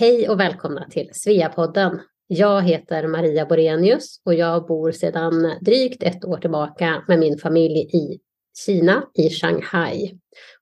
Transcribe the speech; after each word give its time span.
Hej 0.00 0.28
och 0.28 0.40
välkomna 0.40 0.88
till 0.90 1.10
Sveapodden. 1.12 2.00
Jag 2.26 2.62
heter 2.62 3.06
Maria 3.06 3.46
Borenius 3.46 4.20
och 4.24 4.34
jag 4.34 4.66
bor 4.66 4.92
sedan 4.92 5.54
drygt 5.60 6.02
ett 6.02 6.24
år 6.24 6.36
tillbaka 6.36 7.04
med 7.08 7.18
min 7.18 7.38
familj 7.38 7.78
i 7.78 8.20
Kina, 8.58 9.04
i 9.14 9.30
Shanghai. 9.30 10.18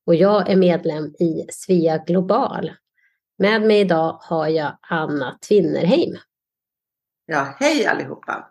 Och 0.06 0.14
jag 0.14 0.50
är 0.50 0.56
medlem 0.56 1.04
i 1.04 1.46
Svea 1.50 1.98
Global. 2.06 2.72
Med 3.38 3.62
mig 3.62 3.80
idag 3.80 4.18
har 4.22 4.48
jag 4.48 4.78
Anna 4.80 5.38
Tvinnerheim. 5.48 6.16
Ja, 7.26 7.56
hej 7.60 7.86
allihopa! 7.86 8.48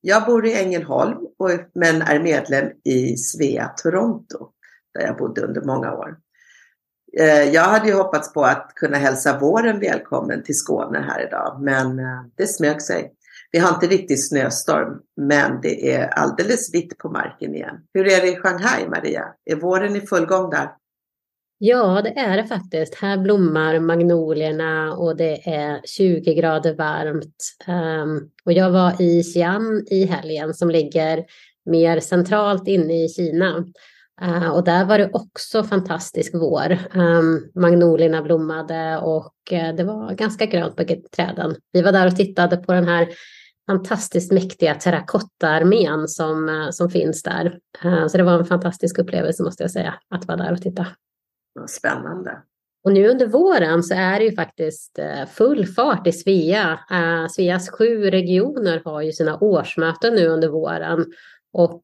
Jag 0.00 0.26
bor 0.26 0.46
i 0.46 0.54
Ängelholm 0.54 1.18
men 1.74 2.02
är 2.02 2.20
medlem 2.20 2.68
i 2.84 3.16
Svea 3.16 3.68
Toronto 3.68 4.50
där 4.94 5.06
jag 5.06 5.16
bodde 5.16 5.40
under 5.40 5.60
många 5.60 5.92
år. 5.92 6.18
Eh, 7.20 7.52
jag 7.52 7.62
hade 7.62 7.88
ju 7.88 7.94
hoppats 7.94 8.32
på 8.32 8.42
att 8.44 8.72
kunna 8.74 8.96
hälsa 8.96 9.38
våren 9.38 9.80
välkommen 9.80 10.42
till 10.42 10.58
Skåne 10.58 10.98
här 11.08 11.26
idag, 11.26 11.58
men 11.60 11.98
eh, 11.98 12.22
det 12.36 12.46
smög 12.46 12.82
sig. 12.82 13.12
Vi 13.52 13.58
har 13.58 13.74
inte 13.74 13.86
riktigt 13.86 14.28
snöstorm, 14.28 15.00
men 15.16 15.60
det 15.62 15.92
är 15.94 16.08
alldeles 16.08 16.74
vitt 16.74 16.98
på 16.98 17.08
marken 17.08 17.54
igen. 17.54 17.76
Hur 17.94 18.06
är 18.06 18.20
det 18.20 18.28
i 18.28 18.36
Shanghai, 18.36 18.88
Maria? 18.88 19.24
Är 19.44 19.56
våren 19.56 19.96
i 19.96 20.00
full 20.00 20.26
gång 20.26 20.50
där? 20.50 20.68
Ja, 21.58 22.02
det 22.02 22.18
är 22.18 22.36
det 22.36 22.46
faktiskt. 22.46 22.94
Här 22.94 23.18
blommar 23.18 23.78
magnolierna 23.78 24.92
och 24.96 25.16
det 25.16 25.48
är 25.48 25.80
20 25.84 26.34
grader 26.34 26.74
varmt. 26.74 27.36
Ehm, 27.66 28.20
och 28.44 28.52
jag 28.52 28.70
var 28.70 29.02
i 29.02 29.22
Xi'an 29.22 29.84
i 29.86 30.04
helgen 30.04 30.54
som 30.54 30.70
ligger 30.70 31.24
mer 31.66 32.00
centralt 32.00 32.68
inne 32.68 33.04
i 33.04 33.08
Kina. 33.08 33.64
Uh, 34.22 34.48
och 34.48 34.64
där 34.64 34.84
var 34.84 34.98
det 34.98 35.10
också 35.12 35.64
fantastisk 35.64 36.34
vår. 36.34 36.78
Um, 36.94 37.50
magnolierna 37.54 38.22
blommade 38.22 38.98
och 38.98 39.34
uh, 39.52 39.74
det 39.76 39.84
var 39.84 40.14
ganska 40.14 40.46
grönt 40.46 40.76
på 40.76 40.84
träden. 41.16 41.56
Vi 41.72 41.82
var 41.82 41.92
där 41.92 42.06
och 42.06 42.16
tittade 42.16 42.56
på 42.56 42.72
den 42.72 42.88
här 42.88 43.08
fantastiskt 43.66 44.32
mäktiga 44.32 44.74
terrakottaarmén 44.74 46.08
som, 46.08 46.48
uh, 46.48 46.70
som 46.70 46.90
finns 46.90 47.22
där. 47.22 47.58
så 48.08 48.16
det 48.16 48.22
var 48.22 48.38
en 48.38 48.44
fantastisk 48.44 48.98
upplevelse 48.98 49.42
måste 49.42 49.62
jag 49.62 49.70
säga, 49.70 49.94
att 50.08 50.26
vara 50.26 50.36
där 50.36 50.52
och 50.52 50.62
titta. 50.62 50.86
Spännande. 51.68 52.42
Och 52.84 52.92
nu 52.92 53.08
under 53.08 53.26
våren 53.26 53.82
så 53.82 53.94
är 53.94 54.18
det 54.18 54.24
ju 54.24 54.34
faktiskt 54.34 54.98
full 55.30 55.66
fart 55.66 56.06
i 56.06 56.12
Svea. 56.12 56.78
Sveas 57.30 57.70
sju 57.70 58.10
regioner 58.10 58.82
har 58.84 59.02
ju 59.02 59.12
sina 59.12 59.38
årsmöten 59.38 60.14
nu 60.14 60.26
under 60.26 60.48
våren. 60.48 61.04
Och 61.52 61.82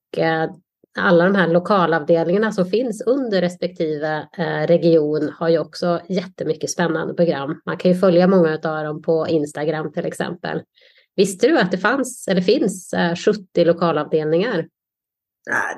alla 0.99 1.25
de 1.25 1.35
här 1.35 1.49
lokalavdelningarna 1.49 2.53
som 2.53 2.67
finns 2.67 3.03
under 3.07 3.41
respektive 3.41 4.29
eh, 4.39 4.67
region 4.67 5.33
har 5.39 5.49
ju 5.49 5.59
också 5.59 6.01
jättemycket 6.09 6.71
spännande 6.71 7.15
program. 7.15 7.61
Man 7.67 7.77
kan 7.77 7.91
ju 7.91 7.99
följa 7.99 8.27
många 8.27 8.53
av 8.53 8.85
dem 8.85 9.03
på 9.03 9.29
Instagram 9.29 9.93
till 9.93 10.07
exempel. 10.07 10.63
Visste 11.17 11.49
du 11.49 11.59
att 11.59 11.71
det 11.71 11.79
fanns 11.79 12.29
eller 12.29 12.41
finns 12.41 12.93
eh, 12.93 13.17
70 13.17 13.65
lokalavdelningar? 13.65 14.69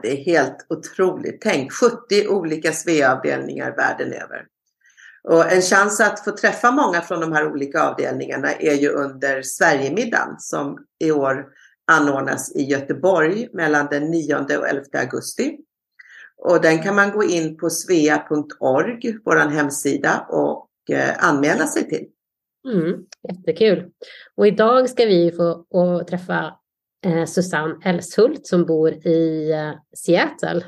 Det 0.03 0.11
är 0.11 0.25
helt 0.25 0.67
otroligt. 0.69 1.41
Tänk 1.41 1.73
70 1.73 2.29
olika 2.29 2.73
Svea-avdelningar 2.73 3.77
världen 3.77 4.13
över. 4.13 4.47
Och 5.29 5.53
en 5.53 5.63
chans 5.63 6.01
att 6.01 6.25
få 6.25 6.31
träffa 6.31 6.71
många 6.71 7.01
från 7.01 7.21
de 7.21 7.33
här 7.33 7.53
olika 7.53 7.83
avdelningarna 7.83 8.53
är 8.53 8.75
ju 8.75 8.89
under 8.89 9.43
Sverigemiddagen 9.43 10.35
som 10.39 10.79
i 11.05 11.11
år 11.11 11.47
anordnas 11.87 12.57
i 12.57 12.63
Göteborg 12.63 13.49
mellan 13.53 13.89
den 13.91 14.11
9 14.11 14.37
och 14.37 14.69
11 14.69 14.83
augusti. 14.93 15.59
Och 16.37 16.61
den 16.61 16.83
kan 16.83 16.95
man 16.95 17.11
gå 17.11 17.25
in 17.25 17.57
på 17.57 17.71
svea.org, 17.71 19.19
vår 19.25 19.37
hemsida, 19.37 20.27
och 20.29 20.69
eh, 20.91 21.29
anmäla 21.29 21.67
sig 21.67 21.89
till. 21.89 22.07
Mm, 22.75 23.05
jättekul. 23.29 23.91
Och 24.37 24.47
idag 24.47 24.91
ska 24.91 25.05
vi 25.05 25.33
få 25.33 26.05
träffa 26.05 26.55
eh, 27.07 27.25
Susanne 27.25 27.75
Elshult 27.85 28.47
som 28.47 28.65
bor 28.65 28.93
i 29.07 29.51
eh, 29.53 29.73
Seattle. 29.97 30.65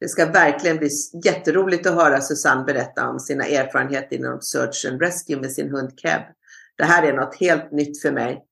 Det 0.00 0.08
ska 0.08 0.26
verkligen 0.26 0.76
bli 0.76 0.88
jätteroligt 1.24 1.86
att 1.86 1.94
höra 1.94 2.20
Susanne 2.20 2.64
berätta 2.64 3.08
om 3.08 3.20
sina 3.20 3.44
erfarenheter 3.44 4.16
inom 4.16 4.40
Search 4.40 4.86
and 4.90 5.00
Rescue 5.00 5.40
med 5.40 5.52
sin 5.52 5.70
hund 5.70 5.90
Keb. 5.96 6.22
Det 6.76 6.84
här 6.84 7.02
är 7.02 7.12
något 7.12 7.34
helt 7.34 7.72
nytt 7.72 8.02
för 8.02 8.12
mig 8.12 8.44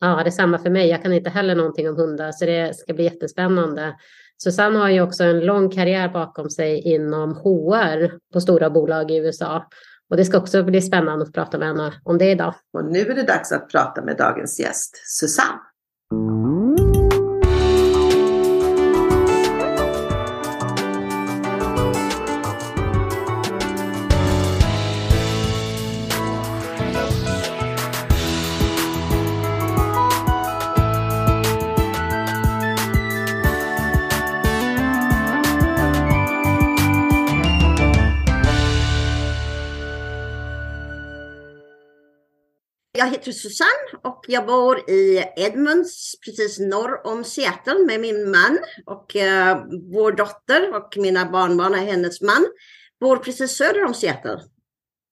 Ja, 0.00 0.20
det 0.24 0.28
är 0.28 0.30
samma 0.30 0.58
för 0.58 0.70
mig. 0.70 0.88
Jag 0.88 1.02
kan 1.02 1.12
inte 1.12 1.30
heller 1.30 1.54
någonting 1.54 1.88
om 1.88 1.96
hundar, 1.96 2.32
så 2.32 2.44
det 2.44 2.76
ska 2.76 2.94
bli 2.94 3.04
jättespännande. 3.04 3.94
Susanne 4.42 4.78
har 4.78 4.88
ju 4.88 5.00
också 5.00 5.24
en 5.24 5.40
lång 5.40 5.70
karriär 5.70 6.08
bakom 6.08 6.50
sig 6.50 6.78
inom 6.78 7.34
HR 7.34 8.18
på 8.32 8.40
stora 8.40 8.70
bolag 8.70 9.10
i 9.10 9.16
USA. 9.16 9.66
Och 10.10 10.16
det 10.16 10.24
ska 10.24 10.38
också 10.38 10.62
bli 10.62 10.80
spännande 10.82 11.24
att 11.24 11.32
prata 11.32 11.58
med 11.58 11.68
henne 11.68 11.92
om 12.04 12.18
det 12.18 12.30
idag. 12.30 12.54
Och 12.72 12.84
nu 12.84 13.00
är 13.00 13.14
det 13.14 13.22
dags 13.22 13.52
att 13.52 13.70
prata 13.70 14.02
med 14.04 14.16
dagens 14.16 14.60
gäst, 14.60 14.96
Susanne. 15.04 15.60
Jag 42.98 43.10
heter 43.10 43.32
Susanne 43.32 44.00
och 44.04 44.24
jag 44.28 44.46
bor 44.46 44.90
i 44.90 45.24
Edmonds 45.36 46.14
precis 46.24 46.58
norr 46.58 47.06
om 47.06 47.24
Seattle 47.24 47.84
med 47.86 48.00
min 48.00 48.30
man 48.30 48.58
och 48.86 49.16
eh, 49.16 49.58
vår 49.92 50.12
dotter 50.12 50.74
och 50.74 50.96
mina 50.96 51.30
barnbarn 51.30 51.72
och 51.72 51.78
hennes 51.78 52.20
man 52.20 52.46
bor 53.00 53.16
precis 53.16 53.56
söder 53.56 53.84
om 53.84 53.94
Seattle. 53.94 54.40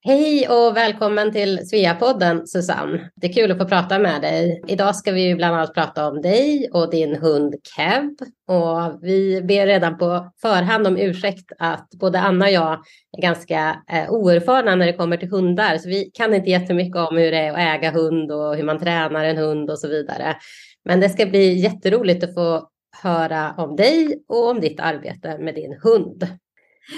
Hej 0.07 0.49
och 0.49 0.77
välkommen 0.77 1.33
till 1.33 1.69
Sveapodden 1.69 2.47
Susanne. 2.47 3.11
Det 3.15 3.27
är 3.27 3.33
kul 3.33 3.53
att 3.53 3.59
få 3.59 3.65
prata 3.65 3.99
med 3.99 4.23
dig. 4.23 4.63
Idag 4.69 4.97
ska 4.97 5.13
vi 5.13 5.35
bland 5.35 5.57
annat 5.57 5.75
prata 5.75 6.09
om 6.09 6.23
dig 6.23 6.69
och 6.73 6.91
din 6.91 7.17
hund 7.17 7.55
Kev. 7.77 8.11
Och 8.49 8.99
vi 9.03 9.43
ber 9.43 9.67
redan 9.67 9.99
på 9.99 10.33
förhand 10.43 10.87
om 10.87 10.97
ursäkt 10.97 11.53
att 11.59 11.91
både 11.91 12.21
Anna 12.21 12.45
och 12.45 12.51
jag 12.51 12.73
är 13.19 13.23
ganska 13.23 13.83
eh, 13.93 14.11
oerfarna 14.11 14.75
när 14.75 14.87
det 14.87 14.93
kommer 14.93 15.17
till 15.17 15.31
hundar. 15.31 15.79
Så 15.79 15.89
vi 15.89 16.11
kan 16.15 16.35
inte 16.35 16.51
jättemycket 16.51 16.97
om 16.97 17.17
hur 17.17 17.31
det 17.31 17.39
är 17.39 17.53
att 17.53 17.59
äga 17.59 17.91
hund 17.91 18.33
och 18.33 18.57
hur 18.57 18.65
man 18.65 18.79
tränar 18.79 19.25
en 19.25 19.37
hund 19.37 19.71
och 19.71 19.79
så 19.79 19.89
vidare. 19.89 20.37
Men 20.85 21.01
det 21.01 21.09
ska 21.09 21.27
bli 21.27 21.53
jätteroligt 21.53 22.25
att 22.25 22.35
få 22.35 22.69
höra 23.03 23.55
om 23.59 23.77
dig 23.77 24.25
och 24.29 24.51
om 24.51 24.61
ditt 24.61 24.81
arbete 24.81 25.39
med 25.39 25.55
din 25.55 25.79
hund. 25.83 26.39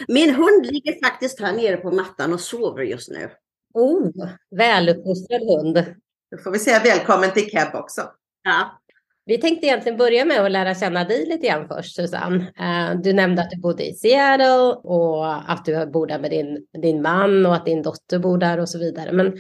Min 0.09 0.34
hund 0.34 0.66
ligger 0.66 1.06
faktiskt 1.06 1.41
här 1.41 1.53
nere 1.53 1.76
på 1.76 1.91
mattan 1.91 2.32
och 2.32 2.41
sover 2.41 2.82
just 2.82 3.10
nu. 3.10 3.31
Oh, 3.75 4.10
väluppfostrad 4.56 5.41
hund. 5.43 5.84
Då 6.31 6.38
får 6.38 6.50
vi 6.50 6.59
säga 6.59 6.81
välkommen 6.84 7.31
till 7.31 7.50
Keb 7.50 7.75
också. 7.75 8.03
Ja. 8.44 8.81
Vi 9.25 9.38
tänkte 9.38 9.66
egentligen 9.66 9.98
börja 9.98 10.25
med 10.25 10.41
att 10.41 10.50
lära 10.50 10.75
känna 10.75 11.04
dig 11.04 11.27
lite 11.27 11.47
grann 11.47 11.69
först, 11.69 11.97
Susanne. 11.97 12.53
Eh, 12.59 13.00
du 13.00 13.12
nämnde 13.12 13.43
att 13.43 13.50
du 13.50 13.60
bodde 13.60 13.87
i 13.87 13.94
Seattle 13.94 14.75
och 14.82 15.50
att 15.50 15.65
du 15.65 15.87
bor 15.87 16.06
där 16.06 16.19
med 16.19 16.31
din, 16.31 16.66
din 16.82 17.03
man 17.03 17.47
och 17.47 17.54
att 17.54 17.66
din 17.66 17.82
dotter 17.82 18.19
bor 18.19 18.38
där 18.38 18.59
och 18.59 18.69
så 18.69 18.78
vidare. 18.78 19.12
Men 19.12 19.37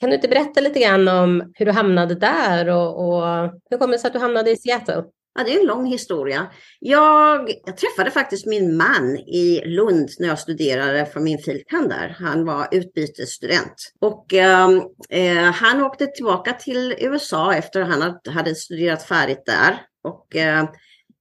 kan 0.00 0.10
du 0.10 0.14
inte 0.16 0.28
berätta 0.28 0.60
lite 0.60 0.80
grann 0.80 1.08
om 1.08 1.52
hur 1.54 1.66
du 1.66 1.72
hamnade 1.72 2.14
där 2.14 2.68
och, 2.68 3.08
och 3.08 3.50
hur 3.70 3.78
kommer 3.78 3.92
det 3.92 3.98
sig 3.98 4.08
att 4.08 4.12
du 4.12 4.18
hamnade 4.18 4.50
i 4.50 4.56
Seattle? 4.56 5.04
Ja, 5.34 5.44
det 5.44 5.54
är 5.54 5.60
en 5.60 5.66
lång 5.66 5.86
historia. 5.86 6.46
Jag, 6.80 7.50
jag, 7.64 7.76
träffade 7.76 8.10
faktiskt 8.10 8.46
min 8.46 8.76
man 8.76 9.16
i 9.16 9.62
Lund 9.64 10.10
när 10.18 10.28
jag 10.28 10.38
studerade 10.38 11.06
för 11.06 11.20
min 11.20 11.38
filkand 11.38 11.88
där. 11.88 12.16
Han 12.18 12.44
var 12.44 12.68
utbytesstudent. 12.70 13.74
Och 14.00 14.34
ehm, 14.34 14.82
eh, 15.10 15.52
han 15.52 15.82
åkte 15.82 16.06
tillbaka 16.06 16.52
till 16.52 16.94
USA 16.98 17.54
efter 17.54 17.80
att 17.80 17.88
han 17.88 18.18
hade 18.26 18.54
studerat 18.54 19.02
färdigt 19.02 19.42
där. 19.46 19.80
Och 20.04 20.36
eh, 20.36 20.64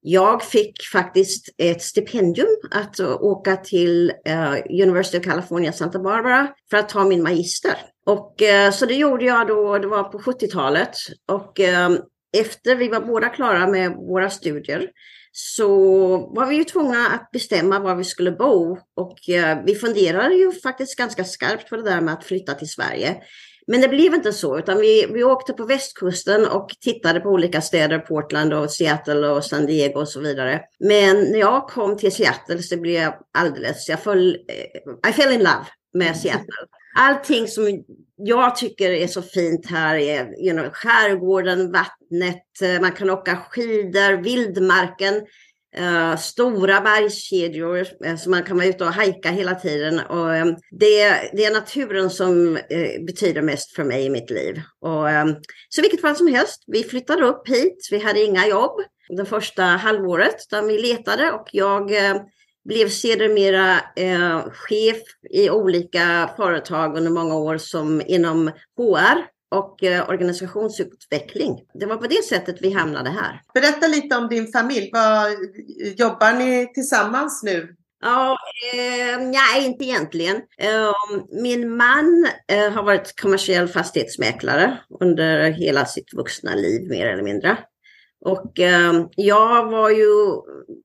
jag 0.02 0.44
fick 0.44 0.82
faktiskt 0.94 1.50
ett 1.58 1.82
stipendium 1.82 2.48
att 2.72 3.00
åka 3.00 3.56
till 3.56 4.14
eh, 4.26 4.54
University 4.84 5.18
of 5.20 5.24
California, 5.24 5.72
Santa 5.72 6.00
Barbara 6.00 6.48
för 6.70 6.78
att 6.78 6.90
ta 6.90 7.06
min 7.06 7.24
magister. 7.24 7.76
Och 8.06 8.42
eh, 8.42 8.72
så 8.72 8.86
det 8.86 8.94
gjorde 8.94 9.26
jag 9.26 9.48
då, 9.48 9.78
det 9.78 9.88
var 9.88 10.04
på 10.04 10.20
70-talet. 10.20 10.96
Och 11.32 11.60
ehm, 11.60 11.98
efter 12.38 12.76
vi 12.76 12.88
var 12.88 13.02
båda 13.02 13.30
klara 13.30 13.68
med 13.68 13.92
våra 13.92 14.30
studier 14.30 14.90
så 15.32 15.68
var 16.36 16.46
vi 16.46 16.56
ju 16.56 16.64
tvungna 16.64 17.08
att 17.08 17.32
bestämma 17.32 17.80
var 17.80 17.96
vi 17.96 18.04
skulle 18.04 18.32
bo 18.32 18.78
och 18.96 19.30
eh, 19.30 19.58
vi 19.66 19.76
funderade 19.76 20.36
ju 20.36 20.52
faktiskt 20.52 20.98
ganska 20.98 21.24
skarpt 21.24 21.70
på 21.70 21.76
det 21.76 21.84
där 21.84 22.02
med 22.02 22.14
att 22.14 22.24
flytta 22.24 22.54
till 22.54 22.70
Sverige. 22.70 23.16
Men 23.68 23.82
det 23.82 23.88
blev 23.88 24.14
inte 24.14 24.34
så, 24.34 24.60
utan 24.60 24.78
vi, 24.78 25.06
vi 25.14 25.24
åkte 25.24 25.54
på 25.54 25.66
västkusten 25.66 26.48
och 26.48 26.70
tittade 26.82 27.20
på 27.20 27.30
olika 27.30 27.62
städer, 27.62 28.00
Portland 28.00 28.54
och 28.54 28.72
Seattle 28.72 29.28
och 29.28 29.44
San 29.46 29.66
Diego 29.66 30.00
och 30.00 30.10
så 30.10 30.20
vidare. 30.20 30.62
Men 30.80 31.18
när 31.18 31.40
jag 31.40 31.68
kom 31.68 31.98
till 31.98 32.12
Seattle 32.12 32.64
så 32.64 32.78
blev 32.78 33.02
jag 33.02 33.14
alldeles, 33.38 33.90
jag 33.90 34.04
föll, 34.04 34.36
eh, 34.36 35.10
I 35.10 35.14
fell 35.14 35.34
in 35.34 35.40
love 35.40 35.66
med 35.94 36.18
Seattle 36.18 36.68
allting 36.96 37.48
som 37.48 37.84
jag 38.18 38.56
tycker 38.56 38.90
är 38.90 39.08
så 39.08 39.22
fint 39.22 39.66
här 39.66 39.96
är 39.96 40.46
you 40.46 40.58
know, 40.58 40.70
skärgården, 40.70 41.72
vattnet, 41.72 42.62
eh, 42.62 42.82
man 42.82 42.92
kan 42.92 43.10
åka 43.10 43.36
skidor, 43.36 44.24
vildmarken. 44.24 45.22
Uh, 45.80 46.18
stora 46.18 46.82
bergskedjor 46.82 47.88
uh, 48.06 48.16
så 48.16 48.30
man 48.30 48.44
kan 48.44 48.58
vara 48.58 48.68
ute 48.68 48.84
och 48.84 48.94
hajka 48.94 49.30
hela 49.30 49.56
tiden. 49.56 50.00
Och, 50.00 50.30
um, 50.30 50.56
det, 50.72 51.10
det, 51.34 51.46
är 51.46 51.54
naturen 51.54 52.10
som 52.10 52.48
uh, 52.48 53.06
betyder 53.06 53.42
mest 53.42 53.76
för 53.76 53.84
mig 53.84 54.06
i 54.06 54.10
mitt 54.10 54.30
liv. 54.30 54.62
Och, 54.80 55.08
um, 55.08 55.36
så 55.70 55.82
vilket 55.82 56.02
fall 56.02 56.16
som 56.16 56.28
helst, 56.28 56.64
vi 56.68 56.84
flyttade 56.84 57.26
upp 57.26 57.50
hit. 57.50 57.88
Vi 57.92 58.00
hade 58.00 58.24
inga 58.24 58.48
jobb 58.48 58.82
det 59.18 59.26
första 59.26 59.64
halvåret 59.64 60.36
utan 60.48 60.68
vi 60.68 60.78
letade 60.78 61.32
och 61.32 61.48
jag 61.52 61.92
blev 62.64 62.90
sedermera 62.90 63.82
chef 64.52 64.98
i 65.30 65.50
olika 65.50 66.30
företag 66.38 66.98
under 66.98 67.12
många 67.12 67.36
år 67.36 67.58
som 67.58 68.02
inom 68.06 68.52
HR 68.78 69.26
och 69.52 69.84
eh, 69.84 70.10
organisationsutveckling. 70.10 71.60
Det 71.74 71.86
var 71.86 71.98
på 71.98 72.08
det 72.08 72.24
sättet 72.24 72.56
vi 72.62 72.72
hamnade 72.72 73.10
här. 73.10 73.42
Berätta 73.54 73.88
lite 73.88 74.16
om 74.18 74.28
din 74.28 74.48
familj. 74.48 74.90
Vad, 74.94 75.32
jobbar 75.98 76.34
ni 76.34 76.74
tillsammans 76.74 77.44
nu? 77.44 77.76
Ja, 78.04 78.38
eh, 78.74 79.20
nej, 79.20 79.66
inte 79.66 79.86
egentligen. 79.86 80.36
Eh, 80.58 80.94
min 81.42 81.78
man 81.78 82.28
eh, 82.48 82.72
har 82.72 82.84
varit 82.84 83.22
kommersiell 83.22 83.68
fastighetsmäklare 83.68 84.78
under 85.00 85.52
hela 85.52 85.86
sitt 85.86 86.14
vuxna 86.14 86.56
liv 86.56 86.90
mer 86.90 87.08
eller 87.08 87.24
mindre. 87.24 87.58
Och 88.26 88.60
eh, 88.60 89.06
jag 89.16 89.72
var 89.72 89.90
ju 89.90 90.12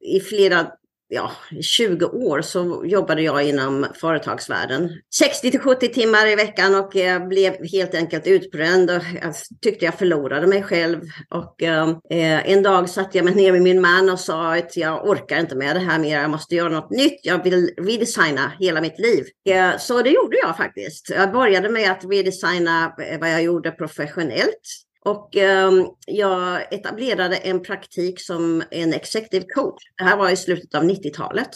i 0.01 0.21
flera 0.21 0.67
ja, 1.09 1.31
20 1.61 2.07
år 2.07 2.41
så 2.43 2.83
jobbade 2.85 3.23
jag 3.23 3.49
inom 3.49 3.87
företagsvärlden. 3.95 4.91
60 5.15 5.51
till 5.51 5.61
70 5.61 5.89
timmar 5.89 6.27
i 6.27 6.37
veckan 6.37 6.75
och 6.75 6.95
jag 6.95 7.29
blev 7.29 7.65
helt 7.73 7.95
enkelt 7.95 8.27
utbränd 8.27 8.91
och 8.91 9.03
jag 9.23 9.35
tyckte 9.63 9.85
jag 9.85 9.95
förlorade 9.95 10.47
mig 10.47 10.63
själv. 10.63 11.01
Och 11.31 11.63
eh, 11.63 11.89
eh, 11.89 12.51
en 12.51 12.63
dag 12.63 12.89
satte 12.89 13.19
jag 13.19 13.25
mig 13.25 13.35
ner 13.35 13.53
med 13.53 13.63
min 13.63 13.81
man 13.81 14.11
och 14.11 14.21
sa 14.21 14.57
att 14.57 14.77
jag 14.77 15.09
orkar 15.09 15.41
inte 15.41 15.57
med 15.57 15.77
det 15.77 15.81
här 15.81 15.99
mer, 15.99 16.21
jag 16.21 16.31
måste 16.31 16.55
göra 16.55 16.69
något 16.69 16.91
nytt, 16.91 17.21
jag 17.23 17.45
vill 17.45 17.71
redesigna 17.77 18.53
hela 18.59 18.81
mitt 18.81 18.99
liv. 18.99 19.25
Eh, 19.49 19.79
så 19.79 20.03
det 20.03 20.11
gjorde 20.11 20.37
jag 20.37 20.57
faktiskt. 20.57 21.11
Jag 21.11 21.33
började 21.33 21.69
med 21.69 21.91
att 21.91 22.05
redesigna 22.05 22.85
eh, 22.85 23.21
vad 23.21 23.33
jag 23.33 23.43
gjorde 23.43 23.71
professionellt. 23.71 24.86
Och 25.07 25.37
eh, 25.37 25.73
jag 26.07 26.73
etablerade 26.75 27.37
en 27.37 27.63
praktik 27.63 28.21
som 28.21 28.63
en 28.71 28.93
executive 28.93 29.45
coach. 29.55 29.83
Det 29.99 30.05
här 30.05 30.17
var 30.17 30.31
i 30.31 30.37
slutet 30.37 30.75
av 30.75 30.83
90-talet. 30.83 31.51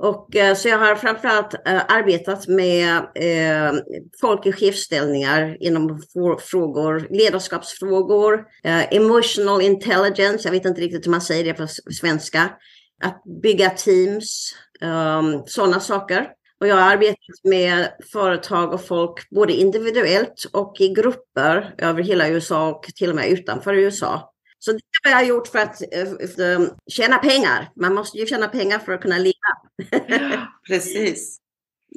Och, 0.00 0.36
eh, 0.36 0.54
så 0.54 0.68
jag 0.68 0.78
har 0.78 0.94
framförallt 0.94 1.54
eh, 1.54 1.82
arbetat 1.88 2.48
med 2.48 2.96
eh, 3.14 3.80
folk 4.20 4.46
i 4.46 4.52
chefsställningar 4.52 5.56
inom 5.60 6.02
frågor, 6.40 7.06
ledarskapsfrågor, 7.10 8.44
eh, 8.64 8.94
emotional 8.94 9.62
intelligence, 9.62 10.48
jag 10.48 10.52
vet 10.52 10.64
inte 10.64 10.80
riktigt 10.80 11.06
hur 11.06 11.10
man 11.10 11.20
säger 11.20 11.44
det 11.44 11.54
på 11.54 11.66
svenska, 12.00 12.50
att 13.04 13.22
bygga 13.42 13.70
teams, 13.70 14.54
ehm, 14.80 15.42
sådana 15.46 15.80
saker. 15.80 16.26
Och 16.60 16.66
jag 16.66 16.74
har 16.74 16.92
arbetat 16.92 17.44
med 17.44 17.88
företag 18.12 18.72
och 18.72 18.84
folk 18.84 19.30
både 19.30 19.52
individuellt 19.52 20.46
och 20.52 20.80
i 20.80 20.88
grupper 20.88 21.74
över 21.78 22.02
hela 22.02 22.28
USA 22.28 22.68
och 22.70 22.82
till 22.82 23.10
och 23.10 23.16
med 23.16 23.30
utanför 23.30 23.74
USA. 23.74 24.32
Så 24.58 24.72
det 24.72 24.80
har 25.04 25.10
jag 25.10 25.26
gjort 25.28 25.48
för 25.48 25.58
att 25.58 25.78
för, 26.34 26.60
eh, 26.62 26.68
tjäna 26.90 27.18
pengar. 27.18 27.70
Man 27.76 27.94
måste 27.94 28.18
ju 28.18 28.26
tjäna 28.26 28.48
pengar 28.48 28.78
för 28.78 28.92
att 28.92 29.00
kunna 29.00 29.18
leva. 29.18 29.34
Precis. 30.68 31.38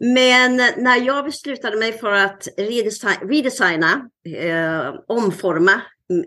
Men 0.02 0.56
när 0.56 1.02
jag 1.06 1.26
beslutade 1.26 1.78
mig 1.78 1.94
för 1.94 2.12
att 2.12 2.48
redesigna, 3.22 4.10
eh, 4.38 4.94
omforma 5.08 5.82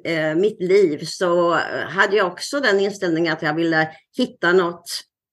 eh, 0.05 0.35
mitt 0.35 0.63
liv 0.63 1.05
så 1.05 1.53
hade 1.89 2.17
jag 2.17 2.27
också 2.27 2.61
den 2.61 2.81
inställningen 2.81 3.33
att 3.33 3.43
jag 3.43 3.55
ville 3.55 3.89
hitta 4.17 4.53
något 4.53 4.85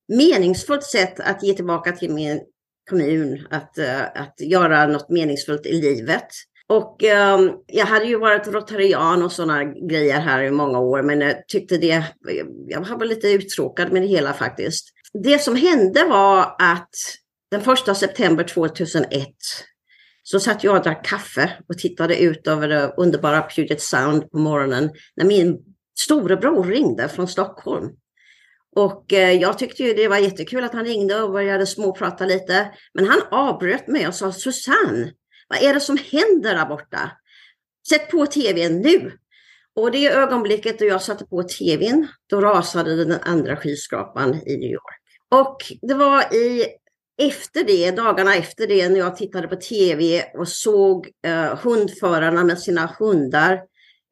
meningsfullt 0.08 0.84
sätt 0.84 1.20
att 1.20 1.42
ge 1.42 1.54
tillbaka 1.54 1.92
till 1.92 2.10
min 2.10 2.40
kommun 2.90 3.46
att, 3.50 3.78
eh, 3.78 4.02
att 4.02 4.34
göra 4.40 4.86
något 4.86 5.10
meningsfullt 5.10 5.66
i 5.66 5.72
livet. 5.72 6.26
Och 6.68 7.02
um, 7.02 7.52
jag 7.66 7.86
hade 7.86 8.04
ju 8.04 8.18
varit 8.18 8.48
rotarian 8.48 9.22
och 9.22 9.32
sådana 9.32 9.64
grejer 9.64 10.20
här 10.20 10.42
i 10.42 10.50
många 10.50 10.78
år, 10.78 11.02
men 11.02 11.20
jag 11.20 11.48
tyckte 11.48 11.76
det, 11.76 12.04
jag 12.68 12.80
var 12.80 13.04
lite 13.04 13.28
uttråkad 13.28 13.92
med 13.92 14.02
det 14.02 14.08
hela 14.08 14.32
faktiskt. 14.32 14.88
Det 15.12 15.38
som 15.38 15.56
hände 15.56 16.04
var 16.04 16.56
att 16.58 16.94
den 17.50 17.60
första 17.60 17.94
september 17.94 18.44
2001 18.44 19.26
så 20.22 20.40
satt 20.40 20.64
jag 20.64 20.76
och 20.76 20.82
drack 20.82 21.04
kaffe 21.04 21.52
och 21.68 21.78
tittade 21.78 22.16
ut 22.22 22.46
över 22.46 22.68
det 22.68 22.94
underbara 22.96 23.48
Puget 23.56 23.80
Sound 23.80 24.30
på 24.30 24.38
morgonen 24.38 24.90
när 25.16 25.24
min 25.24 25.58
storebror 26.00 26.64
ringde 26.64 27.08
från 27.08 27.28
Stockholm. 27.28 27.90
Och 28.76 29.12
eh, 29.12 29.32
jag 29.32 29.58
tyckte 29.58 29.82
ju 29.82 29.94
det 29.94 30.08
var 30.08 30.18
jättekul 30.18 30.64
att 30.64 30.72
han 30.72 30.84
ringde 30.84 31.22
och 31.22 31.32
började 31.32 31.66
småprata 31.66 32.26
lite. 32.26 32.70
Men 32.94 33.06
han 33.08 33.22
avbröt 33.30 33.88
mig 33.88 34.08
och 34.08 34.14
sa 34.14 34.32
Susanne, 34.32 35.12
vad 35.48 35.62
är 35.62 35.74
det 35.74 35.80
som 35.80 35.98
händer 36.10 36.54
där 36.54 36.66
borta? 36.66 37.10
Sätt 37.88 38.10
på 38.10 38.26
tvn 38.26 38.80
nu! 38.80 39.12
Och 39.74 39.90
det 39.90 40.12
ögonblicket 40.12 40.78
då 40.78 40.84
jag 40.84 41.02
satte 41.02 41.24
på 41.24 41.42
tvn, 41.42 42.08
då 42.26 42.40
rasade 42.40 43.04
den 43.04 43.18
andra 43.22 43.56
skyskrapan 43.56 44.34
i 44.34 44.56
New 44.56 44.70
York. 44.70 45.00
Och 45.30 45.56
det 45.82 45.94
var 45.94 46.34
i 46.34 46.66
efter 47.20 47.64
det, 47.64 47.90
dagarna 47.90 48.34
efter 48.34 48.66
det, 48.66 48.88
när 48.88 48.98
jag 48.98 49.16
tittade 49.16 49.48
på 49.48 49.56
tv 49.56 50.24
och 50.34 50.48
såg 50.48 51.08
eh, 51.26 51.58
hundförarna 51.58 52.44
med 52.44 52.58
sina 52.58 52.94
hundar 52.98 53.60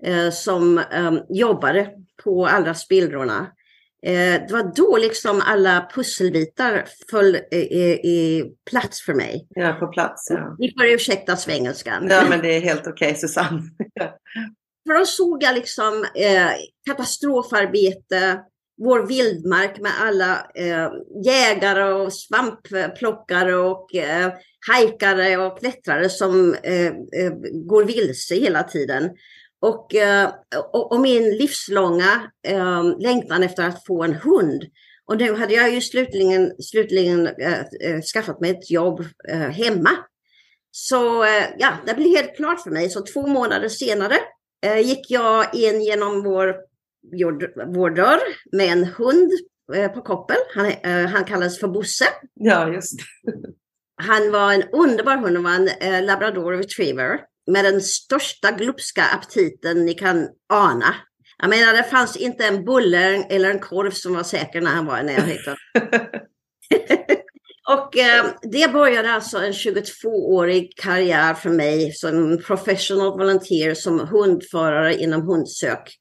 eh, 0.05 0.31
som 0.31 0.79
eh, 0.79 1.13
jobbade 1.29 1.91
på 2.25 2.47
alla 2.47 2.75
spillrorna. 2.75 3.47
Eh, 4.07 4.47
det 4.47 4.53
var 4.53 4.73
då 4.77 4.97
liksom 4.97 5.43
alla 5.45 5.89
pusselbitar 5.95 6.85
föll 7.11 7.37
i, 7.37 7.57
i, 7.57 8.45
plats 8.71 9.03
för 9.03 9.15
mig. 9.15 9.47
Ja, 9.51 9.73
på 9.73 9.87
plats. 9.87 10.27
Ja. 10.31 10.57
Ni 10.59 10.75
får 10.79 10.87
ursäkta 10.87 11.37
svengelskan. 11.37 12.09
Ja, 12.11 12.25
men 12.29 12.43
det 12.43 12.57
är 12.57 12.61
helt 12.61 12.87
okej, 12.87 13.09
okay, 13.09 13.15
Susanne. 13.15 13.63
för 14.87 14.99
då 14.99 15.05
såg 15.05 15.43
jag 15.43 15.55
liksom 15.55 16.05
eh, 16.15 16.51
katastrofarbete, 16.87 18.41
vår 18.85 19.07
vildmark 19.07 19.81
med 19.81 19.93
alla 20.01 20.47
eh, 20.55 20.91
jägare 21.25 21.93
och 21.93 22.13
svampplockare 22.13 23.57
och 23.57 23.95
eh, 23.95 24.33
hajkare 24.69 25.37
och 25.37 25.59
klättrare 25.59 26.09
som 26.09 26.55
eh, 26.63 26.87
eh 26.87 27.33
går 27.53 27.85
vilse 27.85 28.35
hela 28.35 28.63
tiden. 28.63 29.11
Och, 29.61 29.95
eh, 29.95 30.31
och, 30.73 30.93
och, 30.93 31.01
min 31.01 31.23
livslånga 31.23 32.31
eh, 32.49 32.99
längtan 32.99 33.43
efter 33.43 33.69
att 33.69 33.87
få 33.87 34.03
en 34.03 34.15
hund. 34.15 34.65
Och 35.07 35.19
nu 35.19 35.35
hade 35.35 35.55
jag 35.55 35.75
ju 35.75 35.81
slutligen, 35.81 36.63
slutligen 36.63 37.27
äh, 37.27 38.01
skaffat 38.15 38.41
mig 38.41 38.51
ett 38.51 38.71
jobb 38.71 39.05
äh, 39.29 39.39
hemma. 39.39 39.91
Så 40.71 41.25
äh, 41.25 41.45
ja, 41.59 41.73
det 41.87 41.95
blev 41.95 42.09
helt 42.09 42.37
klart 42.37 42.63
för 42.63 42.71
mig. 42.71 42.91
Så 42.91 43.01
två 43.01 43.27
månader 43.27 43.69
senare 43.69 44.19
gick 44.83 45.11
jag 45.11 45.55
in 45.55 45.83
genom 45.83 46.23
vår, 46.23 46.57
vår 47.75 47.91
dörr 47.91 48.21
med 48.57 48.73
en 48.73 48.85
hund 48.85 49.31
på 49.95 50.01
koppel. 50.01 50.37
Han, 50.55 50.73
han 51.07 51.25
kallades 51.25 51.61
för 51.61 51.69
Bosse. 51.69 52.05
Ja, 52.35 52.73
just 52.73 53.01
Han 53.97 54.33
var 54.33 54.53
en 54.53 54.63
underbar 54.63 55.17
hund, 55.17 55.37
han 55.37 55.45
var 55.45 55.69
en 55.81 56.07
labrador 56.07 56.53
retriever 56.53 57.21
med 57.49 57.65
den 57.65 57.81
största 57.81 58.51
glupska 58.51 59.05
aptiten 59.05 59.85
ni 59.85 59.95
kan 59.95 60.29
ana. 60.53 60.95
Jag 61.39 61.51
menar, 61.51 61.73
det 61.73 61.83
fanns 61.83 62.17
inte 62.17 62.47
en 62.47 62.65
bulle 62.65 63.25
eller 63.31 63.51
en 63.51 63.59
korv 63.59 63.91
som 63.91 64.15
var 64.15 64.23
säker 64.23 64.61
när 64.61 64.71
han 64.71 64.87
var 64.87 65.01
i 65.01 65.03
närheten. 65.03 65.57
och 67.69 67.97
eh, 67.97 68.27
det 68.43 68.73
började 68.73 69.11
alltså 69.11 69.39
en 69.39 69.53
22-årig 69.53 70.73
karriär 70.77 71.35
för 71.35 71.51
mig 71.51 71.93
som 71.93 72.43
professional 72.47 73.19
volunteer 73.19 73.75
som 73.75 74.01
hundförare 74.09 74.95
inom 74.95 75.23
hundsök. 75.23 75.99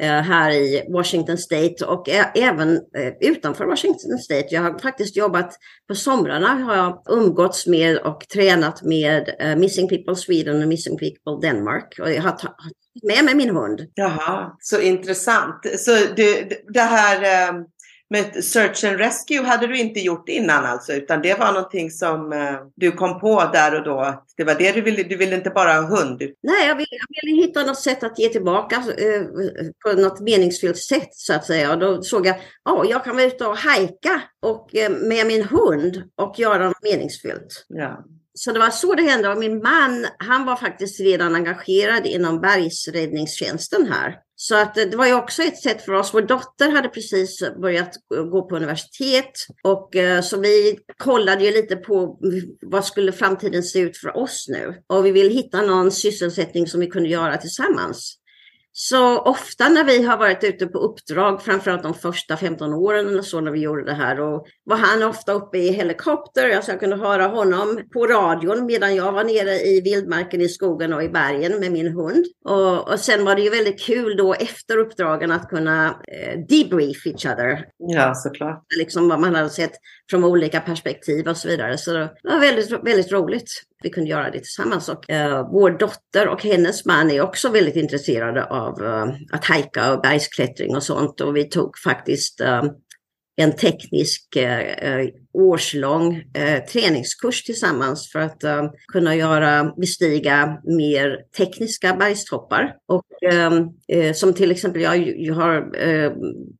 Eh, 0.00 0.22
här 0.22 0.50
i 0.50 0.86
Washington 0.88 1.38
State 1.38 1.84
och 1.84 2.08
även 2.34 2.76
eh, 2.76 3.12
utanför 3.20 3.64
Washington 3.64 4.18
State. 4.18 4.46
Jag 4.50 4.62
har 4.62 4.78
faktiskt 4.78 5.16
jobbat 5.16 5.58
på 5.88 5.94
somrarna 5.94 6.48
har 6.48 6.76
jag 6.76 7.02
umgåtts 7.08 7.66
med 7.66 7.98
och 7.98 8.28
tränat 8.34 8.82
med 8.82 9.34
eh, 9.38 9.56
Missing 9.56 9.88
People 9.88 10.16
Sweden 10.16 10.62
och 10.62 10.68
Missing 10.68 10.98
People 10.98 11.48
Denmark. 11.48 11.98
Och 12.00 12.10
jag 12.10 12.22
har 12.22 12.30
tagit 12.30 12.54
med 13.02 13.24
mig 13.24 13.34
min 13.34 13.56
hund. 13.56 13.80
Jaha, 13.94 14.56
så 14.60 14.80
intressant. 14.80 15.60
Så 15.78 15.90
det, 16.16 16.52
det 16.68 16.80
här 16.80 17.50
med 18.10 18.44
Search 18.44 18.84
and 18.84 18.98
Rescue 18.98 19.42
hade 19.42 19.66
du 19.66 19.78
inte 19.78 20.00
gjort 20.00 20.28
innan 20.28 20.64
alltså, 20.64 20.92
utan 20.92 21.22
det 21.22 21.38
var 21.38 21.52
någonting 21.52 21.90
som 21.90 22.32
eh, 22.32 22.54
du 22.74 22.92
kom 22.92 23.20
på 23.20 23.50
där 23.52 23.74
och 23.74 23.84
då. 23.84 24.24
Det 24.36 24.44
var 24.44 24.54
det 24.54 24.72
du 24.72 24.80
ville, 24.80 25.02
du 25.02 25.16
ville 25.16 25.36
inte 25.36 25.50
bara 25.50 25.72
ha 25.72 25.88
hund? 25.88 26.22
Nej, 26.42 26.68
jag 26.68 26.76
ville, 26.76 26.88
jag 26.90 27.22
ville 27.22 27.42
hitta 27.42 27.62
något 27.62 27.78
sätt 27.78 28.02
att 28.02 28.18
ge 28.18 28.28
tillbaka 28.28 28.76
eh, 28.76 29.22
på 29.84 30.00
något 30.00 30.20
meningsfullt 30.20 30.78
sätt 30.78 31.08
så 31.12 31.34
att 31.34 31.44
säga. 31.44 31.72
Och 31.72 31.78
då 31.78 32.02
såg 32.02 32.26
jag, 32.26 32.36
ja, 32.64 32.84
jag 32.84 33.04
kan 33.04 33.16
vara 33.16 33.26
ute 33.26 33.46
och 33.46 33.56
hajka 33.56 34.22
och, 34.42 34.76
eh, 34.76 34.90
med 34.90 35.26
min 35.26 35.42
hund 35.42 36.02
och 36.16 36.38
göra 36.38 36.66
något 36.68 36.82
meningsfullt. 36.82 37.66
Ja. 37.68 38.04
så 38.34 38.52
det 38.52 38.58
var 38.58 38.70
så 38.70 38.94
det 38.94 39.02
hände. 39.02 39.28
Och 39.28 39.38
min 39.38 39.62
man, 39.62 40.06
han 40.18 40.44
var 40.44 40.56
faktiskt 40.56 41.00
redan 41.00 41.34
engagerad 41.34 42.06
inom 42.06 42.40
bergsräddningstjänsten 42.40 43.92
här. 43.92 44.16
Så 44.40 44.56
att 44.56 44.74
det 44.74 44.96
var 44.96 45.06
ju 45.06 45.14
också 45.14 45.42
ett 45.42 45.62
sätt 45.62 45.82
för 45.82 45.92
oss. 45.92 46.14
Vår 46.14 46.22
dotter 46.22 46.70
hade 46.70 46.88
precis 46.88 47.40
börjat 47.60 47.90
gå 48.30 48.48
på 48.48 48.56
universitet 48.56 49.32
och 49.62 49.96
eh, 49.96 50.22
så 50.22 50.40
vi 50.40 50.78
kollade 50.96 51.44
ju 51.44 51.50
lite 51.50 51.76
på 51.76 52.18
vad 52.60 52.84
skulle 52.84 53.12
framtiden 53.12 53.62
se 53.62 53.78
ut 53.78 53.96
för 53.96 54.16
oss 54.16 54.46
nu? 54.48 54.82
Och 54.86 55.06
vi 55.06 55.12
ville 55.12 55.34
hitta 55.34 55.62
någon 55.62 55.90
sysselsättning 55.90 56.66
som 56.66 56.80
vi 56.80 56.86
kunde 56.86 57.08
göra 57.08 57.36
tillsammans. 57.36 58.17
Så 58.80 59.18
ofta 59.18 59.68
när 59.68 59.84
vi 59.84 60.02
har 60.02 60.16
varit 60.16 60.44
ute 60.44 60.66
på 60.66 60.78
uppdrag, 60.78 61.42
framförallt 61.42 61.82
de 61.82 61.94
första 61.94 62.36
15 62.36 62.74
åren 62.74 63.08
eller 63.08 63.22
så 63.22 63.40
när 63.40 63.50
vi 63.50 63.60
gjorde 63.60 63.84
det 63.84 63.94
här, 63.94 64.20
och 64.20 64.46
var 64.64 64.76
han 64.76 65.02
ofta 65.02 65.32
uppe 65.32 65.58
i 65.58 65.72
helikopter. 65.72 66.56
Alltså 66.56 66.70
jag 66.70 66.80
kunde 66.80 66.96
höra 66.96 67.26
honom 67.26 67.80
på 67.92 68.06
radion 68.06 68.66
medan 68.66 68.94
jag 68.94 69.12
var 69.12 69.24
nere 69.24 69.54
i 69.54 69.80
vildmarken 69.80 70.40
i 70.40 70.48
skogen 70.48 70.92
och 70.92 71.02
i 71.02 71.08
bergen 71.08 71.60
med 71.60 71.72
min 71.72 71.92
hund. 71.92 72.24
Och, 72.44 72.92
och 72.92 73.00
sen 73.00 73.24
var 73.24 73.34
det 73.34 73.42
ju 73.42 73.50
väldigt 73.50 73.80
kul 73.80 74.16
då 74.16 74.34
efter 74.34 74.76
uppdragen 74.76 75.32
att 75.32 75.48
kunna 75.48 75.86
eh, 75.86 76.38
debrief 76.48 77.06
each 77.06 77.26
other. 77.26 77.64
Ja, 77.78 78.14
såklart. 78.14 78.64
Liksom 78.78 79.08
vad 79.08 79.20
man 79.20 79.34
hade 79.34 79.50
sett 79.50 79.72
från 80.10 80.24
olika 80.24 80.60
perspektiv 80.60 81.28
och 81.28 81.36
så 81.36 81.48
vidare. 81.48 81.78
Så 81.78 81.92
det 81.92 82.10
var 82.22 82.40
väldigt, 82.40 82.70
väldigt 82.70 83.12
roligt. 83.12 83.50
Vi 83.82 83.90
kunde 83.90 84.10
göra 84.10 84.30
det 84.30 84.38
tillsammans 84.38 84.88
och 84.88 85.10
uh, 85.10 85.50
vår 85.52 85.70
dotter 85.70 86.28
och 86.28 86.42
hennes 86.42 86.84
man 86.84 87.10
är 87.10 87.20
också 87.20 87.48
väldigt 87.48 87.76
intresserade 87.76 88.44
av 88.44 88.82
uh, 88.82 89.06
att 89.32 89.44
hajka 89.44 89.92
och 89.92 90.00
bergsklättring 90.00 90.76
och 90.76 90.82
sånt. 90.82 91.20
Och 91.20 91.36
vi 91.36 91.44
tog 91.44 91.78
faktiskt 91.78 92.40
uh, 92.40 92.62
en 93.40 93.52
teknisk 93.52 94.36
årslång 95.32 96.22
träningskurs 96.72 97.44
tillsammans 97.44 98.12
för 98.12 98.18
att 98.18 98.42
kunna 98.92 99.16
göra, 99.16 99.72
bestiga 99.76 100.60
mer 100.64 101.18
tekniska 101.36 101.94
bergstoppar. 101.94 102.74
Och 102.88 103.32
ehm, 103.32 104.14
som 104.14 104.34
till 104.34 104.50
exempel 104.50 104.82
jag, 104.82 105.20
jag 105.20 105.34
har, 105.34 105.76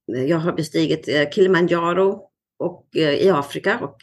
jag 0.06 0.38
har 0.38 0.52
bestigit 0.52 1.08
Kilimanjaro 1.34 2.27
och, 2.58 2.88
i 2.96 3.30
Afrika 3.30 3.78
och 3.78 4.02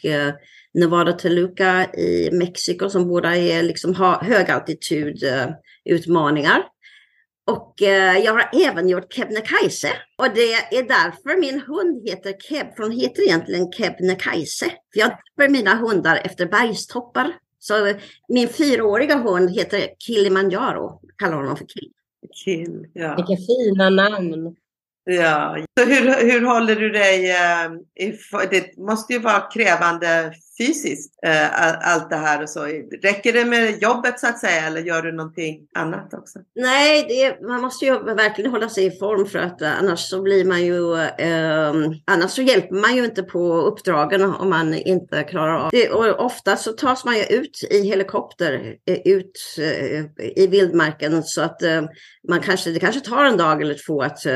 Nevada 0.74 1.12
Toluca 1.12 1.86
i 1.94 2.30
Mexiko 2.32 2.90
som 2.90 3.08
båda 3.08 3.36
är 3.36 3.62
liksom 3.62 3.94
högaltitudutmaningar. 4.22 6.62
Och 7.46 7.82
eh, 7.82 8.18
jag 8.18 8.32
har 8.32 8.50
även 8.62 8.88
gjort 8.88 9.12
Kebnekaise. 9.12 9.88
Och 10.18 10.26
det 10.34 10.52
är 10.52 10.82
därför 10.82 11.40
min 11.40 11.60
hund 11.60 12.08
heter 12.08 12.32
Keb, 12.32 12.76
för 12.76 12.82
hon 12.82 12.92
heter 12.92 13.22
egentligen 13.22 13.72
Kebnekaise. 13.72 14.64
För 14.64 15.00
jag 15.00 15.10
döper 15.10 15.48
mina 15.48 15.74
hundar 15.74 16.20
efter 16.24 16.46
bergstoppar. 16.46 17.32
Så 17.58 17.92
min 18.28 18.48
fyraåriga 18.48 19.16
hund 19.16 19.50
heter 19.50 19.88
Kilimanjaro, 19.98 21.00
kallar 21.16 21.36
honom 21.36 21.56
för 21.56 21.66
Kill. 21.66 21.90
Kill, 22.44 22.86
ja. 22.92 23.16
Vilka 23.16 23.36
fina 23.46 23.90
namn. 23.90 24.56
Ja, 25.10 25.56
så 25.78 25.84
hur, 25.84 26.30
hur 26.30 26.46
håller 26.46 26.76
du 26.76 26.90
dig? 26.90 27.30
Eh, 27.30 27.70
det 28.50 28.76
måste 28.76 29.12
ju 29.12 29.18
vara 29.18 29.40
krävande 29.40 30.32
fysiskt, 30.58 31.18
eh, 31.26 31.92
allt 31.92 32.10
det 32.10 32.16
här 32.16 32.42
och 32.42 32.50
så. 32.50 32.64
Räcker 33.02 33.32
det 33.32 33.44
med 33.44 33.82
jobbet 33.82 34.20
så 34.20 34.26
att 34.26 34.38
säga 34.38 34.66
eller 34.66 34.80
gör 34.80 35.02
du 35.02 35.12
någonting 35.12 35.68
annat 35.74 36.14
också? 36.14 36.38
Nej, 36.54 37.06
det, 37.08 37.46
man 37.46 37.60
måste 37.60 37.84
ju 37.84 37.98
verkligen 37.98 38.50
hålla 38.50 38.68
sig 38.68 38.86
i 38.86 38.98
form 38.98 39.26
för 39.26 39.38
att 39.38 39.62
eh, 39.62 39.78
annars 39.78 40.00
så 40.00 40.22
blir 40.22 40.44
man 40.44 40.64
ju, 40.64 40.94
eh, 41.00 41.74
annars 42.04 42.30
så 42.30 42.42
hjälper 42.42 42.74
man 42.74 42.96
ju 42.96 43.04
inte 43.04 43.22
på 43.22 43.52
uppdragen 43.52 44.24
om 44.24 44.50
man 44.50 44.74
inte 44.74 45.22
klarar 45.22 45.58
av 45.58 45.70
det. 45.70 45.90
Och 45.90 46.24
ofta 46.24 46.56
så 46.56 46.72
tas 46.72 47.04
man 47.04 47.16
ju 47.16 47.22
ut 47.22 47.68
i 47.70 47.80
helikopter, 47.80 48.76
eh, 48.86 48.98
ut 49.04 49.40
eh, 49.58 50.04
i 50.44 50.46
vildmarken 50.46 51.22
så 51.22 51.42
att 51.42 51.62
eh, 51.62 51.82
man 52.28 52.40
kanske, 52.40 52.70
det 52.70 52.80
kanske 52.80 53.00
tar 53.00 53.24
en 53.24 53.36
dag 53.36 53.62
eller 53.62 53.76
två 53.86 54.02
att 54.02 54.26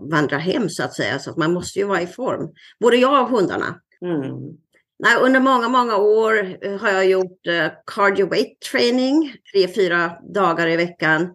vandra 0.00 0.38
hem 0.38 0.68
så 0.68 0.82
att 0.82 0.94
säga. 0.94 1.18
Så 1.18 1.30
att 1.30 1.36
man 1.36 1.52
måste 1.52 1.78
ju 1.78 1.84
vara 1.84 2.02
i 2.02 2.06
form, 2.06 2.48
både 2.80 2.96
jag 2.96 3.22
och 3.22 3.28
hundarna. 3.28 3.80
Mm. 4.02 4.56
Nej, 5.02 5.16
under 5.20 5.40
många, 5.40 5.68
många 5.68 5.96
år 5.96 6.56
eh, 6.64 6.76
har 6.80 6.90
jag 6.90 7.06
gjort 7.06 7.46
eh, 7.46 7.66
cardio 7.86 8.28
weight 8.30 8.60
training, 8.72 9.34
tre, 9.52 9.68
fyra 9.68 10.12
dagar 10.34 10.68
i 10.68 10.76
veckan. 10.76 11.28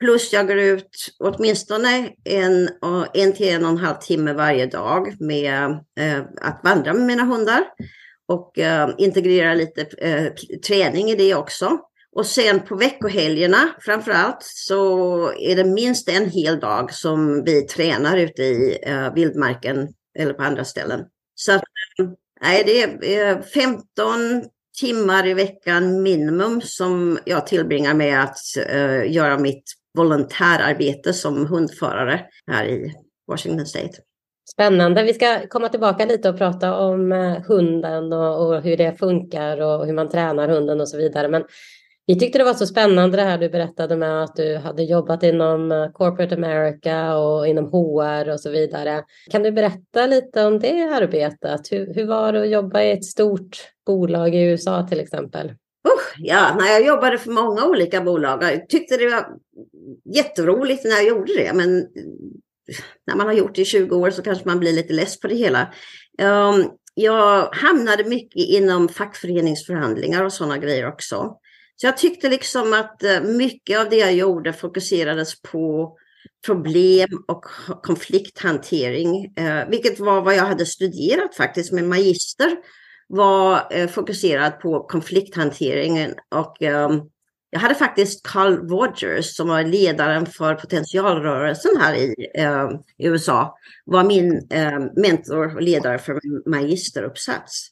Plus 0.00 0.32
jag 0.32 0.46
går 0.46 0.58
ut 0.58 1.14
åtminstone 1.18 2.10
en, 2.24 2.68
en 3.14 3.32
till 3.32 3.48
en 3.48 3.64
och 3.64 3.70
en 3.70 3.78
halv 3.78 3.96
timme 3.96 4.32
varje 4.32 4.66
dag 4.66 5.14
med 5.20 5.70
eh, 6.00 6.20
att 6.40 6.60
vandra 6.64 6.94
med 6.94 7.06
mina 7.06 7.24
hundar 7.24 7.64
och 8.28 8.58
eh, 8.58 8.90
integrera 8.98 9.54
lite 9.54 9.80
eh, 9.98 10.32
träning 10.68 11.10
i 11.10 11.14
det 11.14 11.34
också. 11.34 11.78
Och 12.12 12.26
sen 12.26 12.60
på 12.60 12.76
veckohelgerna 12.76 13.68
framför 13.80 14.10
allt 14.10 14.42
så 14.42 15.32
är 15.32 15.56
det 15.56 15.64
minst 15.64 16.08
en 16.08 16.30
hel 16.30 16.60
dag 16.60 16.92
som 16.92 17.44
vi 17.44 17.62
tränar 17.62 18.16
ute 18.16 18.42
i 18.42 18.78
eh, 18.82 19.14
vildmarken 19.14 19.88
eller 20.18 20.32
på 20.32 20.42
andra 20.42 20.64
ställen. 20.64 21.00
Så 21.34 21.52
att, 21.52 21.62
eh, 21.98 22.06
Nej, 22.40 22.62
det 22.66 23.16
är 23.16 23.42
15 23.42 23.82
timmar 24.80 25.26
i 25.26 25.34
veckan 25.34 26.02
minimum 26.02 26.60
som 26.64 27.18
jag 27.24 27.46
tillbringar 27.46 27.94
med 27.94 28.22
att 28.22 28.38
uh, 28.74 29.12
göra 29.12 29.38
mitt 29.38 29.64
volontärarbete 29.98 31.12
som 31.12 31.46
hundförare 31.46 32.20
här 32.50 32.64
i 32.64 32.94
Washington 33.26 33.66
State. 33.66 33.98
Spännande. 34.52 35.02
Vi 35.02 35.14
ska 35.14 35.46
komma 35.48 35.68
tillbaka 35.68 36.04
lite 36.04 36.28
och 36.28 36.38
prata 36.38 36.76
om 36.76 37.12
eh, 37.12 37.42
hunden 37.42 38.12
och, 38.12 38.46
och, 38.46 38.62
hur 38.62 38.76
det 38.76 38.98
funkar 38.98 39.60
och 39.60 39.86
hur 39.86 39.92
man 39.92 40.08
tränar 40.08 40.48
hunden 40.48 40.80
och 40.80 40.88
så 40.88 40.96
vidare. 40.96 41.28
Men 41.28 41.44
vi 42.08 42.18
tyckte 42.18 42.38
det 42.38 42.44
var 42.44 42.54
så 42.54 42.66
spännande 42.66 43.16
det 43.16 43.22
här 43.22 43.38
du 43.38 43.48
berättade 43.48 43.96
med 43.96 44.22
att 44.22 44.36
du 44.36 44.56
hade 44.56 44.82
jobbat 44.82 45.22
inom 45.22 45.72
eh, 45.72 45.90
Corporate 45.92 46.34
America 46.34 47.16
och 47.16 47.46
inom 47.46 47.64
HR 47.64 48.32
och 48.32 48.40
så 48.40 48.50
vidare. 48.50 49.04
Kan 49.30 49.42
du 49.42 49.52
berätta 49.52 50.06
lite 50.06 50.44
om 50.44 50.58
det 50.58 50.82
arbetet? 50.82 51.72
Hur, 51.72 51.94
hur 51.94 52.06
var 52.06 52.32
det 52.32 52.40
att 52.40 52.50
jobba 52.50 52.82
i 52.82 52.90
ett 52.90 53.04
stort 53.04 53.56
bolag 53.86 54.34
i 54.34 54.42
USA 54.42 54.86
till 54.88 55.00
exempel? 55.00 55.48
Oh, 55.88 56.00
ja, 56.18 56.56
när 56.58 56.66
jag 56.66 56.86
jobbade 56.86 57.18
för 57.18 57.30
många 57.30 57.66
olika 57.66 58.00
bolag. 58.00 58.42
Jag 58.42 58.68
tyckte 58.68 58.96
det 58.96 59.10
var 59.10 59.26
jätteroligt 60.14 60.84
när 60.84 60.96
jag 60.96 61.06
gjorde 61.06 61.34
det, 61.34 61.52
men 61.54 61.86
när 63.06 63.16
man 63.16 63.26
har 63.26 63.34
gjort 63.34 63.54
det 63.54 63.62
i 63.62 63.64
20 63.64 63.96
år 63.96 64.10
så 64.10 64.22
kanske 64.22 64.48
man 64.48 64.58
blir 64.58 64.72
lite 64.72 64.92
less 64.92 65.20
på 65.20 65.28
det 65.28 65.34
hela. 65.34 65.72
Um, 66.22 66.70
jag 66.94 67.48
hamnade 67.52 68.04
mycket 68.04 68.48
inom 68.48 68.88
fackföreningsförhandlingar 68.88 70.24
och 70.24 70.32
sådana 70.32 70.58
grejer 70.58 70.88
också. 70.88 71.38
Så 71.80 71.86
jag 71.86 71.96
tyckte 71.96 72.28
liksom 72.28 72.72
att 72.72 73.02
eh, 73.02 73.20
mycket 73.22 73.80
av 73.80 73.88
det 73.88 73.96
jag 73.96 74.14
gjorde 74.14 74.52
fokuserades 74.52 75.42
på 75.42 75.96
problem 76.46 77.08
och 77.28 77.44
konflikthantering, 77.82 79.32
eh, 79.36 79.68
vilket 79.68 80.00
var 80.00 80.22
vad 80.22 80.34
jag 80.34 80.44
hade 80.44 80.66
studerat 80.66 81.34
faktiskt. 81.36 81.72
Min 81.72 81.88
magister 81.88 82.56
var 83.08 83.68
eh, 83.70 83.88
fokuserad 83.88 84.60
på 84.60 84.80
konflikthanteringen 84.82 86.14
och 86.34 86.62
ehm, 86.62 87.00
jag 87.50 87.60
hade 87.60 87.74
faktiskt 87.74 88.26
Carl 88.26 88.68
Rogers 88.68 89.36
som 89.36 89.48
var 89.48 89.62
ledaren 89.62 90.26
för 90.26 90.54
potentialrörelsen 90.54 91.70
här 91.80 91.94
i 91.94 92.14
ehm, 92.34 92.68
USA, 92.98 93.58
var 93.84 94.04
min 94.04 94.46
ehm, 94.50 94.82
mentor 94.96 95.56
och 95.56 95.62
ledare 95.62 95.98
för 95.98 96.20
min 96.22 96.42
magisteruppsats. 96.46 97.68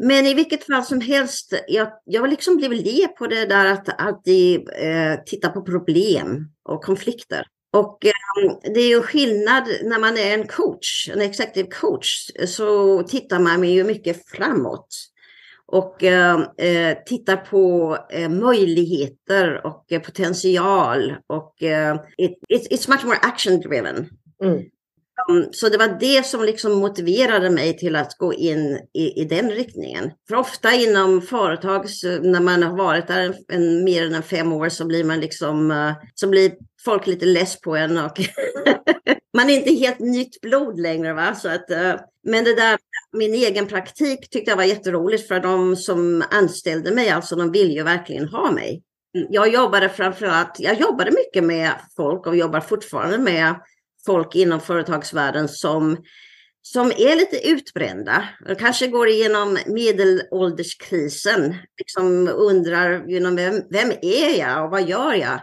Men 0.00 0.26
i 0.26 0.34
vilket 0.34 0.66
fall 0.66 0.84
som 0.84 1.00
helst, 1.00 1.54
jag, 1.68 1.88
jag 2.04 2.30
liksom 2.30 2.56
blev 2.56 2.72
le 2.72 3.08
på 3.08 3.26
det 3.26 3.46
där 3.46 3.66
att 3.66 4.00
alltid 4.00 4.68
eh, 4.78 5.20
titta 5.26 5.48
på 5.48 5.62
problem 5.62 6.48
och 6.64 6.84
konflikter. 6.84 7.46
Och 7.72 8.06
eh, 8.06 8.72
det 8.74 8.80
är 8.80 8.88
ju 8.88 9.02
skillnad 9.02 9.68
när 9.82 9.98
man 9.98 10.16
är 10.16 10.34
en 10.34 10.46
coach, 10.46 11.10
en 11.12 11.20
executive 11.20 11.68
coach, 11.68 12.30
så 12.46 13.02
tittar 13.02 13.38
man 13.38 13.64
ju 13.64 13.84
mycket 13.84 14.28
framåt. 14.28 14.88
Och 15.66 16.02
ehm, 16.02 16.40
eh, 16.58 16.98
tittar 17.06 17.36
på 17.36 17.96
eh, 18.10 18.28
möjligheter 18.28 19.66
och 19.66 19.92
eh, 19.92 20.00
potential. 20.00 21.16
Och 21.26 21.62
ehm, 21.62 21.98
it, 22.16 22.38
it's 22.48 22.90
much 22.90 23.04
more 23.04 23.16
action 23.22 23.60
driven. 23.60 24.08
Mm. 24.44 24.62
Ehm, 25.30 25.52
så 25.52 25.68
det 25.68 25.78
var 25.78 25.96
det 26.00 26.26
som 26.26 26.44
liksom 26.44 26.72
motiverade 26.72 27.50
mig 27.50 27.78
till 27.78 27.96
att 27.96 28.18
gå 28.18 28.34
in 28.34 28.80
i, 28.94 29.20
i 29.20 29.24
den 29.24 29.50
riktningen. 29.50 30.10
För 30.28 30.36
ofta 30.36 30.72
inom 30.72 31.22
företag, 31.22 31.86
när 32.22 32.40
man 32.40 32.62
har 32.62 32.76
varit 32.76 33.06
där 33.06 33.20
en, 33.20 33.34
en, 33.48 33.84
mer 33.84 34.14
än 34.14 34.22
fem 34.22 34.52
år, 34.52 34.68
så 34.68 34.86
blir 34.86 35.04
man 35.04 35.20
liksom, 35.20 35.70
uh, 35.70 35.92
så 36.14 36.28
blir 36.28 36.52
folk 36.84 37.06
lite 37.06 37.26
less 37.26 37.60
på 37.60 37.76
en 37.76 37.98
och 37.98 38.20
man 39.36 39.50
är 39.50 39.54
inte 39.54 39.72
helt 39.72 40.00
nytt 40.00 40.40
blod 40.40 40.80
längre. 40.80 41.12
Va? 41.12 41.34
Så 41.34 41.48
att, 41.48 41.70
uh, 41.70 41.94
men 42.24 42.44
det 42.44 42.54
där, 42.54 42.78
min 43.12 43.34
egen 43.34 43.66
praktik 43.66 44.30
tyckte 44.30 44.50
jag 44.50 44.56
var 44.56 44.64
jätteroligt 44.64 45.28
för 45.28 45.40
de 45.40 45.76
som 45.76 46.24
anställde 46.30 46.90
mig, 46.90 47.10
alltså 47.10 47.36
de 47.36 47.52
vill 47.52 47.72
ju 47.72 47.82
verkligen 47.82 48.28
ha 48.28 48.50
mig. 48.50 48.82
Jag 49.28 49.52
jobbade 49.52 49.88
framförallt, 49.88 50.60
jag 50.60 50.80
jobbade 50.80 51.10
mycket 51.10 51.44
med 51.44 51.70
folk 51.96 52.26
och 52.26 52.36
jobbar 52.36 52.60
fortfarande 52.60 53.18
med 53.18 53.54
folk 54.06 54.34
inom 54.34 54.60
företagsvärlden 54.60 55.48
som 55.48 55.96
som 56.62 56.86
är 56.90 57.16
lite 57.16 57.48
utbrända. 57.48 58.28
De 58.46 58.54
kanske 58.54 58.86
går 58.86 59.08
igenom 59.08 59.58
medelålderskrisen. 59.66 61.54
Liksom 61.78 62.28
undrar 62.28 63.10
you 63.10 63.20
know, 63.20 63.36
vem, 63.36 63.62
vem 63.70 63.92
är 64.02 64.38
jag 64.38 64.64
och 64.64 64.70
vad 64.70 64.88
gör 64.88 65.14
jag? 65.14 65.40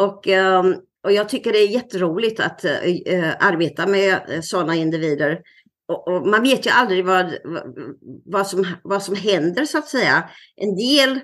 Och, 0.00 0.28
ehm, 0.28 0.74
och 1.04 1.12
jag 1.12 1.28
tycker 1.28 1.52
det 1.52 1.58
är 1.58 1.68
jätteroligt 1.68 2.40
att 2.40 2.64
eh, 2.64 2.84
eh, 3.06 3.34
arbeta 3.40 3.86
med 3.86 4.20
eh, 4.28 4.40
sådana 4.40 4.74
individer. 4.74 5.40
Och, 5.88 6.08
och, 6.08 6.26
man 6.26 6.42
vet 6.42 6.66
ju 6.66 6.70
aldrig 6.70 7.04
vad, 7.04 7.34
vad, 8.24 8.46
som, 8.46 8.66
vad 8.82 9.02
som 9.02 9.14
händer 9.14 9.64
så 9.64 9.78
att 9.78 9.88
säga. 9.88 10.30
En 10.56 10.76
del, 10.76 11.20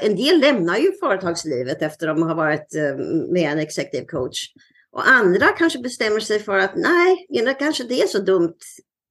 en 0.00 0.16
del 0.16 0.40
lämnar 0.40 0.76
ju 0.76 0.92
företagslivet 1.00 1.82
efter 1.82 2.08
att 2.08 2.16
de 2.16 2.22
har 2.22 2.34
varit 2.34 2.74
med 3.32 3.52
en 3.52 3.58
executive 3.58 4.06
coach. 4.06 4.46
Och 4.98 5.08
andra 5.08 5.46
kanske 5.46 5.78
bestämmer 5.78 6.20
sig 6.20 6.38
för 6.38 6.58
att 6.58 6.76
nej, 6.76 7.26
kanske 7.58 7.84
det 7.84 8.02
är 8.02 8.06
så 8.06 8.18
dumt 8.18 8.56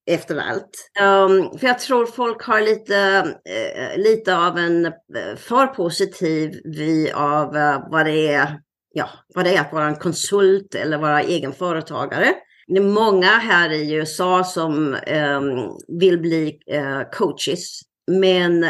efter 0.09 0.37
allt. 0.37 0.89
Um, 1.01 1.59
för 1.59 1.67
jag 1.67 1.79
tror 1.79 2.05
folk 2.05 2.43
har 2.43 2.61
lite, 2.61 3.23
uh, 3.25 4.03
lite 4.03 4.37
av 4.37 4.57
en 4.57 4.85
uh, 4.85 5.35
för 5.37 5.67
positiv 5.67 6.61
vy 6.63 7.11
av 7.11 7.55
uh, 7.55 7.91
vad, 7.91 8.05
det 8.05 8.27
är, 8.27 8.59
ja, 8.93 9.09
vad 9.35 9.45
det 9.45 9.55
är 9.55 9.61
att 9.61 9.73
vara 9.73 9.87
en 9.87 9.95
konsult 9.95 10.75
eller 10.75 10.97
vara 10.97 11.21
egen 11.21 11.53
företagare. 11.53 12.33
Det 12.67 12.77
är 12.77 12.83
många 12.83 13.27
här 13.27 13.69
i 13.69 13.93
USA 13.93 14.43
som 14.43 14.97
um, 15.07 15.77
vill 15.99 16.19
bli 16.19 16.59
coaches. 17.11 17.81
Men 18.11 18.61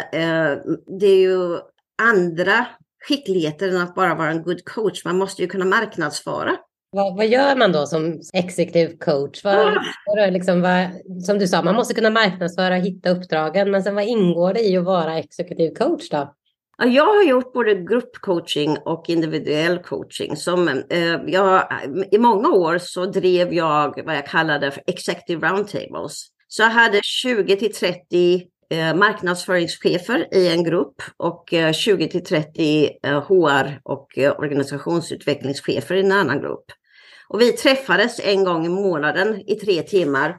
det 1.00 1.08
är 1.08 1.20
ju 1.20 1.60
andra 2.02 2.68
skickligheter 3.08 3.70
än 3.70 3.82
att 3.82 3.96
bara 3.96 4.16
vara 4.16 4.32
en 4.32 4.44
good 4.44 4.66
coach. 4.66 5.06
Man 5.06 5.18
måste 5.18 5.42
ju 5.42 5.48
kunna 5.48 5.66
marknadsföra. 5.66 6.58
Vad, 6.98 7.16
vad, 7.16 7.27
gör 7.27 7.56
man 7.56 7.72
då 7.72 7.86
som 7.86 8.22
executive 8.34 8.98
coach? 8.98 9.44
Vad, 9.44 9.56
ah. 9.56 9.82
vad 10.06 10.34
liksom, 10.34 10.62
vad, 10.62 10.88
som 11.24 11.39
du 11.39 11.48
sa, 11.48 11.62
man 11.63 11.75
måste 11.75 11.94
kunna 11.94 12.10
marknadsföra 12.10 12.77
och 12.77 12.82
hitta 12.82 13.10
uppdragen. 13.10 13.72
Men 13.72 13.84
sen 13.84 13.96
vad 13.96 14.04
ingår 14.04 14.54
det 14.54 14.62
i 14.62 14.77
att 14.77 14.86
vara 14.86 15.18
executive 15.18 15.75
coach 15.75 16.10
då? 16.10 16.34
Ja, 16.77 16.86
jag 16.86 17.06
har 17.06 17.24
gjort 17.24 17.54
både 17.54 17.75
gruppcoaching 17.75 18.77
och 18.86 19.10
individuell 19.10 19.80
coaching. 19.80 20.36
Som, 20.36 20.68
eh, 20.68 21.16
jag, 21.27 21.68
I 22.12 22.18
många 22.18 22.50
år 22.50 22.77
så 22.77 23.06
drev 23.06 23.54
jag 23.54 24.06
vad 24.06 24.16
jag 24.16 24.27
kallade 24.27 24.72
för 24.72 24.84
executive 24.88 25.48
roundtables. 25.48 26.27
Så 26.48 26.62
jag 26.62 26.70
hade 26.70 27.00
20 27.04 27.56
till 27.56 27.74
30 27.74 28.44
eh, 28.70 28.96
marknadsföringschefer 28.96 30.36
i 30.36 30.48
en 30.48 30.63
grupp 30.63 31.01
och 31.18 31.54
eh, 31.54 31.74
20 31.74 32.08
till 32.08 32.24
30 32.24 32.89
HR 33.27 33.66
eh, 33.66 33.74
och 33.84 34.18
eh, 34.18 34.39
organisationsutvecklingschefer 34.39 35.96
i 35.96 36.00
en 36.00 36.12
annan 36.12 36.42
grupp. 36.42 36.66
Och 37.30 37.42
vi 37.42 37.52
träffades 37.52 38.20
en 38.20 38.44
gång 38.44 38.66
i 38.66 38.70
månaden 38.70 39.50
i 39.50 39.56
tre 39.56 39.82
timmar 39.82 40.38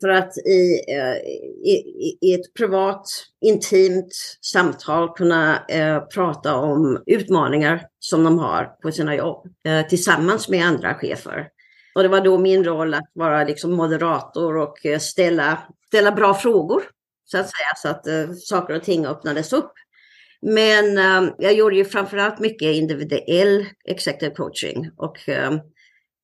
för 0.00 0.08
att 0.08 0.32
eh, 0.46 1.16
i, 1.64 1.84
i, 1.98 2.18
i 2.20 2.34
ett 2.34 2.54
privat, 2.54 3.06
intimt 3.40 4.14
samtal 4.40 5.08
kunna 5.16 5.66
eh, 5.66 6.00
prata 6.00 6.54
om 6.54 7.02
utmaningar 7.06 7.86
som 7.98 8.24
de 8.24 8.38
har 8.38 8.64
på 8.64 8.92
sina 8.92 9.16
jobb 9.16 9.46
eh, 9.66 9.86
tillsammans 9.86 10.48
med 10.48 10.66
andra 10.66 10.94
chefer. 10.94 11.48
Och 11.94 12.02
det 12.02 12.08
var 12.08 12.20
då 12.20 12.38
min 12.38 12.64
roll 12.64 12.94
att 12.94 13.10
vara 13.12 13.44
liksom 13.44 13.72
moderator 13.72 14.56
och 14.56 14.86
eh, 14.86 14.98
ställa, 14.98 15.58
ställa 15.86 16.12
bra 16.12 16.34
frågor 16.34 16.82
så 17.24 17.38
att 17.38 17.50
säga, 17.50 17.72
så 17.76 17.88
att 17.88 18.06
eh, 18.06 18.32
saker 18.32 18.74
och 18.74 18.82
ting 18.82 19.06
öppnades 19.06 19.52
upp. 19.52 19.72
Men 20.42 20.98
eh, 20.98 21.32
jag 21.38 21.54
gjorde 21.54 21.76
ju 21.76 21.84
framförallt 21.84 22.38
mycket 22.38 22.74
individuell 22.74 23.66
executive 23.84 24.34
coaching 24.34 24.90
och 24.96 25.18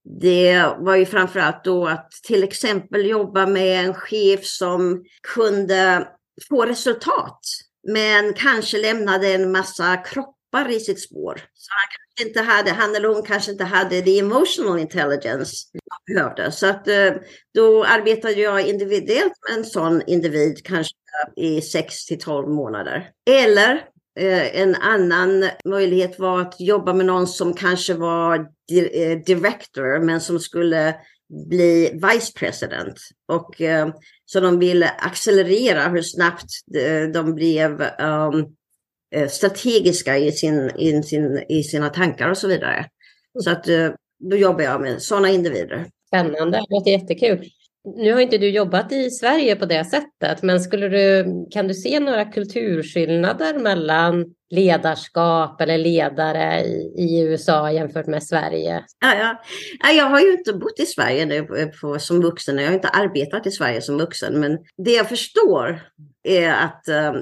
det 0.05 0.65
var 0.79 0.97
ju 0.97 1.07
framförallt 1.07 1.65
då 1.65 1.87
att 1.87 2.11
till 2.11 2.45
exempel 2.45 3.07
jobba 3.07 3.47
med 3.47 3.85
en 3.85 3.95
chef 3.95 4.45
som 4.45 5.05
kunde 5.35 6.09
få 6.49 6.67
resultat 6.67 7.41
men 7.89 8.35
kanske 8.35 8.79
lämnade 8.79 9.29
en 9.29 9.53
massa 9.53 9.97
kroppar 9.97 10.71
i 10.71 10.81
sitt 10.81 11.03
spår. 11.03 11.43
Så 11.55 11.71
han, 11.71 11.89
kanske 11.91 12.29
inte 12.29 12.53
hade, 12.53 12.71
han 12.71 12.97
eller 12.97 13.09
hon 13.09 13.23
kanske 13.23 13.53
inte 13.53 13.65
hade 13.65 14.03
the 14.03 14.19
emotional 14.19 14.79
intelligence 14.79 15.67
man 15.75 16.17
behövde. 16.17 16.53
Så 16.53 16.67
att, 16.67 16.89
eh, 16.89 17.13
då 17.55 17.85
arbetade 17.85 18.35
jag 18.35 18.67
individuellt 18.67 19.33
med 19.49 19.59
en 19.59 19.65
sån 19.65 20.03
individ 20.07 20.65
kanske 20.65 20.95
i 21.37 21.63
6 21.63 22.07
till 22.07 22.21
12 22.21 22.49
månader. 22.49 23.11
Eller 23.31 23.85
Eh, 24.19 24.61
en 24.61 24.75
annan 24.75 25.45
möjlighet 25.65 26.19
var 26.19 26.41
att 26.41 26.61
jobba 26.61 26.93
med 26.93 27.07
någon 27.07 27.27
som 27.27 27.55
kanske 27.55 27.95
var 27.95 28.37
eh, 28.93 29.19
director 29.27 30.05
men 30.05 30.21
som 30.21 30.41
skulle 30.41 30.97
bli 31.49 31.91
vice 31.93 32.33
president. 32.37 32.99
Och, 33.33 33.61
eh, 33.61 33.89
så 34.25 34.41
de 34.41 34.59
ville 34.59 34.89
accelerera 34.89 35.89
hur 35.89 36.03
snabbt 36.03 36.51
de 37.15 37.35
blev 37.35 37.83
um, 38.01 38.57
strategiska 39.29 40.19
i, 40.19 40.33
sin, 40.33 40.71
i, 40.71 41.03
sin, 41.03 41.45
i 41.49 41.63
sina 41.63 41.89
tankar 41.89 42.31
och 42.31 42.39
så 42.39 42.49
vidare. 42.49 42.87
Så 43.45 43.51
att 43.51 43.65
då 44.31 44.37
jobbar 44.37 44.63
jag 44.63 44.81
med 44.81 45.03
sådana 45.03 45.31
individer. 45.31 45.87
Spännande, 46.07 46.59
det 46.59 46.67
låter 46.71 46.91
jättekul. 46.91 47.51
Nu 47.85 48.13
har 48.13 48.21
inte 48.21 48.39
du 48.39 48.51
jobbat 48.51 48.93
i 48.93 49.11
Sverige 49.11 49.57
på 49.57 49.67
det 49.67 49.85
sättet, 49.85 50.43
men 50.43 50.61
skulle 50.61 50.89
du, 50.89 51.25
kan 51.51 51.69
du 51.69 51.75
se 51.75 52.01
några 52.01 52.25
kulturskillnader 52.25 53.59
mellan 53.59 54.25
ledarskap 54.51 55.61
eller 55.61 55.79
ledare 55.79 56.65
i, 56.65 56.95
i 56.97 57.21
USA 57.21 57.73
jämfört 57.73 58.07
med 58.07 58.23
Sverige? 58.23 58.85
Ja, 59.01 59.15
ja. 59.15 59.93
Jag 59.93 60.05
har 60.05 60.21
ju 60.21 60.33
inte 60.33 60.53
bott 60.53 60.81
i 60.81 60.87
Sverige 60.87 61.27
nu 61.27 61.37
eh, 61.37 61.69
på, 61.81 61.99
som 61.99 62.21
vuxen. 62.21 62.59
Jag 62.59 62.67
har 62.67 62.75
inte 62.75 62.89
arbetat 62.89 63.47
i 63.47 63.51
Sverige 63.51 63.83
som 63.83 63.99
vuxen, 63.99 64.41
men 64.41 64.59
det 64.85 64.91
jag 64.91 65.09
förstår 65.09 65.83
är 66.23 66.51
att 66.53 66.89
äh, 66.89 67.13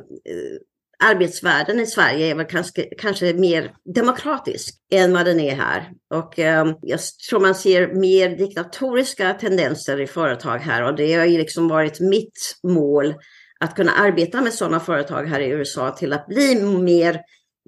arbetsvärlden 1.04 1.80
i 1.80 1.86
Sverige 1.86 2.26
är 2.26 2.34
väl 2.34 2.46
kanske, 2.46 2.82
kanske 2.98 3.34
mer 3.34 3.72
demokratisk 3.94 4.74
än 4.92 5.12
vad 5.12 5.26
den 5.26 5.40
är 5.40 5.54
här. 5.54 5.90
Och 6.14 6.38
eh, 6.38 6.74
jag 6.82 7.00
tror 7.30 7.40
man 7.40 7.54
ser 7.54 7.94
mer 7.94 8.36
diktatoriska 8.36 9.34
tendenser 9.34 10.00
i 10.00 10.06
företag 10.06 10.58
här 10.58 10.82
och 10.82 10.96
det 10.96 11.14
har 11.14 11.24
ju 11.24 11.38
liksom 11.38 11.68
varit 11.68 12.00
mitt 12.00 12.56
mål 12.62 13.14
att 13.60 13.76
kunna 13.76 13.92
arbeta 13.92 14.40
med 14.40 14.54
sådana 14.54 14.80
företag 14.80 15.24
här 15.24 15.40
i 15.40 15.48
USA 15.48 15.90
till 15.90 16.12
att 16.12 16.26
bli 16.26 16.62
mer 16.62 17.20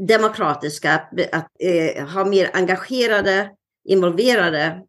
demokratiska, 0.08 0.92
att, 0.92 1.34
att 1.34 1.48
eh, 1.60 2.06
ha 2.06 2.24
mer 2.24 2.50
engagerade, 2.52 3.50
involverade 3.88 4.82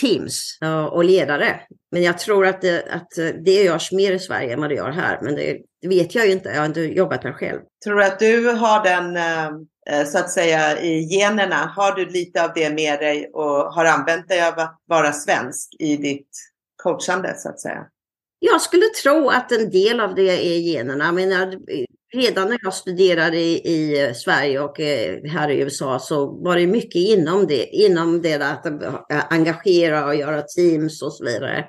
teams 0.00 0.58
eh, 0.62 0.84
och 0.84 1.04
ledare. 1.04 1.60
Men 1.92 2.02
jag 2.02 2.18
tror 2.18 2.46
att 2.46 2.60
det, 2.60 2.84
att 2.90 3.18
eh, 3.18 3.28
det 3.44 3.62
görs 3.62 3.92
mer 3.92 4.12
i 4.12 4.18
Sverige 4.18 4.52
än 4.52 4.60
vad 4.60 4.70
det 4.70 4.76
gör 4.76 4.90
här. 4.90 5.18
Men 5.22 5.34
det, 5.34 5.58
det 5.82 5.88
vet 5.88 6.14
jag 6.14 6.26
ju 6.26 6.32
inte. 6.32 6.48
Jag 6.48 6.58
har 6.58 6.66
inte 6.66 6.80
jobbat 6.80 7.24
här 7.24 7.32
själv. 7.32 7.60
Tror 7.84 7.94
du 7.94 8.04
att 8.04 8.18
du 8.18 8.48
har 8.48 8.84
den, 8.84 9.16
eh, 9.16 10.06
så 10.06 10.18
att 10.18 10.30
säga, 10.30 10.80
i 10.80 11.18
generna? 11.18 11.72
Har 11.76 11.96
du 11.96 12.06
lite 12.06 12.44
av 12.44 12.50
det 12.54 12.70
med 12.70 12.98
dig 12.98 13.30
och 13.32 13.74
har 13.74 13.84
använt 13.84 14.28
dig 14.28 14.46
av 14.46 14.58
att 14.58 14.78
vara 14.86 15.12
svensk 15.12 15.68
i 15.78 15.96
ditt 15.96 16.28
coachande, 16.82 17.34
så 17.36 17.48
att 17.48 17.60
säga? 17.60 17.86
Jag 18.38 18.60
skulle 18.60 18.86
tro 19.02 19.28
att 19.28 19.52
en 19.52 19.70
del 19.70 20.00
av 20.00 20.14
det 20.14 20.46
är 20.46 20.58
generna. 20.58 21.04
Jag 21.04 21.14
menar, 21.14 21.54
redan 22.14 22.48
när 22.48 22.58
jag 22.62 22.74
studerade 22.74 23.36
i, 23.36 23.54
i, 23.54 24.14
Sverige 24.14 24.60
och 24.60 24.80
eh, 24.80 25.24
här 25.24 25.48
i 25.48 25.60
USA 25.60 25.98
så 25.98 26.26
var 26.26 26.56
det 26.56 26.66
mycket 26.66 26.94
inom 26.94 27.46
det, 27.46 27.66
inom 27.66 28.22
det 28.22 28.34
att 28.34 28.66
engagera 29.32 30.06
och 30.06 30.14
göra 30.14 30.42
teams 30.42 31.02
och 31.02 31.12
så 31.12 31.24
vidare. 31.24 31.64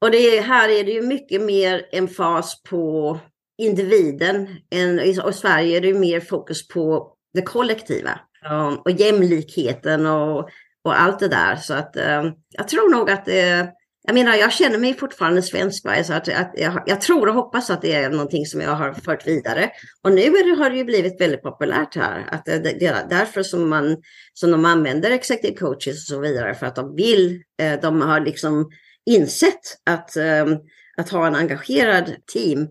Och 0.00 0.10
det, 0.10 0.40
här 0.40 0.68
är 0.68 0.84
det 0.84 0.90
ju 0.90 1.02
mycket 1.02 1.42
mer 1.42 1.86
en 1.90 2.08
fas 2.08 2.62
på 2.62 3.18
individen. 3.58 4.48
Än, 4.70 5.00
I 5.00 5.14
Sverige 5.32 5.76
är 5.76 5.80
det 5.80 5.94
mer 5.94 6.20
fokus 6.20 6.68
på 6.68 7.12
det 7.34 7.42
kollektiva 7.42 8.20
um, 8.50 8.76
och 8.76 8.90
jämlikheten 8.90 10.06
och, 10.06 10.38
och 10.84 11.00
allt 11.00 11.18
det 11.18 11.28
där. 11.28 11.56
Så 11.56 11.74
att 11.74 11.96
eh, 11.96 12.24
jag 12.48 12.68
tror 12.68 12.90
nog 12.90 13.10
att 13.10 13.24
det 13.24 13.72
jag 14.08 14.14
menar, 14.14 14.34
jag 14.34 14.52
känner 14.52 14.78
mig 14.78 14.94
fortfarande 14.94 15.42
svensk. 15.42 15.84
Va? 15.84 16.04
Så 16.04 16.12
att, 16.12 16.28
att 16.28 16.52
jag, 16.54 16.82
jag, 16.86 17.00
tror 17.00 17.28
och 17.28 17.34
hoppas 17.34 17.70
att 17.70 17.82
det 17.82 17.94
är 17.94 18.10
någonting 18.10 18.46
som 18.46 18.60
jag 18.60 18.70
har 18.70 18.92
fört 18.92 19.26
vidare. 19.26 19.70
Och 20.02 20.12
nu 20.12 20.22
det, 20.22 20.56
har 20.58 20.70
det 20.70 20.76
ju 20.76 20.84
blivit 20.84 21.20
väldigt 21.20 21.42
populärt 21.42 21.96
här. 21.96 22.28
Att 22.30 22.44
det, 22.44 22.58
det 22.58 22.86
är 22.86 23.08
därför 23.08 23.42
som, 23.42 23.68
man, 23.68 23.96
som 24.34 24.50
de 24.50 24.64
använder 24.64 25.10
executive 25.10 25.58
coaches 25.58 26.10
och 26.10 26.14
så 26.14 26.20
vidare. 26.20 26.54
För 26.54 26.66
att 26.66 26.76
de 26.76 26.94
vill, 26.96 27.42
eh, 27.62 27.80
de 27.80 28.00
har 28.00 28.20
liksom 28.20 28.70
insett 29.06 29.60
att, 29.84 30.16
ehm, 30.16 30.56
att 30.96 31.08
ha 31.08 31.26
en 31.26 31.34
engagerad 31.34 32.14
team 32.32 32.68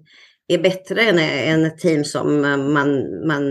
är 0.48 0.58
bättre 0.58 1.02
än, 1.02 1.66
ett 1.66 1.78
team 1.78 2.04
som 2.04 2.42
man, 2.74 2.74
man 3.28 3.44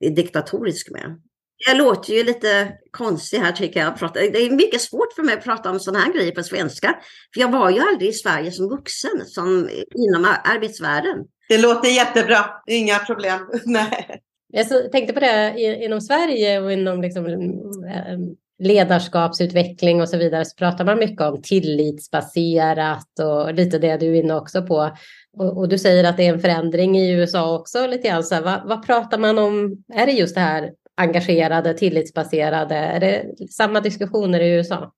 är 0.00 0.10
diktatorisk 0.10 0.90
med. 0.90 1.20
Jag 1.66 1.76
låter 1.76 2.12
ju 2.12 2.24
lite 2.24 2.72
konstig 2.90 3.38
här 3.38 3.52
tycker 3.52 3.80
jag. 3.80 4.12
Det 4.14 4.38
är 4.38 4.50
mycket 4.50 4.80
svårt 4.80 5.12
för 5.12 5.22
mig 5.22 5.34
att 5.34 5.44
prata 5.44 5.70
om 5.70 5.80
sådana 5.80 6.04
här 6.04 6.12
grejer 6.12 6.32
på 6.32 6.42
svenska. 6.42 6.96
För 7.34 7.40
jag 7.40 7.52
var 7.52 7.70
ju 7.70 7.80
aldrig 7.80 8.10
i 8.10 8.12
Sverige 8.12 8.52
som 8.52 8.68
vuxen, 8.68 9.26
som 9.26 9.68
inom 9.94 10.36
arbetsvärlden. 10.44 11.18
Det 11.48 11.58
låter 11.58 11.88
jättebra, 11.88 12.44
inga 12.66 12.98
problem. 12.98 13.40
Nej. 13.64 14.20
Jag 14.52 14.92
tänkte 14.92 15.12
på 15.12 15.20
det 15.20 15.54
inom 15.84 16.00
Sverige 16.00 16.60
och 16.60 16.72
inom 16.72 17.02
liksom, 17.02 17.26
eh, 17.26 18.18
ledarskapsutveckling 18.62 20.00
och 20.00 20.08
så 20.08 20.16
vidare 20.16 20.44
så 20.44 20.56
pratar 20.56 20.84
man 20.84 20.98
mycket 20.98 21.20
om 21.20 21.42
tillitsbaserat 21.42 23.18
och 23.22 23.54
lite 23.54 23.78
det 23.78 23.96
du 23.96 24.06
är 24.06 24.22
inne 24.22 24.34
också 24.34 24.62
på. 24.62 24.90
Och, 25.38 25.58
och, 25.58 25.68
du 25.68 25.78
säger 25.78 26.04
att 26.04 26.16
det 26.16 26.26
är 26.26 26.32
en 26.32 26.40
förändring 26.40 26.98
i 26.98 27.12
USA 27.12 27.58
också 27.58 27.86
lite 27.86 28.08
grann. 28.08 28.24
Så 28.24 28.34
här, 28.34 28.42
vad, 28.42 28.68
vad 28.68 28.86
pratar 28.86 29.18
man 29.18 29.38
om? 29.38 29.84
Är 29.94 30.06
det 30.06 30.12
just 30.12 30.34
det 30.34 30.40
här 30.40 30.70
engagerade, 30.96 31.74
tillitsbaserade? 31.74 32.74
Är 32.74 33.00
det 33.00 33.24
samma 33.50 33.80
diskussioner 33.80 34.40
i 34.40 34.50
USA? 34.50 34.92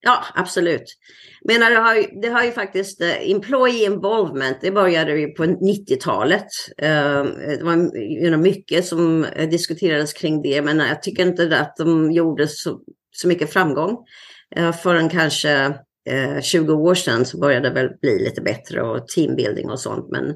Ja, 0.00 0.24
absolut. 0.34 0.82
Men 1.48 1.60
det 1.60 1.76
har, 1.76 1.94
ju, 1.94 2.20
det 2.22 2.28
har 2.28 2.44
ju 2.44 2.52
faktiskt, 2.52 3.02
uh, 3.02 3.30
employee 3.30 3.84
involvement, 3.84 4.58
det 4.60 4.70
började 4.70 5.18
ju 5.18 5.28
på 5.28 5.44
90-talet. 5.44 6.46
Uh, 6.82 6.88
ehm, 6.88 7.26
det 7.58 7.64
var 7.64 7.96
you 7.96 8.28
know, 8.28 8.40
mycket 8.40 8.86
som 8.86 9.24
eh, 9.24 9.48
diskuterades 9.48 10.12
kring 10.12 10.42
det, 10.42 10.62
men 10.62 10.80
eh, 10.80 10.88
jag 10.88 11.02
tycker 11.02 11.26
inte 11.26 11.58
att 11.58 11.76
de 11.76 12.12
gjorde 12.12 12.48
så, 12.48 12.80
så 13.16 13.28
mycket 13.28 13.52
framgång. 13.52 13.96
Uh, 14.58 14.72
förrän 14.72 15.08
kanske 15.08 15.74
20 16.42 16.72
år 16.72 16.94
sedan 16.94 17.24
så 17.24 17.38
började 17.38 17.68
det 17.68 17.74
väl 17.74 17.88
bli 18.00 18.18
lite 18.18 18.40
bättre 18.40 18.82
och 18.82 19.08
teambuilding 19.08 19.70
och 19.70 19.80
sånt. 19.80 20.08
Men 20.10 20.34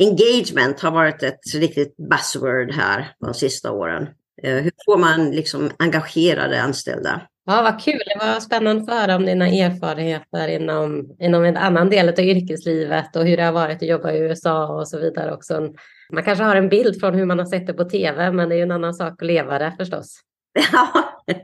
engagement 0.00 0.80
har 0.80 0.90
varit 0.90 1.22
ett 1.22 1.54
riktigt 1.54 1.96
buzzword 1.96 2.72
här 2.72 3.14
de 3.20 3.34
sista 3.34 3.72
åren. 3.72 4.08
Hur 4.42 4.72
får 4.84 4.98
man 4.98 5.30
liksom 5.30 5.70
engagerade 5.78 6.62
anställda? 6.62 7.20
Ja, 7.44 7.62
vad 7.62 7.80
kul. 7.80 8.00
Det 8.06 8.26
var 8.26 8.40
spännande 8.40 8.82
att 8.82 8.88
få 8.88 8.94
höra 8.94 9.16
om 9.16 9.26
dina 9.26 9.48
erfarenheter 9.48 10.48
inom, 10.48 11.16
inom 11.20 11.44
en 11.44 11.56
annan 11.56 11.90
del 11.90 12.08
av 12.08 12.20
yrkeslivet 12.20 13.16
och 13.16 13.24
hur 13.24 13.36
det 13.36 13.42
har 13.42 13.52
varit 13.52 13.76
att 13.76 13.88
jobba 13.88 14.12
i 14.12 14.18
USA 14.18 14.66
och 14.66 14.88
så 14.88 14.98
vidare 14.98 15.32
också. 15.32 15.72
Man 16.12 16.24
kanske 16.24 16.44
har 16.44 16.56
en 16.56 16.68
bild 16.68 17.00
från 17.00 17.14
hur 17.14 17.24
man 17.24 17.38
har 17.38 17.46
sett 17.46 17.66
det 17.66 17.72
på 17.72 17.84
tv, 17.84 18.32
men 18.32 18.48
det 18.48 18.54
är 18.54 18.56
ju 18.56 18.62
en 18.62 18.70
annan 18.70 18.94
sak 18.94 19.12
att 19.12 19.26
leva 19.26 19.58
det 19.58 19.74
förstås. 19.78 20.20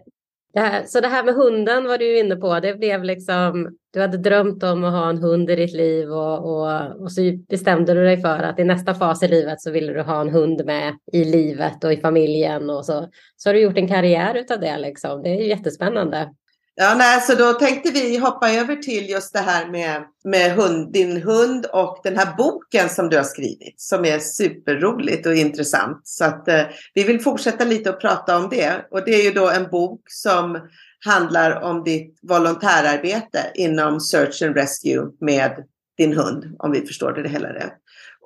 Det 0.52 0.61
här, 0.61 0.84
så 0.87 1.00
det 1.00 1.08
här 1.08 1.24
med 1.24 1.34
hunden 1.34 1.84
var 1.84 1.98
du 1.98 2.18
inne 2.18 2.37
på. 2.37 2.61
Det 2.61 2.74
blev 2.74 3.04
liksom, 3.04 3.77
du 3.98 4.02
hade 4.02 4.18
drömt 4.18 4.62
om 4.62 4.84
att 4.84 4.92
ha 4.92 5.08
en 5.08 5.18
hund 5.18 5.50
i 5.50 5.56
ditt 5.56 5.72
liv 5.72 6.12
och, 6.12 6.38
och, 6.38 7.00
och, 7.02 7.12
så 7.12 7.20
bestämde 7.48 7.94
du 7.94 8.04
dig 8.04 8.20
för 8.20 8.38
att 8.38 8.58
i 8.58 8.64
nästa 8.64 8.94
fas 8.94 9.22
i 9.22 9.28
livet 9.28 9.61
så 9.61 9.70
ville 9.70 9.92
du 9.92 10.02
ha 10.02 10.20
en 10.20 10.28
hund 10.28 10.64
med 10.64 10.94
i 11.12 11.24
livet 11.24 11.84
och 11.84 11.92
i 11.92 12.00
familjen 12.00 12.70
och 12.70 12.87
så, 12.87 13.08
så 13.37 13.48
har 13.48 13.54
du 13.54 13.61
gjort 13.61 13.78
en 13.78 13.88
karriär 13.88 14.34
utav 14.34 14.61
det. 14.61 14.78
Liksom. 14.78 15.22
Det 15.22 15.28
är 15.28 15.34
jättespännande. 15.34 16.28
Ja, 16.74 16.94
nej, 16.98 17.20
så 17.20 17.34
då 17.34 17.52
tänkte 17.52 17.90
vi 17.90 18.18
hoppa 18.18 18.50
över 18.50 18.76
till 18.76 19.11
just 19.11 19.32
det 19.32 19.38
här 19.38 19.70
med, 19.70 20.04
med 20.24 20.52
hund, 20.52 20.92
din 20.92 21.22
hund 21.22 21.66
och 21.66 22.00
den 22.04 22.16
här 22.16 22.37
boken 22.37 22.88
som 22.88 23.08
du 23.08 23.16
har 23.16 23.24
skrivit 23.24 23.80
som 23.80 24.04
är 24.04 24.18
superroligt 24.18 25.26
och 25.26 25.34
intressant. 25.34 26.00
Så 26.04 26.24
att 26.24 26.48
eh, 26.48 26.62
vi 26.94 27.02
vill 27.02 27.20
fortsätta 27.20 27.64
lite 27.64 27.90
och 27.90 28.00
prata 28.00 28.37
om 28.37 28.48
det. 28.50 28.87
Och 28.90 29.04
det 29.04 29.14
är 29.14 29.24
ju 29.24 29.30
då 29.30 29.50
en 29.50 29.70
bok 29.70 30.00
som 30.06 30.58
handlar 31.04 31.61
om 31.61 31.84
ditt 31.84 32.18
volontärarbete 32.22 33.50
inom 33.54 34.00
Search 34.00 34.42
and 34.42 34.56
Rescue 34.56 35.06
med 35.20 35.64
din 35.96 36.12
hund, 36.12 36.56
om 36.58 36.72
vi 36.72 36.87
förstår 36.87 37.12
det 37.12 37.28
hela 37.28 37.54
rätt. 37.54 37.74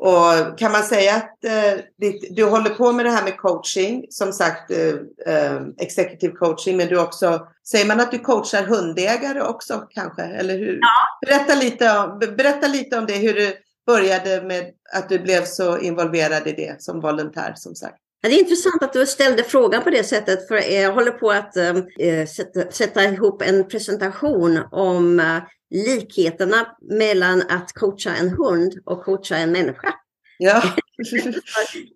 Och 0.04 0.58
kan 0.58 0.72
man 0.72 0.82
säga 0.82 1.16
att 1.16 1.44
eh, 1.44 1.85
du 2.30 2.44
håller 2.44 2.70
på 2.70 2.92
med 2.92 3.06
det 3.06 3.11
här 3.11 3.24
med 3.24 3.37
coaching, 3.37 4.06
som 4.11 4.32
sagt 4.32 4.70
eh, 4.70 5.35
eh, 5.35 5.61
executive 5.78 6.32
coaching, 6.32 6.76
men 6.76 6.88
du 6.88 7.00
också, 7.00 7.46
säger 7.68 7.87
man 7.87 8.00
att 8.00 8.11
du 8.11 8.18
coachar 8.18 8.62
hundägare 8.62 9.42
också 9.42 9.87
kanske, 9.90 10.22
eller 10.22 10.58
hur? 10.58 10.78
Ja. 10.80 11.26
Berätta, 11.26 11.54
lite 11.54 11.98
om, 11.98 12.18
berätta 12.18 12.68
lite 12.68 12.98
om 12.98 13.06
det, 13.06 13.16
hur 13.16 13.35
du 13.35 13.54
började 13.87 14.42
med 14.42 14.70
att 14.92 15.08
du 15.08 15.18
blev 15.18 15.44
så 15.44 15.78
involverad 15.78 16.46
i 16.46 16.52
det 16.52 16.82
som 16.82 17.00
volontär 17.00 17.52
som 17.56 17.74
sagt. 17.74 18.01
Det 18.22 18.28
är 18.28 18.38
intressant 18.38 18.82
att 18.82 18.92
du 18.92 19.06
ställde 19.06 19.44
frågan 19.44 19.82
på 19.82 19.90
det 19.90 20.04
sättet, 20.04 20.48
för 20.48 20.56
jag 20.56 20.92
håller 20.92 21.11
på 21.11 21.30
att 21.30 21.56
äh, 21.56 22.26
sätta, 22.26 22.70
sätta 22.70 23.04
ihop 23.04 23.42
en 23.42 23.68
presentation 23.68 24.61
om 24.70 25.20
äh, 25.20 25.38
likheterna 25.70 26.66
mellan 26.90 27.42
att 27.42 27.72
coacha 27.72 28.11
en 28.20 28.28
hund 28.28 28.78
och 28.85 29.04
coacha 29.04 29.37
en 29.37 29.52
människa. 29.52 29.94
Ja. 30.38 30.62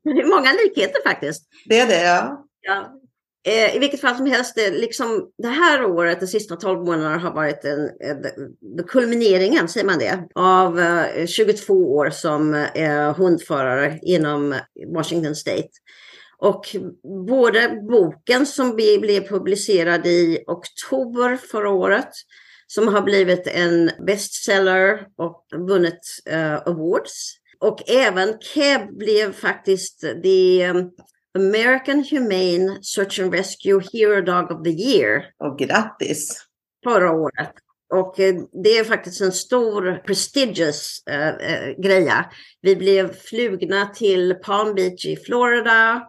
det 0.05 0.11
är 0.11 0.37
många 0.37 0.53
likheter 0.53 1.03
faktiskt. 1.05 1.43
Det 1.65 1.81
är 1.81 1.87
det, 1.87 2.03
ja. 2.03 2.47
ja. 2.61 2.93
Eh, 3.47 3.77
I 3.77 3.79
vilket 3.79 4.01
fall 4.01 4.17
som 4.17 4.27
helst, 4.27 4.55
det, 4.55 4.71
liksom, 4.71 5.31
det 5.39 5.49
här 5.49 5.85
året, 5.85 6.21
de 6.21 6.27
sista 6.27 6.57
12 6.57 6.85
månaderna, 6.85 7.19
har 7.19 7.33
varit 7.35 7.65
en, 7.65 7.91
en, 8.01 8.25
kulmineringen, 8.89 9.69
säger 9.69 9.87
man 9.87 9.99
det, 9.99 10.29
av 10.35 10.81
eh, 10.81 11.27
22 11.27 11.75
år 11.75 12.11
som 12.11 12.55
eh, 12.55 13.15
hundförare 13.17 13.99
inom 14.03 14.55
Washington 14.95 15.37
State. 15.37 15.69
Och 16.39 16.77
både 17.27 17.83
boken 17.89 18.47
som 18.47 18.77
blev 18.77 19.29
publicerad 19.29 20.07
i 20.07 20.45
oktober 20.47 21.37
förra 21.37 21.71
året 21.71 22.11
som 22.67 22.89
har 22.89 23.03
blivit 23.03 23.47
en 23.47 23.91
bestseller 24.07 25.07
och 25.17 25.47
vunnit 25.69 26.01
uh, 26.33 26.55
awards. 26.55 27.37
Och 27.61 27.91
även 27.91 28.39
Keb 28.41 28.99
blev 28.99 29.33
faktiskt 29.33 30.01
the 30.23 30.69
um, 30.69 30.91
American 31.39 32.05
Humane 32.11 32.79
Search 32.83 33.21
and 33.21 33.35
Rescue 33.35 33.81
Hero 33.93 34.21
Dog 34.21 34.51
of 34.51 34.65
the 34.65 34.71
Year. 34.71 35.25
Och 35.39 35.59
grattis! 35.59 36.43
Förra 36.85 37.13
året. 37.13 37.53
Och 37.95 38.21
eh, 38.21 38.35
det 38.65 38.79
är 38.79 38.85
faktiskt 38.85 39.21
en 39.21 39.33
stor 39.33 40.03
prestigious 40.07 41.03
uh, 41.11 41.17
uh, 41.17 41.83
greja. 41.83 42.31
Vi 42.61 42.77
blev 42.77 43.15
flugna 43.15 43.87
till 43.87 44.35
Palm 44.35 44.75
Beach 44.75 45.07
i 45.07 45.17
Florida 45.17 46.03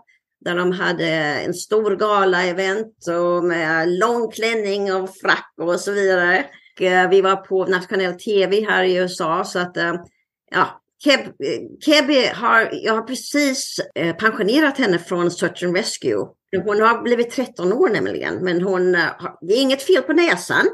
där 0.45 0.55
de 0.55 0.71
hade 0.71 1.07
en 1.45 1.53
stor 1.53 1.95
gala-event 1.95 3.07
och 3.07 3.43
med 3.43 3.89
lång 3.89 4.31
klänning 4.31 4.93
och 4.93 5.09
frack 5.15 5.53
och 5.61 5.79
så 5.79 5.91
vidare. 5.91 6.45
Och 6.77 6.81
eh, 6.81 7.09
vi 7.09 7.21
var 7.21 7.35
på 7.35 7.65
nationell 7.65 8.13
tv 8.13 8.65
här 8.65 8.83
i 8.83 8.95
USA 8.95 9.43
så 9.43 9.59
att 9.59 9.77
eh, 9.77 9.93
ja, 10.51 10.81
Keb, 11.03 11.19
Kebby 11.85 12.25
har, 12.25 12.69
jag 12.71 12.93
har 12.93 13.01
precis 13.01 13.79
eh, 13.95 14.15
pensionerat 14.15 14.77
henne 14.77 14.99
från 14.99 15.31
Search 15.31 15.63
and 15.63 15.75
Rescue. 15.75 16.27
Hon 16.65 16.81
har 16.81 17.01
blivit 17.01 17.31
13 17.31 17.73
år 17.73 17.89
nämligen, 17.89 18.35
men 18.35 18.61
hon, 18.61 18.91
det 19.41 19.53
är 19.53 19.61
inget 19.61 19.83
fel 19.83 20.01
på 20.01 20.13
näsan. 20.13 20.65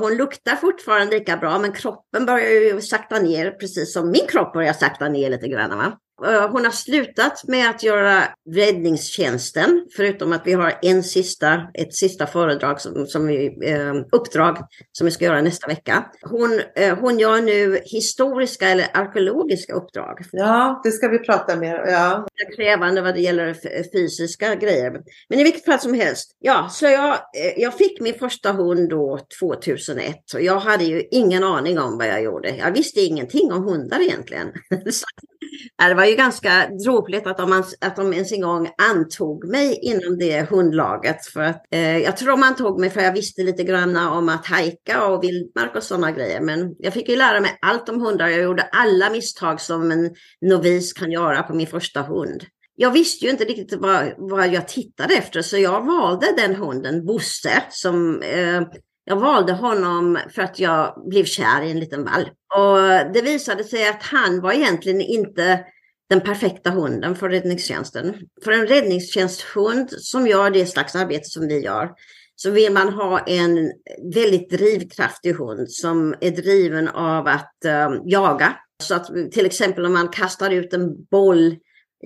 Hon 0.00 0.16
luktar 0.16 0.56
fortfarande 0.56 1.18
lika 1.18 1.36
bra, 1.36 1.58
men 1.58 1.72
kroppen 1.72 2.26
börjar 2.26 2.50
ju 2.50 2.80
sakta 2.80 3.18
ner, 3.18 3.50
precis 3.50 3.92
som 3.92 4.10
min 4.10 4.26
kropp 4.28 4.52
börjar 4.52 4.72
sakta 4.72 5.08
ner 5.08 5.30
lite 5.30 5.48
grann. 5.48 5.78
Va? 5.78 5.98
Eh, 6.26 6.50
hon 6.50 6.64
har 6.64 6.72
slutat 6.72 7.44
med 7.48 7.70
att 7.70 7.82
göra 7.82 8.22
räddningstjänsten, 8.54 9.86
förutom 9.96 10.32
att 10.32 10.42
vi 10.44 10.52
har 10.52 10.78
en 10.82 11.02
sista, 11.02 11.62
ett 11.74 11.94
sista 11.94 12.26
föredrag, 12.26 12.80
som, 12.80 13.06
som 13.06 13.26
vi, 13.26 13.46
eh, 13.62 13.94
uppdrag 14.12 14.58
som 14.92 15.04
vi 15.04 15.10
ska 15.10 15.24
göra 15.24 15.42
nästa 15.42 15.66
vecka. 15.66 16.04
Hon, 16.22 16.60
eh, 16.76 16.98
hon 16.98 17.18
gör 17.18 17.40
nu 17.40 17.80
historiska 17.84 18.68
eller 18.68 18.86
arkeologiska 18.94 19.72
uppdrag. 19.72 20.18
Ja, 20.32 20.80
det 20.84 20.90
ska 20.90 21.08
vi 21.08 21.18
prata 21.18 21.56
mer 21.56 21.80
om. 21.80 21.84
Ja. 21.88 22.26
Krävande 22.56 23.02
vad 23.02 23.14
det 23.14 23.20
gäller 23.20 23.56
fysiska 23.92 24.54
grejer. 24.54 24.92
Men 25.28 25.40
i 25.40 25.44
vilket 25.44 25.64
fall 25.64 25.78
som 25.78 25.94
helst, 25.94 26.36
ja, 26.38 26.68
så 26.70 26.86
jag, 26.86 27.18
jag 27.56 27.74
fick 27.74 28.00
min 28.00 28.14
första 28.14 28.52
hund 28.52 28.90
då 28.90 29.18
2001 29.40 30.16
och 30.34 30.42
jag 30.42 30.58
hade 30.58 30.84
ju 30.84 31.02
ingen 31.10 31.44
aning 31.44 31.78
om 31.78 31.98
vad 31.98 32.06
jag 32.06 32.22
gjorde. 32.22 32.56
Jag 32.56 32.72
visste 32.72 33.00
ingenting 33.00 33.52
om 33.52 33.64
hundar 33.64 34.00
egentligen. 34.00 34.48
det 35.88 35.94
var 35.94 36.04
ju 36.10 36.16
ganska 36.16 36.68
dråpligt 36.84 37.26
att 37.26 37.38
de, 37.38 37.64
att 37.80 37.96
de 37.96 38.12
ens 38.12 38.32
en 38.32 38.40
gång 38.40 38.70
antog 38.90 39.48
mig 39.48 39.78
inom 39.82 40.18
det 40.18 40.50
hundlaget. 40.50 41.26
För 41.26 41.40
att, 41.40 41.62
eh, 41.70 41.98
jag 41.98 42.16
tror 42.16 42.30
de 42.30 42.42
antog 42.42 42.80
mig 42.80 42.90
för 42.90 43.00
jag 43.00 43.12
visste 43.12 43.42
lite 43.42 43.62
grann 43.62 43.96
om 43.96 44.28
att 44.28 44.46
hajka 44.46 45.06
och 45.06 45.24
vildmark 45.24 45.76
och 45.76 45.82
sådana 45.82 46.12
grejer. 46.12 46.40
Men 46.40 46.74
jag 46.78 46.92
fick 46.92 47.08
ju 47.08 47.16
lära 47.16 47.40
mig 47.40 47.58
allt 47.62 47.88
om 47.88 48.00
hundar. 48.00 48.28
Jag 48.28 48.42
gjorde 48.42 48.62
alla 48.62 49.10
misstag 49.10 49.60
som 49.60 49.90
en 49.90 50.10
novis 50.40 50.92
kan 50.92 51.12
göra 51.12 51.42
på 51.42 51.54
min 51.54 51.66
första 51.66 52.02
hund. 52.02 52.44
Jag 52.76 52.90
visste 52.90 53.24
ju 53.24 53.30
inte 53.30 53.44
riktigt 53.44 53.80
vad, 53.80 54.12
vad 54.16 54.48
jag 54.48 54.68
tittade 54.68 55.14
efter 55.14 55.42
så 55.42 55.58
jag 55.58 55.86
valde 55.86 56.26
den 56.36 56.54
hunden, 56.54 57.06
Bosse, 57.06 57.62
som 57.70 58.22
eh, 58.22 58.62
jag 59.04 59.16
valde 59.16 59.52
honom 59.52 60.18
för 60.34 60.42
att 60.42 60.58
jag 60.58 61.02
blev 61.10 61.24
kär 61.24 61.62
i 61.62 61.70
en 61.70 61.80
liten 61.80 62.04
valp. 62.04 62.32
Och 62.54 63.12
det 63.14 63.22
visade 63.22 63.64
sig 63.64 63.88
att 63.88 64.02
han 64.02 64.40
var 64.40 64.52
egentligen 64.52 65.00
inte 65.00 65.64
den 66.10 66.20
perfekta 66.20 66.70
hunden 66.70 67.16
för 67.16 67.28
räddningstjänsten. 67.28 68.14
För 68.44 68.52
en 68.52 68.66
räddningstjänsthund 68.66 69.90
som 69.90 70.26
gör 70.26 70.50
det 70.50 70.66
slags 70.66 70.94
arbete 70.94 71.24
som 71.24 71.48
vi 71.48 71.60
gör 71.60 71.90
så 72.36 72.50
vill 72.50 72.72
man 72.72 72.92
ha 72.92 73.18
en 73.18 73.72
väldigt 74.14 74.50
drivkraftig 74.50 75.34
hund 75.34 75.70
som 75.70 76.14
är 76.20 76.30
driven 76.30 76.88
av 76.88 77.26
att 77.26 77.54
uh, 77.66 78.00
jaga. 78.04 78.56
Så 78.82 78.94
att 78.94 79.06
till 79.32 79.46
exempel 79.46 79.86
om 79.86 79.92
man 79.92 80.08
kastar 80.08 80.50
ut 80.50 80.72
en 80.72 81.04
boll 81.04 81.56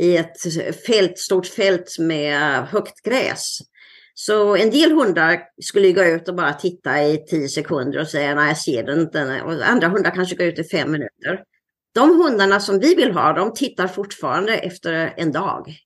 i 0.01 0.17
ett 0.17 0.37
fält, 0.87 1.19
stort 1.19 1.47
fält 1.47 1.99
med 1.99 2.63
högt 2.67 3.03
gräs 3.03 3.59
så 4.15 4.57
en 4.57 4.71
del 4.71 4.93
hundar 4.93 5.41
skulle 5.63 5.93
gå 5.93 6.05
ut 6.05 6.29
och 6.29 6.35
bara 6.35 6.53
titta 6.53 7.03
i 7.05 7.25
tio 7.27 7.49
sekunder 7.49 8.01
och 8.01 8.09
säga 8.09 8.35
nej 8.35 8.49
jag 8.49 8.59
ser 8.59 8.83
den 8.83 9.01
inte. 9.01 9.43
Och 9.45 9.69
andra 9.69 9.89
hundar 9.89 10.11
kanske 10.11 10.37
går 10.37 10.47
ut 10.47 10.59
i 10.59 10.65
fem 10.65 10.91
minuter. 10.91 11.43
De 11.95 12.23
hundarna 12.23 12.61
som 12.61 12.79
vi 12.79 12.95
vill 12.95 13.13
ha, 13.13 13.33
de 13.33 13.55
tittar 13.55 13.87
fortfarande 13.87 14.59
efter 14.59 15.15
en 15.17 15.33
dag. 15.33 15.77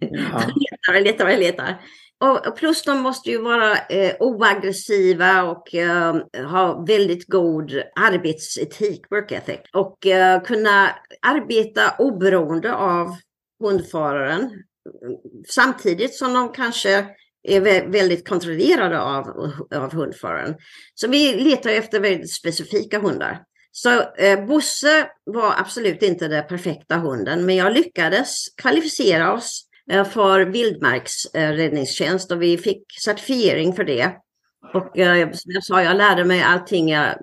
Ja. 0.00 0.42
de 0.46 0.60
letar 0.60 0.94
och 0.94 1.02
letar 1.02 1.32
och 1.32 1.38
letar. 1.38 1.80
Och 2.20 2.56
plus 2.56 2.82
de 2.82 3.00
måste 3.00 3.30
ju 3.30 3.42
vara 3.42 3.76
eh, 3.76 4.16
oaggressiva 4.20 5.42
och 5.42 5.74
eh, 5.74 6.16
ha 6.50 6.84
väldigt 6.84 7.26
god 7.26 7.82
arbetsetik, 8.00 9.00
work 9.10 9.32
ethic. 9.32 9.60
Och 9.72 10.06
eh, 10.06 10.42
kunna 10.42 10.90
arbeta 11.22 11.94
oberoende 11.98 12.74
av 12.74 13.16
hundföraren. 13.64 14.50
Samtidigt 15.48 16.14
som 16.14 16.34
de 16.34 16.52
kanske 16.52 17.06
är 17.42 17.90
väldigt 17.90 18.28
kontrollerade 18.28 19.00
av, 19.00 19.52
av 19.74 19.92
hundföraren. 19.92 20.54
Så 20.94 21.08
vi 21.08 21.34
letar 21.34 21.70
efter 21.70 22.00
väldigt 22.00 22.34
specifika 22.34 22.98
hundar. 22.98 23.42
Så 23.82 24.02
eh, 24.18 24.46
Bosse 24.46 25.10
var 25.24 25.54
absolut 25.58 26.02
inte 26.02 26.28
den 26.28 26.46
perfekta 26.46 26.96
hunden, 26.96 27.46
men 27.46 27.56
jag 27.56 27.72
lyckades 27.72 28.44
kvalificera 28.56 29.32
oss 29.32 29.64
eh, 29.90 30.04
för 30.04 30.40
vildmarksräddningstjänst 30.40 32.32
och 32.32 32.42
vi 32.42 32.58
fick 32.58 32.84
certifiering 33.04 33.72
för 33.72 33.84
det. 33.84 34.12
Och 34.74 34.98
eh, 34.98 35.30
som 35.32 35.52
jag 35.52 35.64
sa, 35.64 35.82
jag 35.82 35.96
lärde 35.96 36.24
mig 36.24 36.42
allting. 36.42 36.88
Jag, 36.88 37.16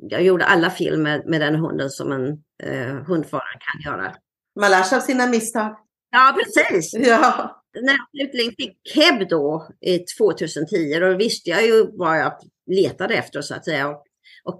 jag 0.00 0.22
gjorde 0.22 0.44
alla 0.44 0.70
film 0.70 1.02
med, 1.02 1.26
med 1.26 1.40
den 1.40 1.54
hunden 1.54 1.90
som 1.90 2.12
en 2.12 2.28
eh, 2.62 2.94
hundförare 3.06 3.58
kan 3.60 3.92
göra. 3.92 4.14
Man 4.60 4.70
lär 4.70 4.82
sig 4.82 4.96
av 4.96 5.02
sina 5.02 5.26
misstag. 5.26 5.76
Ja, 6.10 6.36
precis. 6.38 6.94
Ja. 6.94 7.62
När 7.82 7.92
jag 7.92 8.08
slutligen 8.10 8.54
fick 8.58 8.78
KEB 8.94 9.28
då 9.28 9.68
i 9.80 9.98
2010, 9.98 10.98
då 11.00 11.14
visste 11.14 11.50
jag 11.50 11.66
ju 11.66 11.86
vad 11.92 12.18
jag 12.18 12.32
letade 12.70 13.14
efter 13.14 13.40
så 13.40 13.54
att 13.54 13.64
säga. 13.64 13.88
Och 13.88 14.04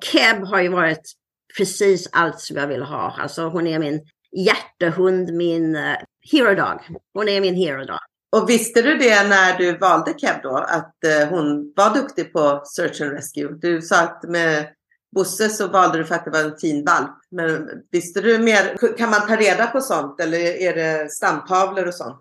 Keb 0.05 0.45
har 0.45 0.61
ju 0.61 0.69
varit 0.69 1.13
precis 1.57 2.09
allt 2.13 2.41
som 2.41 2.57
jag 2.57 2.67
vill 2.67 2.83
ha. 2.83 3.17
Alltså 3.19 3.49
hon 3.49 3.67
är 3.67 3.79
min 3.79 4.01
hjärtehund, 4.37 5.33
min 5.33 5.77
uh, 5.77 5.97
hero 6.33 6.55
dog. 6.55 6.81
Hon 7.15 7.29
är 7.29 7.41
min 7.41 7.55
hero 7.55 7.85
dog. 7.85 7.99
Och 8.37 8.51
visste 8.51 8.83
du 8.83 8.99
det 8.99 9.29
när 9.29 9.59
du 9.59 9.79
valde 9.79 10.15
Keb 10.19 10.37
då, 10.43 10.57
att 10.57 10.95
uh, 11.07 11.29
hon 11.29 11.73
var 11.77 11.95
duktig 11.95 12.33
på 12.33 12.63
search 12.65 13.01
and 13.01 13.13
rescue? 13.13 13.49
Du 13.61 13.83
sa 13.83 14.01
att 14.01 14.23
med 14.23 14.69
Bosse 15.15 15.49
så 15.49 15.69
valde 15.69 15.99
du 15.99 16.05
för 16.05 16.15
att 16.15 16.25
det 16.25 16.31
var 16.31 16.45
en 16.45 16.59
fin 16.59 16.85
valp. 16.85 17.19
Men 17.31 17.69
visste 17.91 18.21
du 18.21 18.39
mer? 18.39 18.97
Kan 18.97 19.11
man 19.11 19.27
ta 19.27 19.37
reda 19.37 19.67
på 19.67 19.81
sånt 19.81 20.21
eller 20.21 20.39
är 20.39 20.75
det 20.75 21.13
stamtavlor 21.13 21.87
och 21.87 21.95
sånt? 21.95 22.21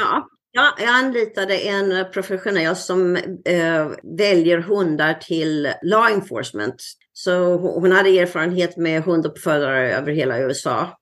Ja, 0.00 0.28
Ja, 0.54 0.74
jag 0.78 0.88
anlitade 0.88 1.58
en 1.58 2.12
professionell 2.12 2.76
som 2.76 3.16
eh, 3.44 3.88
väljer 4.18 4.58
hundar 4.58 5.14
till 5.14 5.72
law 5.82 6.10
enforcement. 6.10 6.82
Så 7.12 7.56
hon 7.56 7.92
hade 7.92 8.18
erfarenhet 8.18 8.76
med 8.76 9.02
hunduppfödare 9.02 9.92
över 9.94 10.12
hela 10.12 10.38
USA. 10.38 10.98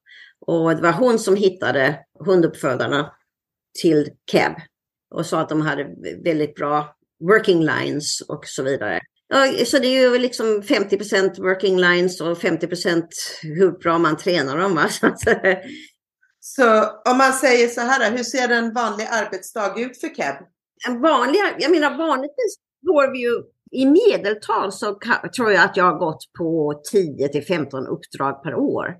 Och 0.46 0.76
det 0.76 0.82
var 0.82 0.92
hon 0.92 1.18
som 1.18 1.36
hittade 1.36 1.98
hunduppfödarna 2.26 3.12
till 3.82 4.08
cab 4.32 4.52
och 5.14 5.26
sa 5.26 5.40
att 5.40 5.48
de 5.48 5.60
hade 5.60 5.86
väldigt 6.24 6.54
bra 6.54 6.96
working 7.24 7.64
lines 7.64 8.20
och 8.20 8.46
så 8.46 8.62
vidare. 8.62 9.00
Så 9.66 9.78
det 9.78 9.86
är 9.86 10.10
ju 10.10 10.18
liksom 10.18 10.62
50% 10.62 11.42
working 11.42 11.80
lines 11.80 12.20
och 12.20 12.38
50% 12.38 13.02
hur 13.42 13.72
bra 13.72 13.98
man 13.98 14.16
tränar 14.16 14.58
dem. 14.58 14.74
Va? 14.74 14.88
Så 16.40 16.83
om 17.11 17.18
man 17.18 17.33
säger 17.33 17.68
så 17.68 17.81
här, 17.81 18.11
hur 18.11 18.22
ser 18.22 18.48
en 18.48 18.72
vanlig 18.72 19.09
arbetsdag 19.11 19.74
ut 19.81 20.00
för 20.00 20.09
Keb? 20.09 20.37
En 20.88 21.00
vanlig, 21.00 21.40
jag 21.59 21.70
menar 21.70 21.98
vanligtvis 21.98 22.57
går 22.87 23.12
vi 23.12 23.18
ju 23.18 23.42
i 23.72 23.87
medeltal 23.87 24.72
så 24.72 24.98
tror 25.37 25.53
jag 25.53 25.64
att 25.64 25.76
jag 25.76 25.85
har 25.85 25.98
gått 25.98 26.24
på 26.38 26.83
10 26.90 27.29
till 27.29 27.44
15 27.44 27.87
uppdrag 27.87 28.42
per 28.42 28.55
år. 28.55 28.96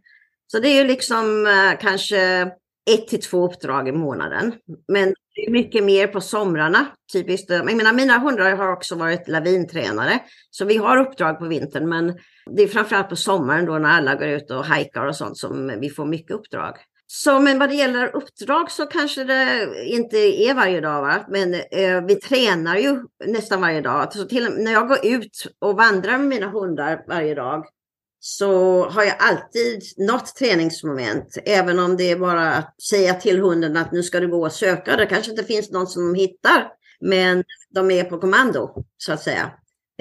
Så 0.47 0.59
det 0.59 0.69
är 0.69 0.83
ju 0.83 0.85
liksom 0.85 1.47
eh, 1.47 1.79
kanske 1.81 2.51
ett 2.91 3.09
till 3.09 3.21
två 3.21 3.45
uppdrag 3.47 3.89
i 3.89 3.93
månaden. 3.93 4.53
Men 4.89 5.15
det 5.35 5.47
är 5.47 5.51
mycket 5.51 5.85
mer 5.85 6.07
på 6.07 6.21
somrarna. 6.21 6.87
Typiskt. 7.13 7.51
Jag 7.51 7.77
menar, 7.77 7.93
mina 7.93 8.19
hundar 8.19 8.57
har 8.57 8.73
också 8.73 8.95
varit 8.95 9.29
lavintränare. 9.29 10.21
Så 10.51 10.65
vi 10.65 10.77
har 10.77 10.97
uppdrag 10.97 11.39
på 11.39 11.47
vintern. 11.47 11.89
Men 11.89 12.19
det 12.51 12.63
är 12.63 12.69
framförallt 12.69 13.09
på 13.09 13.17
sommaren 13.17 13.67
då 13.67 13.79
när 13.79 13.89
alla 13.89 14.15
går 14.15 14.29
ut 14.29 14.51
och 14.51 14.65
hajkar 14.65 15.07
och 15.07 15.17
sånt 15.17 15.37
som 15.37 15.81
vi 15.81 15.91
får 15.91 16.05
mycket 16.05 16.31
uppdrag. 16.31 16.77
Så 17.13 17.41
men 17.41 17.59
vad 17.59 17.69
det 17.69 17.75
gäller 17.75 18.17
uppdrag 18.17 18.71
så 18.71 18.87
kanske 18.87 19.25
det 19.25 19.69
inte 19.85 20.17
är 20.19 20.55
varje 20.55 20.81
dag, 20.81 21.03
va? 21.03 21.25
men 21.29 21.55
eh, 21.55 22.05
vi 22.07 22.15
tränar 22.15 22.77
ju 22.77 23.03
nästan 23.27 23.61
varje 23.61 23.81
dag. 23.81 24.13
Så 24.13 24.25
till, 24.25 24.49
när 24.57 24.73
jag 24.73 24.89
går 24.89 25.07
ut 25.07 25.47
och 25.59 25.77
vandrar 25.77 26.19
med 26.19 26.29
mina 26.29 26.51
hundar 26.51 27.05
varje 27.09 27.35
dag 27.35 27.65
så 28.21 28.85
har 28.89 29.03
jag 29.03 29.17
alltid 29.19 29.83
något 29.97 30.35
träningsmoment. 30.37 31.39
Även 31.45 31.79
om 31.79 31.97
det 31.97 32.11
är 32.11 32.17
bara 32.17 32.53
att 32.53 32.83
säga 32.83 33.15
till 33.15 33.41
hunden 33.41 33.77
att 33.77 33.93
nu 33.93 34.03
ska 34.03 34.21
du 34.21 34.29
gå 34.29 34.47
och 34.47 34.53
söka. 34.53 34.97
Det 34.97 35.07
kanske 35.07 35.31
inte 35.31 35.45
finns 35.45 35.71
någon 35.71 35.87
som 35.87 36.13
de 36.13 36.21
hittar, 36.21 36.69
men 37.01 37.45
de 37.71 37.91
är 37.91 38.05
på 38.05 38.19
kommando 38.19 38.85
så 38.97 39.13
att 39.13 39.23
säga 39.23 39.51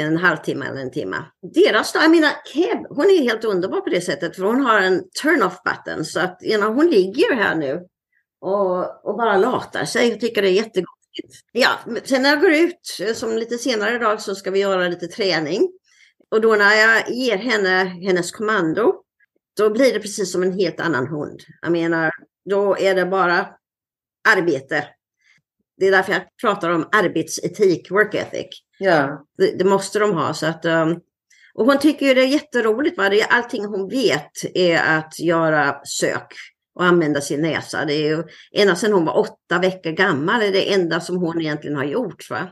en 0.06 0.18
halvtimme 0.18 0.66
eller 0.66 0.82
en 0.82 0.92
timme. 0.92 1.18
Deras 1.54 1.96
jag 1.96 2.12
menar 2.12 2.32
Keb, 2.54 2.86
hon 2.90 3.06
är 3.06 3.22
helt 3.22 3.44
underbar 3.44 3.82
på 3.82 3.90
det 3.90 4.02
sättet 4.02 4.36
för 4.36 4.44
hon 4.44 4.62
har 4.62 4.82
en 4.82 5.04
turn-off 5.24 5.64
button 5.64 6.06
så 6.06 6.20
att 6.20 6.40
you 6.44 6.58
know, 6.58 6.74
hon 6.74 6.88
ligger 6.88 7.36
här 7.36 7.56
nu 7.56 7.88
och, 8.42 9.06
och 9.06 9.18
bara 9.18 9.38
latar 9.38 9.86
sig 9.86 10.14
och 10.14 10.20
tycker 10.20 10.42
det 10.42 10.50
är 10.50 10.54
jättegott. 10.54 10.90
Ja, 11.52 11.70
sen 12.04 12.22
när 12.22 12.30
jag 12.30 12.42
går 12.42 12.54
ut 12.54 13.16
som 13.16 13.38
lite 13.38 13.58
senare 13.58 13.96
idag 13.96 14.22
så 14.22 14.36
ska 14.36 14.52
vi 14.52 14.60
göra 14.60 14.88
lite 14.88 15.08
träning 15.08 15.70
och 16.32 16.42
då 16.42 16.56
när 16.56 16.76
jag 16.76 17.10
ger 17.10 17.38
henne 17.38 17.84
hennes 17.84 18.32
kommando 18.32 18.94
då 19.58 19.70
blir 19.70 19.94
det 19.94 20.00
precis 20.00 20.32
som 20.32 20.44
en 20.44 20.60
helt 20.60 20.80
annan 20.80 21.08
hund. 21.08 21.40
Jag 21.62 21.72
menar, 21.72 22.12
då 22.50 22.78
är 22.78 22.96
det 22.96 23.06
bara 23.06 23.50
arbete. 24.30 24.88
Det 25.78 25.88
är 25.88 25.92
därför 25.92 26.14
jag 26.14 26.22
pratar 26.42 26.70
om 26.70 26.90
arbetsetik, 26.92 27.92
work 27.92 28.16
ethic. 28.16 28.64
Ja. 28.80 29.26
Det, 29.38 29.52
det, 29.52 29.64
måste 29.64 30.00
de 30.00 30.14
ha. 30.14 30.34
Så 30.34 30.46
att, 30.46 30.66
um, 30.66 31.00
och 31.54 31.66
hon 31.66 31.80
tycker 31.80 32.06
ju 32.06 32.14
det 32.14 32.22
är 32.22 32.28
jätteroligt. 32.28 32.98
Va? 32.98 33.10
Det 33.10 33.22
är 33.22 33.28
allting 33.28 33.66
hon 33.66 33.90
vet 33.90 34.32
är 34.54 34.98
att 34.98 35.20
göra 35.20 35.76
sök 35.84 36.34
och 36.76 36.86
använda 36.86 37.22
sin 37.22 37.42
näsa. 37.42 37.86
Det 37.86 37.94
är 37.94 38.08
ju 38.10 38.24
ända 38.52 38.76
sedan 38.76 38.94
hon 38.94 39.06
var 39.06 39.18
åtta 39.18 39.60
veckor 39.62 39.92
gammal 39.92 40.42
är 40.42 40.52
det 40.52 40.74
enda 40.74 41.00
som 41.00 41.18
hon 41.18 41.42
egentligen 41.42 41.76
har 41.76 41.84
gjort. 41.84 42.30
Va? 42.30 42.50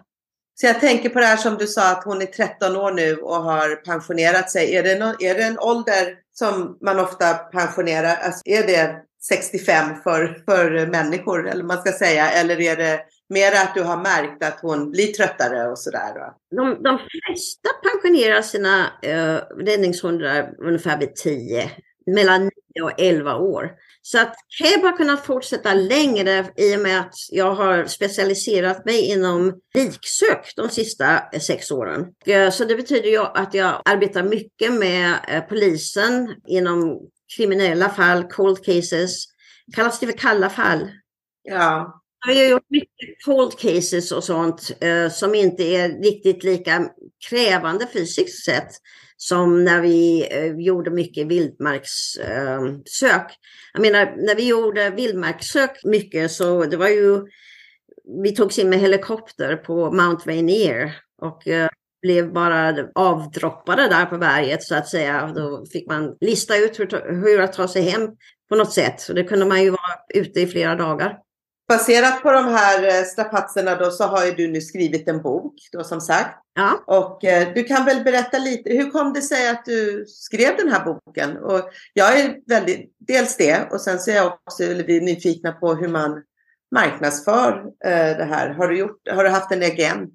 Så 0.59 0.65
jag 0.65 0.79
tänker 0.79 1.09
på 1.09 1.19
det 1.19 1.25
här 1.25 1.37
som 1.37 1.57
du 1.57 1.67
sa 1.67 1.91
att 1.91 2.03
hon 2.03 2.21
är 2.21 2.25
13 2.25 2.75
år 2.75 2.91
nu 2.91 3.17
och 3.17 3.35
har 3.35 3.75
pensionerat 3.75 4.51
sig. 4.51 4.75
Är 4.75 4.83
det, 4.83 4.99
no, 4.99 5.13
är 5.19 5.35
det 5.35 5.43
en 5.43 5.59
ålder 5.59 6.15
som 6.33 6.77
man 6.81 6.99
ofta 6.99 7.33
pensionerar? 7.33 8.15
Alltså, 8.15 8.41
är 8.45 8.67
det 8.67 8.95
65 9.27 10.01
för, 10.03 10.43
för 10.45 10.87
människor 10.87 11.47
eller 11.47 11.63
man 11.63 11.77
ska 11.77 11.91
säga? 11.91 12.31
Eller 12.31 12.61
är 12.61 12.75
det 12.75 13.01
Mer 13.29 13.51
att 13.51 13.75
du 13.75 13.83
har 13.83 13.97
märkt 13.97 14.43
att 14.43 14.59
hon 14.61 14.91
blir 14.91 15.07
tröttare 15.07 15.67
och 15.67 15.79
sådär? 15.79 16.13
De, 16.55 16.83
de 16.83 16.99
flesta 16.99 17.69
pensionerar 17.83 18.41
sina 18.41 18.85
uh, 19.05 19.63
räddningshundar 19.65 20.49
ungefär 20.59 20.99
vid 20.99 21.15
10, 21.15 21.71
mellan 22.05 22.43
9 22.43 22.51
och 22.83 23.01
11 23.01 23.35
år. 23.35 23.71
Så 24.01 24.19
att 24.19 24.35
Keb 24.47 24.81
har 24.81 24.97
kunnat 24.97 25.25
fortsätta 25.25 25.73
längre 25.73 26.45
i 26.55 26.75
och 26.75 26.79
med 26.79 26.99
att 26.99 27.13
jag 27.31 27.55
har 27.55 27.85
specialiserat 27.85 28.85
mig 28.85 29.11
inom 29.11 29.59
liksök 29.73 30.53
de 30.55 30.69
sista 30.69 31.23
sex 31.39 31.71
åren. 31.71 32.05
Eh, 32.25 32.49
så 32.49 32.65
det 32.65 32.75
betyder 32.75 33.09
ju 33.09 33.19
att 33.19 33.53
jag 33.53 33.81
arbetar 33.85 34.23
mycket 34.23 34.73
med 34.73 35.15
eh, 35.27 35.43
polisen 35.43 36.35
inom 36.47 36.99
kriminella 37.37 37.89
fall, 37.89 38.23
cold 38.23 38.65
cases. 38.65 39.25
Kallas 39.75 39.99
det 39.99 40.05
för 40.05 40.17
kalla 40.17 40.49
fall? 40.49 40.91
Ja. 41.43 42.01
Jag 42.27 42.35
har 42.35 42.51
gjort 42.51 42.69
mycket 42.69 43.23
cold 43.25 43.59
cases 43.59 44.11
och 44.11 44.23
sånt 44.23 44.71
eh, 44.81 45.09
som 45.09 45.35
inte 45.35 45.63
är 45.63 45.89
riktigt 45.89 46.43
lika 46.43 46.89
krävande 47.29 47.87
fysiskt 47.93 48.45
sett 48.45 48.69
som 49.17 49.63
när 49.63 49.81
vi 49.81 50.27
eh, 50.31 50.59
gjorde 50.59 50.91
mycket 50.91 51.27
vildmarkssök. 51.27 53.01
Eh, 53.03 53.35
jag 53.73 53.81
menar, 53.81 54.15
när 54.17 54.35
vi 54.35 54.47
gjorde 54.47 54.89
vildmarkssök 54.89 55.83
mycket 55.83 56.31
så 56.31 56.65
det 56.65 56.77
var 56.77 56.87
ju, 56.87 57.21
vi 58.23 58.35
togs 58.35 58.59
in 58.59 58.69
med 58.69 58.79
helikopter 58.79 59.55
på 59.55 59.91
Mount 59.91 60.29
Rainier 60.29 60.95
och 61.21 61.47
eh, 61.47 61.69
blev 62.01 62.33
bara 62.33 62.87
avdroppade 62.95 63.87
där 63.87 64.05
på 64.05 64.17
berget 64.17 64.63
så 64.63 64.75
att 64.75 64.87
säga. 64.87 65.31
Då 65.35 65.65
fick 65.65 65.87
man 65.87 66.17
lista 66.21 66.57
ut 66.57 66.79
hur, 66.79 67.21
hur 67.21 67.41
att 67.41 67.53
ta 67.53 67.67
sig 67.67 67.81
hem 67.81 68.09
på 68.49 68.55
något 68.55 68.73
sätt. 68.73 69.01
Så 69.01 69.13
det 69.13 69.23
kunde 69.23 69.45
man 69.45 69.63
ju 69.63 69.69
vara 69.69 69.99
ute 70.13 70.41
i 70.41 70.47
flera 70.47 70.75
dagar. 70.75 71.26
Baserat 71.67 72.21
på 72.23 72.31
de 72.31 72.45
här 72.45 72.83
eh, 72.83 73.03
strapatserna 73.03 73.75
då 73.75 73.91
så 73.91 74.03
har 74.03 74.25
ju 74.25 74.31
du 74.31 74.47
nu 74.47 74.61
skrivit 74.61 75.07
en 75.07 75.21
bok 75.21 75.53
då 75.71 75.83
som 75.83 76.01
sagt. 76.01 76.39
Ja. 76.55 76.83
Och 76.87 77.25
eh, 77.25 77.53
du 77.53 77.63
kan 77.63 77.85
väl 77.85 78.03
berätta 78.03 78.37
lite, 78.37 78.69
hur 78.69 78.89
kom 78.89 79.13
det 79.13 79.21
sig 79.21 79.49
att 79.49 79.65
du 79.65 80.05
skrev 80.07 80.57
den 80.57 80.71
här 80.71 80.85
boken? 80.85 81.37
Och 81.37 81.69
jag 81.93 82.19
är 82.19 82.35
väldigt, 82.47 82.95
dels 82.99 83.37
det 83.37 83.71
och 83.71 83.81
sen 83.81 83.99
så 83.99 84.11
är 84.11 84.15
jag 84.15 84.27
också 84.27 84.63
är 84.63 85.01
nyfikna 85.01 85.51
på 85.51 85.73
hur 85.73 85.87
man 85.87 86.23
marknadsför 86.75 87.65
eh, 87.85 88.17
det 88.17 88.27
här. 88.29 88.49
Har 88.49 88.67
du, 88.67 88.77
gjort, 88.77 89.01
har 89.11 89.23
du 89.23 89.29
haft 89.29 89.51
en 89.51 89.63
egen? 89.63 90.07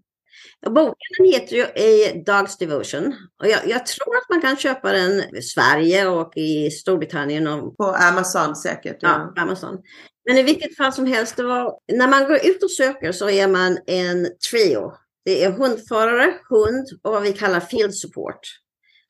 Boken 0.66 1.32
heter 1.32 1.56
ju 1.56 1.62
A 1.64 2.22
Dog's 2.26 2.58
Devotion. 2.58 3.14
Och 3.40 3.48
jag, 3.48 3.68
jag, 3.68 3.86
tror 3.86 4.16
att 4.16 4.28
man 4.28 4.40
kan 4.40 4.56
köpa 4.56 4.92
den 4.92 5.36
i 5.36 5.42
Sverige 5.42 6.08
och 6.08 6.36
i 6.36 6.70
Storbritannien. 6.70 7.46
Och, 7.46 7.76
på 7.76 7.84
Amazon 7.84 8.56
säkert. 8.56 8.96
Ja, 9.00 9.32
ja 9.36 9.42
Amazon. 9.42 9.78
Men 10.24 10.38
i 10.38 10.42
vilket 10.42 10.76
fall 10.76 10.92
som 10.92 11.06
helst, 11.06 11.36
det 11.36 11.42
var, 11.42 11.78
när 11.92 12.08
man 12.08 12.24
går 12.24 12.46
ut 12.46 12.62
och 12.62 12.70
söker 12.70 13.12
så 13.12 13.30
är 13.30 13.48
man 13.48 13.78
en 13.86 14.28
trio. 14.50 14.92
Det 15.24 15.44
är 15.44 15.50
hundförare, 15.50 16.34
hund 16.50 16.86
och 17.02 17.12
vad 17.12 17.22
vi 17.22 17.32
kallar 17.32 17.60
field 17.60 17.94
support. 17.94 18.40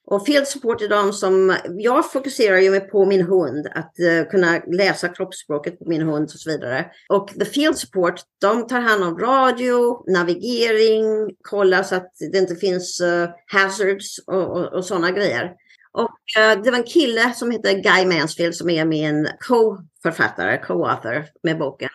Och 0.07 0.27
field 0.27 0.49
support 0.49 0.83
är 0.83 0.89
de 0.89 1.13
som, 1.13 1.57
jag 1.65 2.13
fokuserar 2.13 2.59
ju 2.59 2.81
på 2.81 3.05
min 3.05 3.23
hund, 3.23 3.67
att 3.75 3.95
uh, 4.01 4.31
kunna 4.31 4.59
läsa 4.67 5.09
kroppsspråket 5.09 5.79
på 5.79 5.89
min 5.89 6.03
hund 6.03 6.25
och 6.25 6.41
så 6.41 6.51
vidare. 6.51 6.87
Och 7.09 7.29
the 7.29 7.45
field 7.45 7.79
support, 7.79 8.15
de 8.41 8.67
tar 8.67 8.81
hand 8.81 9.05
om 9.05 9.19
radio, 9.19 10.05
navigering, 10.13 11.37
kollar 11.43 11.83
så 11.83 11.95
att 11.95 12.13
det 12.33 12.39
inte 12.39 12.57
finns 12.57 13.01
uh, 13.01 13.29
hazards 13.47 14.19
och, 14.27 14.57
och, 14.57 14.73
och 14.73 14.85
sådana 14.85 15.11
grejer. 15.11 15.51
Och 15.93 16.19
uh, 16.39 16.63
det 16.63 16.71
var 16.71 16.79
en 16.79 16.85
kille 16.85 17.33
som 17.35 17.51
heter 17.51 17.73
Guy 17.73 18.07
Mansfield 18.07 18.55
som 18.55 18.71
är 18.71 18.85
min 18.85 19.29
co-författare, 19.49 20.59
co-author 20.59 21.25
med 21.43 21.59
boken 21.59 21.91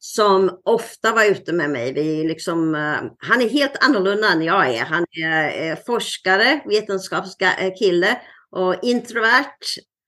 som 0.00 0.60
ofta 0.64 1.12
var 1.12 1.24
ute 1.24 1.52
med 1.52 1.70
mig. 1.70 1.92
Vi 1.92 2.28
liksom, 2.28 2.74
uh, 2.74 3.10
han 3.18 3.40
är 3.40 3.48
helt 3.48 3.84
annorlunda 3.84 4.32
än 4.32 4.42
jag 4.42 4.74
är. 4.74 4.84
Han 4.84 5.04
är 5.24 5.70
uh, 5.70 5.78
forskare, 5.86 6.60
vetenskapskille 6.66 8.20
och 8.50 8.74
introvert. 8.82 9.58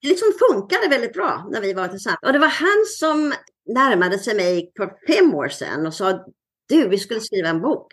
Det 0.03 0.09
liksom 0.09 0.33
funkade 0.48 0.88
väldigt 0.88 1.12
bra 1.12 1.48
när 1.53 1.61
vi 1.61 1.72
var 1.72 1.88
tillsammans. 1.88 2.20
Och 2.26 2.33
det 2.33 2.38
var 2.38 2.48
han 2.48 2.85
som 2.98 3.33
närmade 3.74 4.18
sig 4.18 4.35
mig 4.35 4.72
för 4.76 5.14
fem 5.14 5.35
år 5.35 5.48
sedan 5.48 5.87
och 5.87 5.94
sa 5.94 6.24
du, 6.68 6.88
vi 6.88 6.98
skulle 6.98 7.20
skriva 7.20 7.48
en 7.48 7.61
bok 7.61 7.92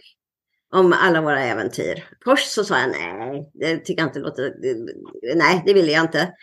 om 0.75 0.93
alla 0.93 1.21
våra 1.21 1.43
äventyr. 1.43 2.03
Först 2.23 2.51
så 2.51 2.63
sa 2.63 2.79
jag 2.79 2.89
nej, 2.89 3.51
det 3.53 3.77
tycker 3.77 4.01
jag 4.01 4.09
inte 4.09 4.19
låter, 4.19 4.53
nej, 5.35 5.63
det 5.65 5.73
vill 5.73 5.89
jag 5.89 6.03
inte. 6.03 6.33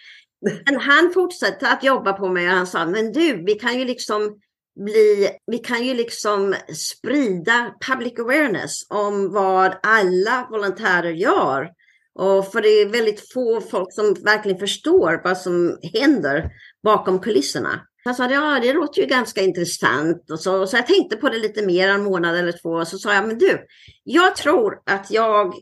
Men 0.67 0.81
han 0.81 1.13
fortsatte 1.15 1.69
att 1.69 1.85
jobba 1.85 2.13
på 2.13 2.29
mig 2.29 2.47
och 2.47 2.55
han 2.55 2.67
sa, 2.67 2.87
men 2.87 3.13
du, 3.13 3.45
vi 3.45 3.55
kan 3.55 3.79
ju 3.79 3.85
liksom 3.85 4.39
bli, 4.85 5.31
vi 5.47 5.59
kan 5.59 5.87
ju 5.87 5.95
liksom 5.95 6.55
sprida 6.75 7.75
public 7.89 8.19
awareness 8.19 8.91
om 8.91 9.33
vad 9.33 9.77
alla 9.83 10.49
volontärer 10.51 11.11
gör. 11.11 11.71
Och 12.19 12.53
för 12.53 12.63
det 12.63 12.69
är 12.69 12.89
väldigt 12.89 13.33
få 13.33 13.61
folk 13.61 13.95
som 13.95 14.15
verkligen 14.15 14.59
förstår 14.59 15.21
vad 15.25 15.39
som 15.39 15.79
händer 15.93 16.51
bakom 16.83 17.21
kulisserna. 17.21 17.81
Jag 18.05 18.17
sa, 18.17 18.31
ja 18.31 18.61
det 18.63 18.73
låter 18.73 19.01
ju 19.01 19.07
ganska 19.07 19.43
intressant. 19.43 20.31
Och 20.31 20.41
så, 20.41 20.67
så 20.67 20.77
jag 20.77 20.87
tänkte 20.87 21.17
på 21.17 21.29
det 21.29 21.39
lite 21.39 21.67
mer, 21.67 21.89
en 21.89 22.05
månad 22.05 22.37
eller 22.37 22.53
två. 22.53 22.71
Och 22.71 22.89
så 22.89 22.99
sa 22.99 23.15
jag, 23.15 23.27
men 23.27 23.39
du, 23.39 23.67
jag 24.05 24.37
tror 24.37 24.83
att 24.87 25.11
jag 25.11 25.55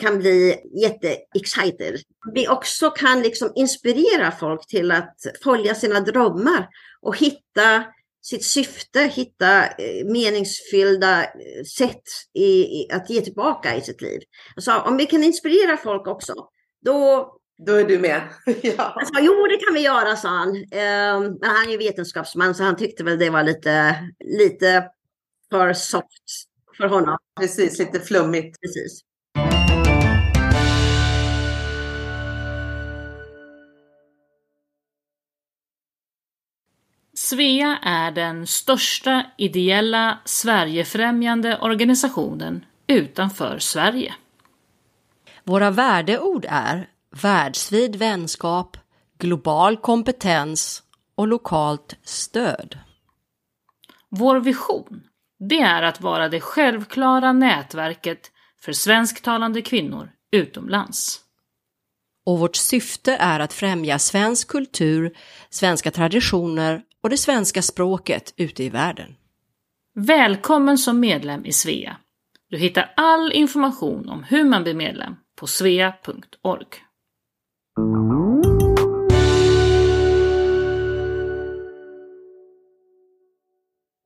kan 0.00 0.18
bli 0.18 0.56
jätte-excited. 0.82 2.00
Vi 2.34 2.48
också 2.48 2.90
kan 2.90 3.22
liksom 3.22 3.52
inspirera 3.54 4.32
folk 4.32 4.66
till 4.66 4.90
att 4.90 5.16
följa 5.44 5.74
sina 5.74 6.00
drömmar 6.00 6.68
och 7.00 7.18
hitta 7.18 7.84
sitt 8.22 8.44
syfte, 8.44 9.00
hitta 9.00 9.66
eh, 9.66 10.06
meningsfyllda 10.06 11.24
eh, 11.24 11.64
sätt 11.76 12.02
i, 12.34 12.44
i, 12.44 12.88
att 12.92 13.10
ge 13.10 13.20
tillbaka 13.20 13.76
i 13.76 13.80
sitt 13.80 14.02
liv. 14.02 14.20
Jag 14.54 14.64
sa, 14.64 14.82
om 14.82 14.96
vi 14.96 15.06
kan 15.06 15.24
inspirera 15.24 15.76
folk 15.76 16.06
också, 16.06 16.34
då... 16.84 17.32
Då 17.58 17.72
är 17.74 17.84
du 17.84 17.98
med. 17.98 18.22
ja. 18.46 18.94
Jag 18.96 19.06
sa, 19.06 19.20
jo 19.20 19.46
det 19.46 19.56
kan 19.56 19.74
vi 19.74 19.80
göra, 19.80 20.16
sa 20.16 20.28
han. 20.28 20.56
Eh, 20.56 21.20
men 21.20 21.38
han 21.42 21.66
är 21.66 21.70
ju 21.70 21.76
vetenskapsman 21.76 22.54
så 22.54 22.62
han 22.64 22.76
tyckte 22.76 23.04
väl 23.04 23.18
det 23.18 23.30
var 23.30 23.42
lite, 23.42 23.96
lite 24.24 24.88
för 25.50 25.72
soft 25.72 26.46
för 26.76 26.88
honom. 26.88 27.18
Precis, 27.40 27.78
lite 27.78 28.00
flummigt. 28.00 28.60
Precis. 28.60 29.00
Svea 37.14 37.78
är 37.82 38.10
den 38.10 38.46
största 38.46 39.26
ideella 39.38 40.18
Sverigefrämjande 40.24 41.58
organisationen 41.58 42.64
utanför 42.86 43.58
Sverige. 43.58 44.14
Våra 45.44 45.70
värdeord 45.70 46.46
är 46.48 46.88
världsvid 47.22 47.96
vänskap, 47.96 48.76
global 49.18 49.76
kompetens 49.76 50.82
och 51.14 51.28
lokalt 51.28 51.96
stöd. 52.02 52.78
Vår 54.08 54.40
vision, 54.40 55.02
det 55.48 55.60
är 55.60 55.82
att 55.82 56.00
vara 56.00 56.28
det 56.28 56.40
självklara 56.40 57.32
nätverket 57.32 58.30
för 58.60 58.72
svensktalande 58.72 59.62
kvinnor 59.62 60.10
utomlands. 60.32 61.20
Och 62.26 62.38
vårt 62.38 62.56
syfte 62.56 63.16
är 63.16 63.40
att 63.40 63.52
främja 63.52 63.98
svensk 63.98 64.48
kultur, 64.48 65.16
svenska 65.50 65.90
traditioner 65.90 66.82
och 67.02 67.10
det 67.10 67.16
svenska 67.16 67.62
språket 67.62 68.34
ute 68.36 68.64
i 68.64 68.68
världen. 68.68 69.14
Välkommen 69.94 70.78
som 70.78 71.00
medlem 71.00 71.46
i 71.46 71.52
Svea. 71.52 71.96
Du 72.50 72.58
hittar 72.58 72.92
all 72.96 73.32
information 73.32 74.08
om 74.08 74.24
hur 74.24 74.44
man 74.44 74.62
blir 74.62 74.74
medlem 74.74 75.16
på 75.36 75.46
svea.org. 75.46 76.85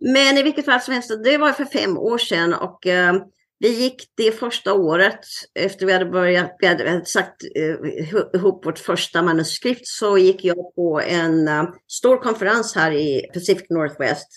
Men 0.01 0.39
i 0.39 0.43
vilket 0.43 0.65
fall 0.65 0.81
som 0.81 0.95
helst, 0.95 1.11
det 1.25 1.39
var 1.39 1.53
för 1.53 1.65
fem 1.65 1.99
år 1.99 2.19
sedan 2.19 2.55
och 2.55 2.87
eh, 2.87 3.15
vi 3.63 3.69
gick 3.69 4.13
det 4.17 4.33
första 4.33 4.75
året 4.75 5.21
efter 5.55 5.87
vi 5.87 5.93
hade 5.93 6.05
börjat, 6.05 6.57
vi 6.59 6.67
hade 6.67 7.05
sagt 7.05 7.43
eh, 7.57 8.39
ihop 8.41 8.67
vårt 8.67 8.79
första 8.79 9.23
manuskript 9.23 9.87
så 9.87 10.19
gick 10.19 10.45
jag 10.45 10.75
på 10.75 11.01
en 11.01 11.49
uh, 11.49 11.65
stor 11.89 12.17
konferens 12.17 12.75
här 12.75 12.93
i 12.93 13.31
Pacific 13.35 13.67
Northwest, 13.71 14.29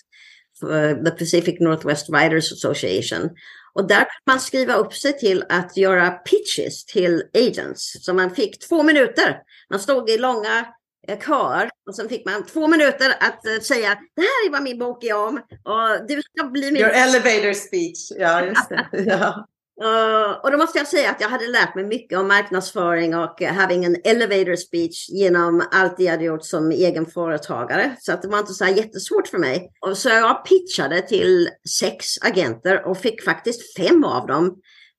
uh, 0.64 1.04
the 1.04 1.10
Pacific 1.10 1.60
Northwest 1.60 2.10
Writers 2.10 2.52
Association. 2.52 3.30
Och 3.74 3.88
där 3.88 3.96
kunde 3.96 4.22
man 4.26 4.40
skriva 4.40 4.74
upp 4.74 4.94
sig 4.94 5.18
till 5.18 5.44
att 5.48 5.76
göra 5.76 6.10
pitches 6.10 6.84
till 6.84 7.22
agents. 7.34 8.04
Så 8.04 8.14
man 8.14 8.30
fick 8.30 8.68
två 8.68 8.82
minuter. 8.82 9.38
Man 9.70 9.80
stod 9.80 10.10
i 10.10 10.18
långa 10.18 10.66
eh, 11.08 11.18
kör 11.18 11.70
och 11.86 11.94
sen 11.94 12.08
fick 12.08 12.26
man 12.26 12.46
två 12.46 12.68
minuter 12.68 13.10
att 13.20 13.40
uh, 13.46 13.60
säga 13.60 13.98
det 14.16 14.22
här 14.22 14.46
är 14.46 14.50
vad 14.50 14.62
min 14.62 14.78
bok 14.78 15.04
är 15.04 15.16
om 15.16 15.36
och 15.64 16.06
du 16.08 16.22
ska 16.22 16.46
bli 16.46 16.72
min... 16.72 16.82
Your 16.82 16.90
elevator 16.90 17.52
speech, 17.52 18.10
ja 18.18 18.44
just 18.44 18.68
det. 18.68 18.86
ja. 19.06 19.46
Uh, 19.82 20.30
och 20.42 20.50
då 20.50 20.56
måste 20.56 20.78
jag 20.78 20.88
säga 20.88 21.10
att 21.10 21.20
jag 21.20 21.28
hade 21.28 21.46
lärt 21.46 21.74
mig 21.74 21.84
mycket 21.84 22.18
om 22.18 22.28
marknadsföring 22.28 23.14
och 23.14 23.40
uh, 23.40 23.48
having 23.48 23.84
en 23.84 23.96
elevator 24.04 24.56
speech 24.56 25.08
genom 25.08 25.62
allt 25.72 25.94
jag 25.98 26.10
hade 26.10 26.24
gjort 26.24 26.44
som 26.44 26.70
egen 26.70 27.06
företagare. 27.06 27.96
Så 28.00 28.12
att 28.12 28.22
det 28.22 28.28
var 28.28 28.38
inte 28.38 28.52
så 28.52 28.64
här 28.64 28.72
jättesvårt 28.72 29.28
för 29.28 29.38
mig. 29.38 29.70
Och 29.80 29.96
så 29.96 30.08
jag 30.08 30.44
pitchade 30.44 31.02
till 31.02 31.48
sex 31.80 32.06
agenter 32.22 32.88
och 32.88 32.98
fick 32.98 33.24
faktiskt 33.24 33.76
fem 33.76 34.04
av 34.04 34.26
dem 34.26 34.56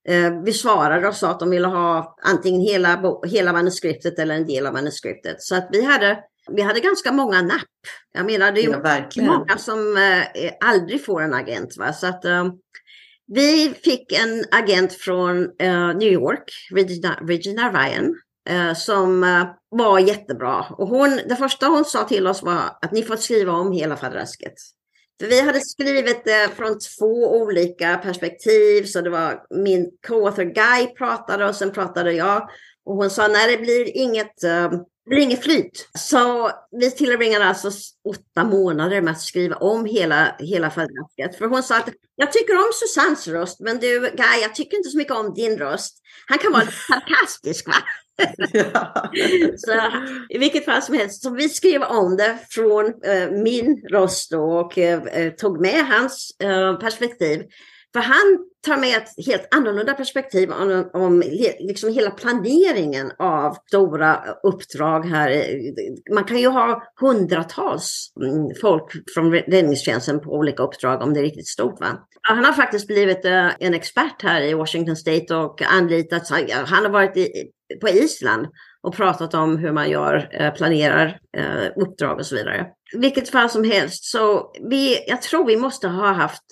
eh, 0.10 0.42
besvarade 0.44 1.08
och 1.08 1.16
sa 1.16 1.30
att 1.32 1.40
de 1.40 1.50
ville 1.50 1.68
ha 1.68 2.18
antingen 2.22 2.62
hela, 2.62 3.20
hela 3.28 3.54
manuskriptet 3.54 4.20
eller 4.20 4.36
en 4.36 4.46
del 4.46 4.68
av 4.68 4.74
manuskriptet. 4.74 5.42
Så 5.42 5.56
att 5.56 5.70
vi 5.72 5.86
hade, 5.86 6.18
vi 6.52 6.62
hade 6.62 6.80
ganska 6.80 7.12
många 7.12 7.42
napp. 7.42 7.62
Jag 8.14 8.26
menar, 8.26 8.52
det 8.52 8.64
är 8.64 9.08
ja, 9.16 9.24
många 9.24 9.58
som 9.58 9.98
eh, 9.98 10.52
aldrig 10.60 11.06
får 11.06 11.22
en 11.22 11.34
agent. 11.34 11.78
Va? 11.78 11.94
Så 11.94 12.08
att, 12.08 12.26
eh, 12.26 12.46
vi 13.28 13.74
fick 13.84 14.12
en 14.12 14.46
agent 14.52 14.94
från 14.94 15.44
eh, 15.60 15.88
New 15.88 16.12
York, 16.12 16.44
Regina, 16.72 17.20
Regina 17.22 17.72
Ryan, 17.72 18.16
eh, 18.50 18.74
som 18.74 19.24
eh, 19.24 19.48
var 19.70 20.00
jättebra. 20.00 20.66
Och 20.70 20.88
hon, 20.88 21.20
det 21.30 21.36
första 21.36 21.68
hon 21.68 21.86
sa 21.86 22.04
till 22.04 22.28
oss 22.28 22.44
var 22.44 22.62
att 22.82 22.92
ni 22.92 23.04
får 23.04 23.16
skriva 23.16 23.54
om 23.54 23.72
hela 23.72 23.98
fadräsket. 23.98 24.54
För 25.20 25.28
vi 25.28 25.42
hade 25.42 25.60
skrivit 25.60 26.26
det 26.26 26.50
från 26.56 26.80
två 26.80 27.38
olika 27.42 27.98
perspektiv. 27.98 28.84
Så 28.84 29.02
det 29.02 29.10
var 29.10 29.44
min 29.50 29.92
co-author 30.08 30.44
Guy 30.44 30.88
pratade 30.88 31.46
och 31.46 31.56
sen 31.56 31.72
pratade 31.72 32.14
jag. 32.14 32.50
Och 32.86 32.96
hon 32.96 33.10
sa 33.10 33.28
nej 33.28 33.52
det 33.52 33.62
blir 33.62 33.98
inget, 33.98 34.44
uh, 34.44 34.82
det 35.06 35.10
blir 35.10 35.24
inget 35.24 35.44
flyt. 35.44 35.90
Så 35.98 36.52
vi 36.72 36.92
tillbringade 36.92 37.46
alltså 37.46 37.72
åtta 38.10 38.44
månader 38.44 39.02
med 39.02 39.12
att 39.12 39.22
skriva 39.22 39.56
om 39.56 39.86
hela, 39.86 40.36
hela 40.40 40.70
fadderasket. 40.70 41.38
För 41.38 41.46
hon 41.46 41.64
sa 41.64 41.78
att 41.78 41.90
jag 42.16 42.32
tycker 42.32 42.56
om 42.56 42.72
Susannes 42.74 43.28
röst 43.28 43.60
men 43.60 43.80
du 43.80 44.00
Guy 44.00 44.42
jag 44.42 44.56
tycker 44.56 44.78
inte 44.78 44.90
så 44.90 44.98
mycket 44.98 45.14
om 45.14 45.34
din 45.34 45.58
röst. 45.58 45.98
Han 46.28 46.38
kan 46.38 46.52
vara 46.52 46.64
lite 46.64 46.74
sarkastisk 46.88 47.68
va? 47.68 47.76
så, 49.58 49.72
I 50.30 50.38
vilket 50.38 50.66
fall 50.66 50.82
som 50.82 50.96
helst, 50.96 51.24
så 51.24 51.30
vi 51.30 51.50
skrev 51.50 51.84
om 51.84 52.18
det 52.18 52.38
från 52.50 52.86
eh, 53.04 53.32
min 53.32 53.82
röst 53.92 54.34
och 54.34 54.78
eh, 54.78 55.32
tog 55.32 55.62
med 55.62 55.86
hans 55.88 56.36
eh, 56.44 56.80
perspektiv. 56.80 57.44
För 57.94 58.00
han 58.00 58.40
tar 58.66 58.78
med 58.78 58.98
ett 58.98 59.26
helt 59.26 59.48
annorlunda 59.52 59.94
perspektiv 59.94 60.52
om, 60.52 60.90
om 60.94 61.24
liksom 61.60 61.94
hela 61.94 62.12
planeringen 62.12 63.12
av 63.20 63.58
stora 63.68 64.24
uppdrag 64.44 65.06
här. 65.06 65.46
Man 66.14 66.24
kan 66.24 66.38
ju 66.38 66.48
ha 66.48 66.84
hundratals 67.02 68.14
mm, 68.22 68.56
folk 68.62 68.92
från 69.14 69.32
räddningstjänsten 69.32 70.20
på 70.20 70.30
olika 70.30 70.64
uppdrag 70.64 71.02
om 71.02 71.14
det 71.14 71.20
är 71.20 71.24
riktigt 71.24 71.48
stort. 71.48 71.80
Va? 71.80 72.08
Han 72.22 72.46
har 72.46 72.54
faktiskt 72.54 72.88
blivit 72.88 73.26
eh, 73.26 73.50
en 73.60 73.74
expert 73.74 74.22
här 74.24 74.42
i 74.42 74.54
Washington 74.54 74.96
State 74.96 75.36
och 75.36 75.62
anlitats. 75.62 76.32
Han 76.66 76.84
har 76.84 76.90
varit 76.90 77.18
i, 77.18 77.30
på 77.82 77.90
Island 77.90 78.48
och 78.82 78.96
pratat 78.96 79.34
om 79.34 79.58
hur 79.58 79.72
man 79.72 79.90
gör, 79.90 80.30
eh, 80.32 80.54
planerar 80.54 81.20
eh, 81.38 81.72
uppdrag 81.76 82.20
och 82.20 82.26
så 82.26 82.36
vidare. 82.36 82.68
Vilket 82.94 83.30
fall 83.30 83.50
som 83.50 83.64
helst, 83.64 84.04
så 84.04 84.52
vi, 84.70 84.98
jag 85.08 85.22
tror 85.22 85.46
vi 85.46 85.58
måste 85.58 85.88
ha 85.88 86.12
haft 86.12 86.46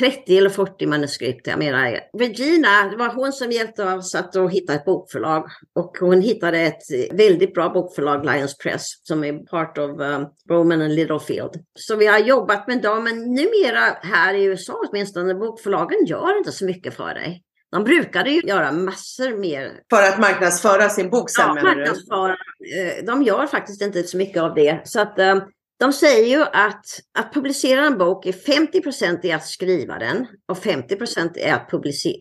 30 0.00 0.38
eller 0.38 0.50
40 0.50 0.86
manuskript. 0.86 1.46
Jag 1.46 1.58
menar, 1.58 2.00
Regina, 2.18 2.88
det 2.90 2.96
var 2.96 3.14
hon 3.14 3.32
som 3.32 3.52
hjälpte 3.52 3.84
oss 3.84 4.14
att 4.14 4.36
hitta 4.50 4.74
ett 4.74 4.84
bokförlag. 4.84 5.46
Och 5.74 5.96
hon 6.00 6.20
hittade 6.20 6.58
ett 6.58 6.82
väldigt 7.12 7.54
bra 7.54 7.68
bokförlag, 7.68 8.26
Lions 8.26 8.58
Press, 8.58 8.86
som 9.02 9.24
är 9.24 9.32
part 9.32 9.78
of 9.78 9.90
um, 9.90 10.26
Roman 10.50 10.82
and 10.82 10.94
Littlefield. 10.94 11.50
Så 11.74 11.96
vi 11.96 12.06
har 12.06 12.18
jobbat 12.18 12.68
med 12.68 12.82
dem, 12.82 13.04
men 13.04 13.34
numera 13.34 13.80
här 14.02 14.34
i 14.34 14.44
USA 14.44 14.74
åtminstone, 14.88 15.34
bokförlagen 15.34 16.04
gör 16.06 16.38
inte 16.38 16.52
så 16.52 16.64
mycket 16.64 16.94
för 16.94 17.14
dig. 17.14 17.42
De 17.72 17.84
brukade 17.84 18.30
ju 18.30 18.40
göra 18.40 18.72
massor 18.72 19.36
mer. 19.38 19.72
För 19.90 20.02
att 20.02 20.18
marknadsföra 20.18 20.88
sin 20.88 21.10
bok 21.10 21.30
sen 21.30 21.44
ja, 21.46 21.54
menar 21.54 21.76
marknadsföra. 21.76 22.36
Eh, 22.76 23.04
de 23.04 23.22
gör 23.22 23.46
faktiskt 23.46 23.82
inte 23.82 24.02
så 24.02 24.16
mycket 24.16 24.42
av 24.42 24.54
det. 24.54 24.80
Så 24.84 25.00
att 25.00 25.18
um, 25.18 25.42
de 25.78 25.92
säger 25.92 26.26
ju 26.26 26.42
att 26.42 26.84
att 27.18 27.34
publicera 27.34 27.86
en 27.86 27.98
bok 27.98 28.26
är 28.26 28.32
50% 28.32 29.26
är 29.26 29.36
att 29.36 29.46
skriva 29.46 29.98
den 29.98 30.26
och 30.48 30.56
50% 30.56 31.38
är 31.38 31.54
att, 31.54 31.74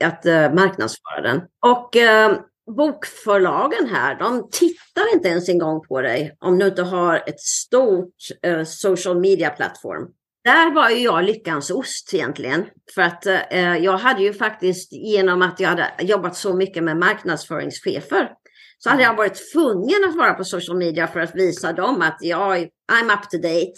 att 0.03 0.25
uh, 0.25 0.55
marknadsföra 0.55 1.21
den. 1.21 1.41
Och 1.65 1.95
uh, 1.95 2.39
bokförlagen 2.77 3.87
här, 3.87 4.19
de 4.19 4.49
tittar 4.51 5.13
inte 5.13 5.27
ens 5.27 5.49
en 5.49 5.59
gång 5.59 5.81
på 5.87 6.01
dig 6.01 6.37
om 6.39 6.59
du 6.59 6.67
inte 6.67 6.83
har 6.83 7.23
ett 7.27 7.39
stort 7.39 8.15
uh, 8.47 8.63
social 8.63 9.19
media-plattform. 9.19 10.07
Där 10.45 10.73
var 10.73 10.89
ju 10.89 10.97
jag 10.97 11.23
lyckans 11.23 11.69
ost 11.71 12.13
egentligen. 12.13 12.65
För 12.95 13.01
att 13.01 13.25
eh, 13.25 13.77
jag 13.77 13.97
hade 13.97 14.23
ju 14.23 14.33
faktiskt 14.33 14.93
genom 14.93 15.41
att 15.41 15.59
jag 15.59 15.69
hade 15.69 15.91
jobbat 15.99 16.35
så 16.35 16.53
mycket 16.53 16.83
med 16.83 16.97
marknadsföringschefer 16.97 18.29
så 18.77 18.89
hade 18.89 19.03
jag 19.03 19.15
varit 19.15 19.51
tvungen 19.53 20.05
att 20.09 20.15
vara 20.15 20.33
på 20.33 20.43
social 20.43 20.77
media 20.77 21.07
för 21.07 21.19
att 21.19 21.35
visa 21.35 21.73
dem 21.73 22.01
att 22.01 22.17
jag 22.21 22.57
I'm 22.91 23.13
up 23.13 23.29
to 23.29 23.37
date. 23.37 23.73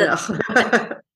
Ja. 0.00 0.18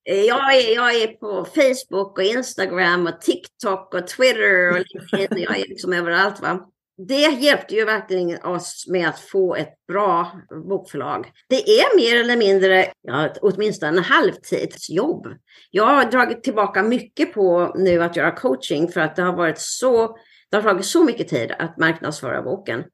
jag, 0.15 0.55
är, 0.55 0.75
jag 0.75 0.95
är 0.95 1.07
på 1.07 1.45
Facebook 1.45 2.19
och 2.19 2.25
Instagram 2.25 3.07
och 3.07 3.21
TikTok 3.21 3.95
och 3.95 4.07
Twitter 4.07 4.71
och 4.71 4.77
LinkedIn. 4.77 5.43
Jag 5.43 5.59
är 5.59 5.69
liksom 5.69 5.93
överallt. 5.93 6.41
Va? 6.41 6.69
Det 7.09 7.41
hjälpte 7.41 7.75
ju 7.75 7.85
verkligen 7.85 8.43
oss 8.43 8.87
med 8.89 9.09
att 9.09 9.21
få 9.21 9.55
ett 9.55 9.75
bra 9.89 10.41
bokförlag. 10.69 11.31
Det 11.49 11.71
är 11.81 11.97
mer 11.97 12.21
eller 12.21 12.37
mindre, 12.37 12.87
ja, 13.03 13.35
åtminstone 13.41 13.99
en 13.99 14.05
halvtidsjobb. 14.05 15.27
Jag 15.71 15.87
har 15.87 16.05
dragit 16.05 16.43
tillbaka 16.43 16.83
mycket 16.83 17.35
på 17.35 17.75
nu 17.79 18.03
att 18.03 18.17
göra 18.17 18.31
coaching 18.31 18.89
för 18.89 19.01
att 19.01 19.17
det 19.17 19.23
har 19.23 19.37
varit 19.37 19.59
så, 19.59 20.17
det 20.51 20.57
har 20.57 20.63
tagit 20.63 20.87
så 20.87 21.05
mycket 21.05 21.29
tid 21.29 21.53
att 21.59 21.79
marknadsföra 21.79 22.43
boken. 22.43 22.85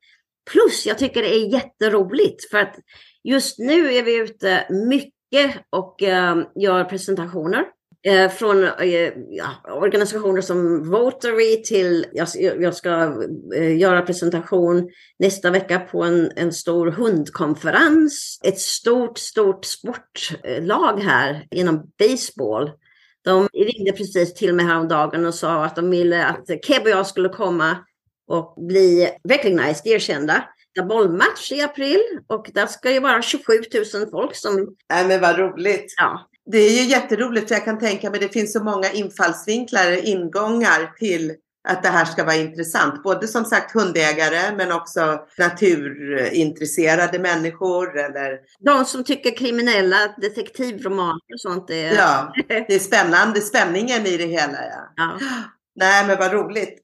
Plus 0.52 0.86
jag 0.86 0.98
tycker 0.98 1.22
det 1.22 1.34
är 1.34 1.52
jätteroligt 1.52 2.50
för 2.50 2.58
att 2.58 2.76
just 3.24 3.58
nu 3.58 3.94
är 3.94 4.02
vi 4.02 4.16
ute 4.16 4.66
mycket 4.88 5.64
och 5.70 6.02
eh, 6.02 6.36
gör 6.54 6.84
presentationer. 6.84 7.64
eh, 8.04 8.30
från 8.30 8.64
eh, 8.64 9.12
ja, 9.28 9.46
organisationer 9.74 10.40
som 10.40 10.90
Votary 10.90 11.62
till, 11.62 12.06
jag, 12.12 12.28
jag 12.60 12.74
ska 12.74 13.22
eh, 13.56 13.76
göra 13.76 14.02
presentation 14.02 14.90
nästa 15.18 15.50
vecka 15.50 15.78
på 15.78 16.02
en, 16.02 16.30
en 16.36 16.52
stor 16.52 16.86
hundkonferens. 16.86 18.40
Ett 18.44 18.60
stort, 18.60 19.18
stort 19.18 19.64
sportlag 19.64 21.00
här 21.00 21.46
inom 21.50 21.92
baseball. 21.98 22.70
De 23.24 23.48
ringde 23.52 23.92
precis 23.92 24.34
till 24.34 24.54
mig 24.54 24.66
häromdagen 24.66 25.26
och 25.26 25.34
sa 25.34 25.64
att 25.64 25.76
de 25.76 25.90
ville 25.90 26.26
att 26.26 26.46
Keb 26.66 26.82
och 26.82 26.88
jag 26.88 27.06
skulle 27.06 27.28
komma 27.28 27.76
och 28.28 28.54
bli 28.68 29.10
recognized, 29.28 29.86
erkända. 29.86 30.44
bollmatch 30.88 31.52
i 31.52 31.62
april 31.62 32.02
och 32.26 32.50
där 32.54 32.66
ska 32.66 32.90
ju 32.90 33.00
vara 33.00 33.22
27 33.22 33.52
000 33.94 34.10
folk 34.10 34.36
som... 34.36 34.76
Nej 34.90 35.08
men 35.08 35.20
vad 35.20 35.38
roligt. 35.38 35.94
Ja. 35.96 36.28
Det 36.46 36.58
är 36.58 36.70
ju 36.70 36.90
jätteroligt 36.90 37.48
för 37.48 37.54
jag 37.54 37.64
kan 37.64 37.78
tänka 37.78 38.10
mig 38.10 38.20
det 38.20 38.28
finns 38.28 38.52
så 38.52 38.64
många 38.64 38.90
infallsvinklar, 38.90 40.06
ingångar 40.06 40.92
till 40.98 41.34
att 41.68 41.82
det 41.82 41.88
här 41.88 42.04
ska 42.04 42.24
vara 42.24 42.36
intressant. 42.36 43.02
Både 43.02 43.28
som 43.28 43.44
sagt 43.44 43.72
hundägare 43.72 44.56
men 44.56 44.72
också 44.72 45.26
naturintresserade 45.38 47.18
människor. 47.18 47.98
Eller... 47.98 48.38
De 48.60 48.84
som 48.84 49.04
tycker 49.04 49.36
kriminella 49.36 49.96
detektivromaner 50.16 51.34
och 51.34 51.40
sånt 51.40 51.70
är... 51.70 51.94
Ja, 51.94 52.32
det 52.48 52.74
är 52.74 52.78
spännande, 52.78 53.40
spänningen 53.40 54.06
i 54.06 54.16
det 54.16 54.26
hela. 54.26 54.58
Ja. 54.62 54.92
ja. 54.96 55.18
Nej 55.76 56.06
men 56.06 56.18
vad 56.18 56.32
roligt 56.32 56.83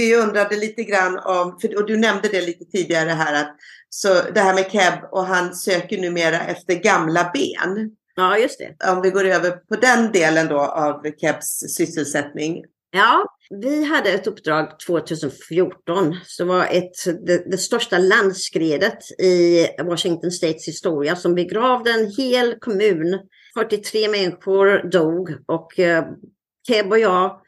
vi 0.00 0.16
undrade 0.16 0.56
lite 0.56 0.84
grann 0.84 1.18
om, 1.18 1.58
för, 1.60 1.76
och 1.76 1.86
du 1.86 1.96
nämnde 1.96 2.28
det 2.28 2.46
lite 2.46 2.64
tidigare 2.64 3.10
här, 3.10 3.42
att 3.42 3.56
så 3.88 4.08
det 4.34 4.40
här 4.40 4.54
med 4.54 4.72
Keb 4.72 4.94
och 5.12 5.24
han 5.24 5.54
söker 5.54 5.98
numera 5.98 6.40
efter 6.40 6.74
gamla 6.74 7.30
ben. 7.34 7.90
Ja, 8.14 8.38
just 8.38 8.58
det. 8.58 8.90
Om 8.92 9.02
vi 9.02 9.10
går 9.10 9.24
över 9.24 9.50
på 9.50 9.76
den 9.76 10.12
delen 10.12 10.48
då 10.48 10.58
av 10.58 11.06
Kebs 11.20 11.74
sysselsättning. 11.76 12.64
Ja, 12.90 13.24
vi 13.50 13.84
hade 13.84 14.10
ett 14.10 14.26
uppdrag 14.26 14.80
2014 14.86 16.16
som 16.26 16.48
var 16.48 16.64
ett, 16.64 17.26
det, 17.26 17.50
det, 17.50 17.58
största 17.58 17.98
landskredet 17.98 18.98
i 19.20 19.66
Washington 19.82 20.30
States 20.30 20.68
historia 20.68 21.16
som 21.16 21.34
begravde 21.34 21.90
en 21.90 22.12
hel 22.16 22.54
kommun. 22.60 23.18
43 23.54 24.08
människor 24.08 24.90
dog 24.90 25.30
och 25.46 25.78
eh, 25.78 26.04
Keb 26.68 26.92
och 26.92 26.98
jag 26.98 27.40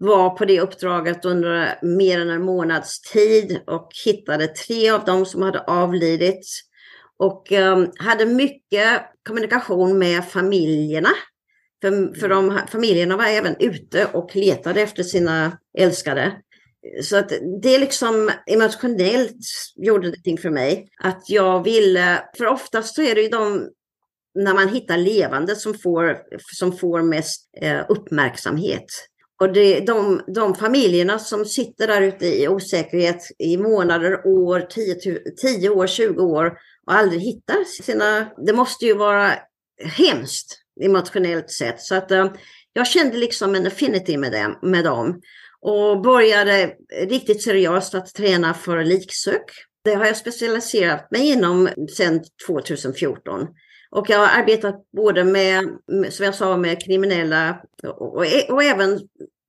var 0.00 0.30
på 0.30 0.44
det 0.44 0.60
uppdraget 0.60 1.24
under 1.24 1.78
mer 1.82 2.20
än 2.20 2.30
en 2.30 2.44
månads 2.44 3.00
tid 3.00 3.60
och 3.66 3.88
hittade 4.04 4.48
tre 4.48 4.90
av 4.90 5.04
dem 5.04 5.26
som 5.26 5.42
hade 5.42 5.60
avlidit. 5.60 6.46
Och 7.18 7.52
um, 7.52 7.92
hade 7.96 8.26
mycket 8.26 9.02
kommunikation 9.28 9.98
med 9.98 10.24
familjerna. 10.24 11.10
För, 11.82 12.20
för 12.20 12.28
de, 12.28 12.60
familjerna 12.68 13.16
var 13.16 13.24
även 13.24 13.56
ute 13.58 14.06
och 14.12 14.36
letade 14.36 14.80
efter 14.80 15.02
sina 15.02 15.58
älskade. 15.78 16.32
Så 17.02 17.16
att 17.16 17.32
det 17.62 17.78
liksom 17.78 18.30
emotionellt 18.46 19.36
gjorde 19.76 20.06
någonting 20.06 20.38
för 20.38 20.50
mig. 20.50 20.88
Att 21.02 21.22
jag 21.28 21.64
ville, 21.64 22.24
för 22.36 22.46
oftast 22.46 22.94
så 22.94 23.02
är 23.02 23.14
det 23.14 23.22
ju 23.22 23.28
de 23.28 23.68
när 24.34 24.54
man 24.54 24.68
hittar 24.68 24.96
levande 24.96 25.56
som 25.56 25.74
får, 25.74 26.18
som 26.56 26.72
får 26.76 27.02
mest 27.02 27.50
eh, 27.62 27.80
uppmärksamhet. 27.88 28.86
Och 29.40 29.52
det, 29.52 29.80
de, 29.80 30.22
de 30.26 30.54
familjerna 30.54 31.18
som 31.18 31.44
sitter 31.44 31.86
där 31.86 32.02
ute 32.02 32.26
i 32.26 32.48
osäkerhet 32.48 33.22
i 33.38 33.56
månader, 33.56 34.26
år, 34.26 34.60
10, 35.40 35.68
år, 35.68 35.86
20 35.86 36.22
år 36.22 36.46
och 36.86 36.92
aldrig 36.92 37.20
hittar 37.20 37.64
sina... 37.82 38.30
Det 38.46 38.52
måste 38.52 38.86
ju 38.86 38.94
vara 38.94 39.32
hemskt 39.84 40.58
emotionellt 40.82 41.50
sett. 41.50 41.80
Så 41.80 41.94
att 41.94 42.10
eh, 42.10 42.32
jag 42.72 42.86
kände 42.86 43.16
liksom 43.16 43.54
en 43.54 43.66
affinity 43.66 44.16
med 44.16 44.32
dem, 44.32 44.58
med 44.62 44.84
dem 44.84 45.20
och 45.60 46.02
började 46.02 46.74
riktigt 47.08 47.42
seriöst 47.42 47.94
att 47.94 48.14
träna 48.14 48.54
för 48.54 48.84
liksök. 48.84 49.44
Det 49.84 49.94
har 49.94 50.06
jag 50.06 50.16
specialiserat 50.16 51.10
mig 51.10 51.30
inom 51.32 51.68
sedan 51.96 52.20
2014. 52.46 53.46
Och 53.90 54.10
jag 54.10 54.18
har 54.18 54.40
arbetat 54.40 54.74
både 54.96 55.24
med, 55.24 55.64
som 56.10 56.24
jag 56.24 56.34
sa, 56.34 56.56
med 56.56 56.84
kriminella 56.84 57.60
och, 57.82 58.16
och, 58.16 58.24
och 58.48 58.62
även 58.62 59.00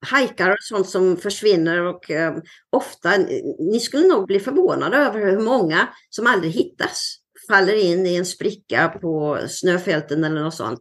hajkar 0.05 0.49
och 0.49 0.57
sånt 0.59 0.89
som 0.89 1.17
försvinner 1.17 1.81
och 1.81 2.11
eh, 2.11 2.33
ofta, 2.69 3.17
ni 3.59 3.79
skulle 3.79 4.07
nog 4.07 4.27
bli 4.27 4.39
förvånade 4.39 4.97
över 4.97 5.19
hur 5.19 5.39
många 5.39 5.87
som 6.09 6.27
aldrig 6.27 6.51
hittas, 6.51 7.17
faller 7.47 7.73
in 7.73 8.05
i 8.05 8.15
en 8.15 8.25
spricka 8.25 8.89
på 9.01 9.39
snöfälten 9.49 10.23
eller 10.23 10.41
något 10.41 10.55
sånt. 10.55 10.79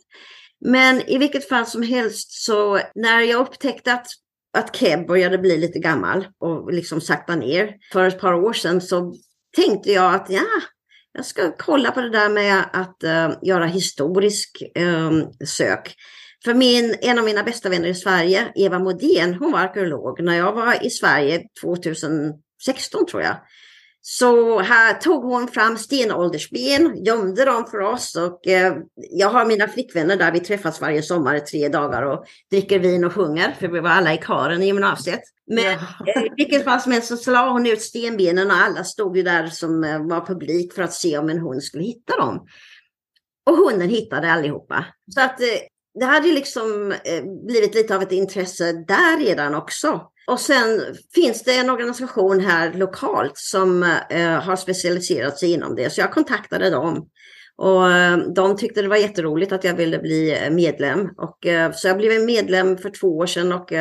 Men 0.65 1.01
i 1.01 1.19
vilket 1.19 1.49
fall 1.49 1.67
som 1.67 1.83
helst 1.83 2.45
så 2.45 2.81
när 2.95 3.21
jag 3.21 3.41
upptäckte 3.41 3.93
att, 3.93 4.07
att 4.59 4.77
Keb 4.77 5.07
började 5.07 5.39
bli 5.39 5.59
lite 5.59 5.79
gammal 5.79 6.27
och 6.39 6.73
liksom 6.73 7.01
sakta 7.01 7.37
ner 7.37 7.75
för 7.93 8.05
ett 8.05 8.21
par 8.21 8.35
år 8.35 8.53
sedan 8.53 8.81
så 8.81 9.15
tänkte 9.57 9.93
jag 9.93 10.15
att 10.15 10.31
ja, 10.31 10.47
jag 11.13 11.27
ska 11.27 11.57
kolla 11.57 11.91
på 11.91 12.01
det 12.01 12.11
där 12.11 12.29
med 12.29 12.65
att 12.73 13.05
uh, 13.05 13.39
göra 13.43 13.67
historisk 13.67 14.63
um, 14.79 15.33
sök. 15.47 15.95
För 16.45 16.55
min, 16.55 16.97
en 17.01 17.19
av 17.19 17.25
mina 17.25 17.43
bästa 17.43 17.69
vänner 17.69 17.89
i 17.89 17.95
Sverige, 17.95 18.53
Eva 18.55 18.79
Modén, 18.79 19.35
hon 19.35 19.53
var 19.53 19.61
arkeolog 19.61 20.23
när 20.23 20.37
jag 20.37 20.53
var 20.53 20.87
i 20.87 20.91
Sverige 20.91 21.43
2016 21.63 23.07
tror 23.11 23.23
jag. 23.23 23.37
Så 24.03 24.59
här 24.61 24.95
tog 24.95 25.25
hon 25.25 25.49
fram 25.49 25.77
stenåldersben, 25.77 27.05
gömde 27.05 27.45
dem 27.45 27.67
för 27.67 27.81
oss 27.81 28.17
och 28.17 28.47
eh, 28.47 28.75
jag 29.11 29.29
har 29.29 29.47
mina 29.47 29.69
flickvänner 29.69 30.17
där, 30.17 30.33
vi 30.33 30.41
träffas 30.41 30.81
varje 30.81 31.03
sommar 31.03 31.35
i 31.35 31.41
tre 31.41 31.69
dagar 31.69 32.03
och 32.03 32.25
dricker 32.51 32.79
vin 32.79 33.05
och 33.05 33.13
sjunger, 33.13 33.57
för 33.61 33.69
vi 33.69 33.81
var 33.81 33.91
alla 33.91 34.15
i 34.15 34.19
karen 34.19 34.63
i 34.63 34.67
gymnasiet. 34.67 35.21
Men 35.47 35.65
eh, 35.67 36.23
i 36.25 36.31
vilket 36.37 36.65
fall 36.65 36.81
som 36.81 36.93
helst 36.93 37.09
så 37.09 37.17
slog 37.17 37.37
hon 37.37 37.67
ut 37.67 37.83
stenbenen 37.83 38.51
och 38.51 38.57
alla 38.57 38.85
stod 38.85 39.17
ju 39.17 39.23
där 39.23 39.47
som 39.47 39.85
eh, 39.85 40.07
var 40.07 40.27
publik 40.27 40.73
för 40.73 40.83
att 40.83 40.93
se 40.93 41.19
om 41.19 41.29
en 41.29 41.39
hund 41.39 41.63
skulle 41.63 41.85
hitta 41.85 42.17
dem. 42.17 42.47
Och 43.51 43.57
hunden 43.57 43.89
hittade 43.89 44.33
allihopa. 44.33 44.85
Så 45.15 45.21
att 45.21 45.41
eh, 45.41 45.47
det 45.95 46.05
hade 46.05 46.33
liksom 46.33 46.93
eh, 47.05 47.25
blivit 47.47 47.75
lite 47.75 47.97
av 47.97 48.03
ett 48.03 48.13
intresse 48.13 48.73
där 48.73 49.19
redan 49.19 49.55
också. 49.55 50.01
Och 50.31 50.41
sen 50.41 50.81
finns 51.15 51.43
det 51.43 51.57
en 51.57 51.71
organisation 51.71 52.41
här 52.41 52.73
lokalt 52.73 53.33
som 53.35 53.83
eh, 54.11 54.41
har 54.41 54.57
specialiserat 54.57 55.39
sig 55.39 55.53
inom 55.53 55.75
det, 55.75 55.91
så 55.91 56.01
jag 56.01 56.13
kontaktade 56.13 56.71
dem. 56.71 57.09
Och 57.57 57.93
eh, 57.93 58.19
de 58.19 58.57
tyckte 58.57 58.83
det 58.83 58.89
var 58.89 58.97
jätteroligt 58.97 59.53
att 59.53 59.65
jag 59.65 59.75
ville 59.75 59.99
bli 59.99 60.39
eh, 60.45 60.51
medlem. 60.51 61.09
Och, 61.17 61.47
eh, 61.47 61.73
så 61.73 61.89
jag 61.89 61.97
blev 61.97 62.25
medlem 62.25 62.79
för 62.79 62.91
två 62.91 63.19
år 63.19 63.27
sedan 63.27 63.53
och 63.53 63.73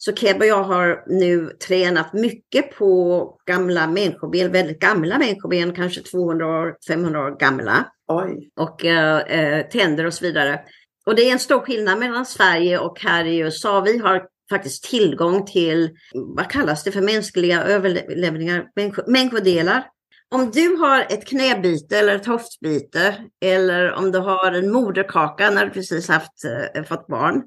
så 0.00 0.12
Keb 0.12 0.40
och 0.40 0.46
jag 0.46 0.62
har 0.62 1.04
nu 1.06 1.50
tränat 1.66 2.12
mycket 2.12 2.70
på 2.70 3.40
gamla 3.46 3.86
människoben, 3.86 4.52
väldigt 4.52 4.80
gamla 4.80 5.18
människoben, 5.18 5.74
kanske 5.74 6.00
200 6.00 6.46
år, 6.46 6.76
500 6.88 7.20
år 7.20 7.38
gamla. 7.38 7.92
Oj. 8.08 8.50
Och 8.56 8.84
eh, 8.84 9.66
tänder 9.66 10.06
och 10.06 10.14
så 10.14 10.24
vidare. 10.24 10.60
Och 11.06 11.14
det 11.14 11.28
är 11.28 11.32
en 11.32 11.38
stor 11.38 11.60
skillnad 11.60 11.98
mellan 11.98 12.26
Sverige 12.26 12.78
och 12.78 13.00
här 13.00 13.24
i 13.24 13.38
USA. 13.38 13.80
Vi 13.80 13.98
har 13.98 14.26
faktiskt 14.50 14.84
tillgång 14.84 15.46
till, 15.46 15.90
vad 16.14 16.50
kallas 16.50 16.84
det 16.84 16.92
för, 16.92 17.00
mänskliga 17.00 17.62
överlevningar, 17.62 18.64
människodelar. 19.06 19.84
Om 20.30 20.50
du 20.50 20.76
har 20.76 21.00
ett 21.00 21.26
knäbyte 21.26 21.98
eller 21.98 22.16
ett 22.16 22.26
höftbyte 22.26 23.14
eller 23.44 23.92
om 23.92 24.12
du 24.12 24.18
har 24.18 24.52
en 24.52 24.72
moderkaka 24.72 25.50
när 25.50 25.66
du 25.66 25.70
precis 25.70 26.08
haft, 26.08 26.32
äh, 26.74 26.84
fått 26.84 27.06
barn, 27.06 27.42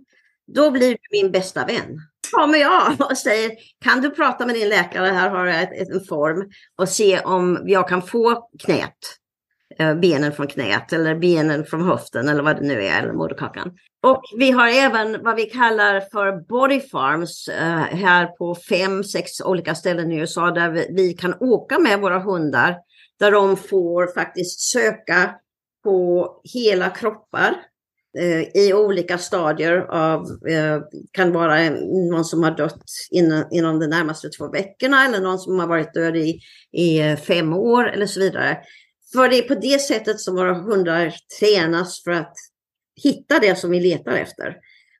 då 0.55 0.71
blir 0.71 0.91
du 0.91 1.21
min 1.21 1.31
bästa 1.31 1.65
vän. 1.65 1.99
Kommer 2.31 2.57
jag 2.57 2.95
och 2.99 3.17
säger, 3.17 3.51
kan 3.83 4.01
du 4.01 4.09
prata 4.09 4.45
med 4.45 4.55
din 4.55 4.69
läkare, 4.69 5.07
här 5.07 5.29
har 5.29 5.45
jag 5.45 5.61
ett, 5.63 5.81
ett, 5.81 5.89
en 5.89 6.05
form, 6.05 6.51
och 6.77 6.89
se 6.89 7.19
om 7.19 7.63
jag 7.65 7.89
kan 7.89 8.01
få 8.01 8.49
knät, 8.59 8.97
äh, 9.77 9.95
benen 9.95 10.31
från 10.31 10.47
knät 10.47 10.93
eller 10.93 11.15
benen 11.15 11.65
från 11.65 11.81
höften 11.81 12.27
eller 12.29 12.43
vad 12.43 12.55
det 12.55 12.67
nu 12.67 12.83
är, 12.83 13.03
eller 13.03 13.13
moderkakan. 13.13 13.71
Och 14.03 14.23
vi 14.37 14.51
har 14.51 14.67
även 14.67 15.23
vad 15.23 15.35
vi 15.35 15.45
kallar 15.45 15.99
för 15.99 16.47
body 16.47 16.79
farms 16.79 17.47
eh, 17.47 17.79
här 17.79 18.25
på 18.25 18.55
fem, 18.55 19.03
sex 19.03 19.41
olika 19.41 19.75
ställen 19.75 20.11
i 20.11 20.17
USA 20.17 20.51
där 20.51 20.69
vi, 20.69 20.87
vi, 20.89 21.13
kan 21.13 21.35
åka 21.39 21.79
med 21.79 21.99
våra 21.99 22.19
hundar. 22.19 22.77
Där 23.19 23.31
de 23.31 23.57
får 23.57 24.13
faktiskt 24.13 24.59
söka 24.59 25.35
på 25.83 26.27
hela 26.43 26.89
kroppar 26.89 27.55
eh, 28.17 28.63
i 28.63 28.73
olika 28.73 29.17
stadier 29.17 29.77
av, 29.77 30.21
eh, 30.47 30.81
kan 31.11 31.31
vara 31.33 31.69
någon 32.11 32.25
som 32.25 32.43
har 32.43 32.51
dött 32.51 32.83
inom, 33.11 33.43
inom 33.51 33.79
de 33.79 33.87
närmaste 33.87 34.29
två 34.29 34.47
veckorna 34.47 35.05
eller 35.05 35.19
någon 35.19 35.39
som 35.39 35.59
har 35.59 35.67
varit 35.67 35.93
död 35.93 36.17
i, 36.17 36.39
i 36.71 37.15
fem 37.15 37.53
år 37.53 37.89
eller 37.89 38.05
så 38.05 38.19
vidare. 38.19 38.57
För 39.13 39.29
det 39.29 39.37
är 39.37 39.55
på 39.55 39.55
det 39.55 39.81
sättet 39.81 40.19
som 40.19 40.35
våra 40.35 40.53
hundar 40.53 41.13
tränas 41.39 42.03
för 42.03 42.11
att 42.11 42.33
hitta 43.03 43.39
det 43.39 43.55
som 43.55 43.71
vi 43.71 43.79
letar 43.79 44.11
efter. 44.11 44.57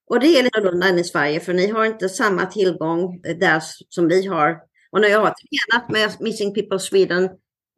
Och 0.10 0.20
det 0.20 0.28
är 0.28 0.43
lite 0.43 0.58
annorlunda 0.58 0.88
än 0.88 0.99
i 0.99 1.04
Sverige, 1.04 1.39
för 1.39 1.54
ni 1.54 1.68
har 1.68 1.86
inte 1.86 2.10
samma 2.10 2.45
tillgång 2.45 3.22
där 3.22 3.64
som 3.89 4.08
vi 4.08 4.28
har. 4.28 4.58
Och 4.91 5.02
när 5.02 5.08
jag 5.08 5.20
har 5.20 5.34
tränat 5.34 5.89
med 5.89 6.12
Missing 6.20 6.54
People 6.54 6.80
Sweden 6.80 7.30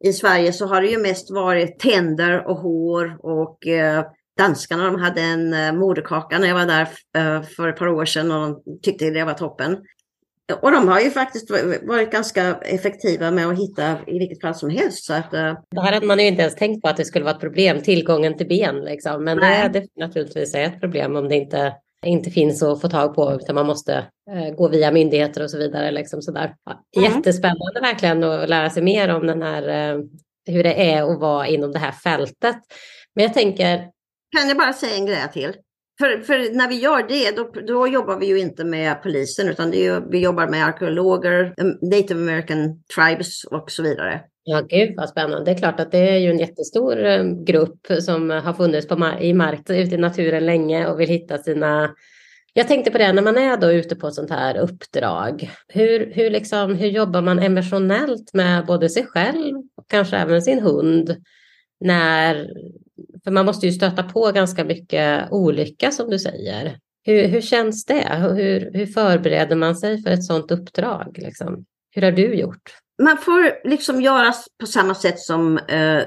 i 0.04 0.12
Sverige 0.12 0.52
så 0.52 0.66
har 0.66 0.80
det 0.80 0.88
ju 0.88 0.98
mest 0.98 1.30
varit 1.30 1.78
tänder 1.78 2.46
och 2.46 2.56
hår 2.56 3.16
och 3.20 3.66
eh, 3.66 4.04
danskarna 4.38 4.84
de 4.84 5.00
hade 5.00 5.20
en 5.20 5.54
eh, 5.54 5.72
moderkaka 5.72 6.38
när 6.38 6.48
jag 6.48 6.54
var 6.54 6.66
där 6.66 6.88
eh, 7.16 7.42
för 7.42 7.68
ett 7.68 7.76
par 7.76 7.88
år 7.88 8.04
sedan 8.04 8.30
och 8.30 8.40
de 8.40 8.80
tyckte 8.82 9.10
det 9.10 9.24
var 9.24 9.34
toppen. 9.34 9.78
Och 10.52 10.72
de 10.72 10.88
har 10.88 11.00
ju 11.00 11.10
faktiskt 11.10 11.50
varit 11.82 12.10
ganska 12.10 12.54
effektiva 12.54 13.30
med 13.30 13.46
att 13.46 13.58
hitta 13.58 13.98
i 14.06 14.18
vilket 14.18 14.40
fall 14.40 14.54
som 14.54 14.70
helst. 14.70 15.04
Så 15.04 15.14
att, 15.14 15.34
uh... 15.34 15.54
Det 15.70 15.80
här 15.80 15.92
hade 15.92 16.06
man 16.06 16.18
ju 16.18 16.26
inte 16.26 16.42
ens 16.42 16.54
tänkt 16.54 16.82
på 16.82 16.88
att 16.88 16.96
det 16.96 17.04
skulle 17.04 17.24
vara 17.24 17.34
ett 17.34 17.40
problem, 17.40 17.82
tillgången 17.82 18.36
till 18.36 18.48
ben. 18.48 18.80
Liksom. 18.80 19.24
Men 19.24 19.38
Nej. 19.38 19.70
det, 19.72 19.80
det 19.80 19.86
naturligtvis 19.96 20.54
är 20.54 20.62
ett 20.62 20.80
problem 20.80 21.16
om 21.16 21.28
det 21.28 21.36
inte, 21.36 21.72
inte 22.06 22.30
finns 22.30 22.62
att 22.62 22.80
få 22.80 22.88
tag 22.88 23.14
på 23.14 23.32
utan 23.32 23.54
man 23.54 23.66
måste 23.66 24.06
uh, 24.30 24.54
gå 24.54 24.68
via 24.68 24.92
myndigheter 24.92 25.42
och 25.42 25.50
så 25.50 25.58
vidare. 25.58 25.90
Liksom, 25.90 26.22
sådär. 26.22 26.54
Mm. 26.96 27.12
Jättespännande 27.12 27.80
verkligen 27.82 28.24
att 28.24 28.48
lära 28.48 28.70
sig 28.70 28.82
mer 28.82 29.14
om 29.14 29.26
den 29.26 29.42
här, 29.42 29.94
uh, 29.96 30.04
hur 30.46 30.62
det 30.62 30.92
är 30.92 31.12
att 31.12 31.20
vara 31.20 31.46
inom 31.46 31.72
det 31.72 31.78
här 31.78 31.92
fältet. 31.92 32.56
Men 33.14 33.24
jag 33.24 33.34
tänker... 33.34 33.76
Kan 34.36 34.48
jag 34.48 34.56
bara 34.56 34.72
säga 34.72 34.96
en 34.96 35.06
grej 35.06 35.28
till? 35.32 35.56
För, 35.98 36.20
för, 36.20 36.56
när 36.56 36.68
vi 36.68 36.74
gör 36.74 37.08
det, 37.08 37.36
då, 37.36 37.50
då, 37.66 37.88
jobbar 37.88 38.18
vi 38.18 38.26
ju 38.26 38.38
inte 38.38 38.64
med 38.64 39.02
polisen, 39.02 39.48
utan 39.48 39.70
det 39.70 39.86
är, 39.86 40.00
vi 40.10 40.18
jobbar 40.18 40.48
med 40.48 40.64
arkeologer, 40.64 41.54
native 41.90 42.20
american 42.20 42.82
tribes 42.94 43.44
och 43.44 43.70
så 43.70 43.82
vidare. 43.82 44.20
Ja, 44.46 44.60
gud 44.68 44.94
vad 44.96 45.08
spännande. 45.08 45.44
Det 45.44 45.50
är 45.50 45.58
klart 45.58 45.80
att 45.80 45.92
det 45.92 46.10
är 46.10 46.18
ju 46.18 46.30
en 46.30 46.38
jättestor 46.38 46.96
grupp 47.44 47.86
som 48.00 48.30
har 48.30 48.52
funnits 48.52 48.88
på, 48.88 49.10
i 49.20 49.34
mark 49.34 49.70
ute 49.70 49.94
i 49.94 49.98
naturen 49.98 50.46
länge 50.46 50.86
och 50.86 51.00
vill 51.00 51.08
hitta 51.08 51.38
sina... 51.38 51.90
Jag 52.52 52.68
tänkte 52.68 52.90
på 52.90 52.98
det 52.98 53.12
när 53.12 53.22
man 53.22 53.38
är 53.38 53.56
då 53.56 53.72
ute 53.72 53.96
på 53.96 54.06
ett 54.06 54.14
sånt 54.14 54.30
här 54.30 54.56
uppdrag. 54.56 55.50
Hur, 55.68 56.12
hur, 56.14 56.30
liksom, 56.30 56.74
hur 56.74 56.88
jobbar 56.88 57.22
man 57.22 57.38
emotionellt 57.38 58.34
med 58.34 58.66
både 58.66 58.88
sig 58.88 59.06
själv 59.06 59.56
och 59.56 59.88
kanske 59.88 60.16
även 60.16 60.42
sin 60.42 60.60
hund 60.60 61.16
när 61.80 62.46
för 63.24 63.30
man 63.30 63.46
måste 63.46 63.66
ju 63.66 63.72
stöta 63.72 64.02
på 64.02 64.32
ganska 64.32 64.64
mycket 64.64 65.30
olycka 65.30 65.90
som 65.90 66.10
du 66.10 66.18
säger. 66.18 66.78
Hur, 67.04 67.28
hur 67.28 67.40
känns 67.40 67.84
det? 67.84 68.08
Hur, 68.36 68.70
hur 68.74 68.86
förbereder 68.86 69.56
man 69.56 69.76
sig 69.76 70.02
för 70.02 70.10
ett 70.10 70.24
sådant 70.24 70.50
uppdrag? 70.50 71.18
Liksom? 71.18 71.64
Hur 71.90 72.02
har 72.02 72.12
du 72.12 72.34
gjort? 72.34 72.74
Man 73.02 73.18
får 73.18 73.68
liksom 73.68 74.00
göra 74.00 74.32
på 74.60 74.66
samma 74.66 74.94
sätt 74.94 75.18
som 75.18 75.58
eh, 75.58 76.02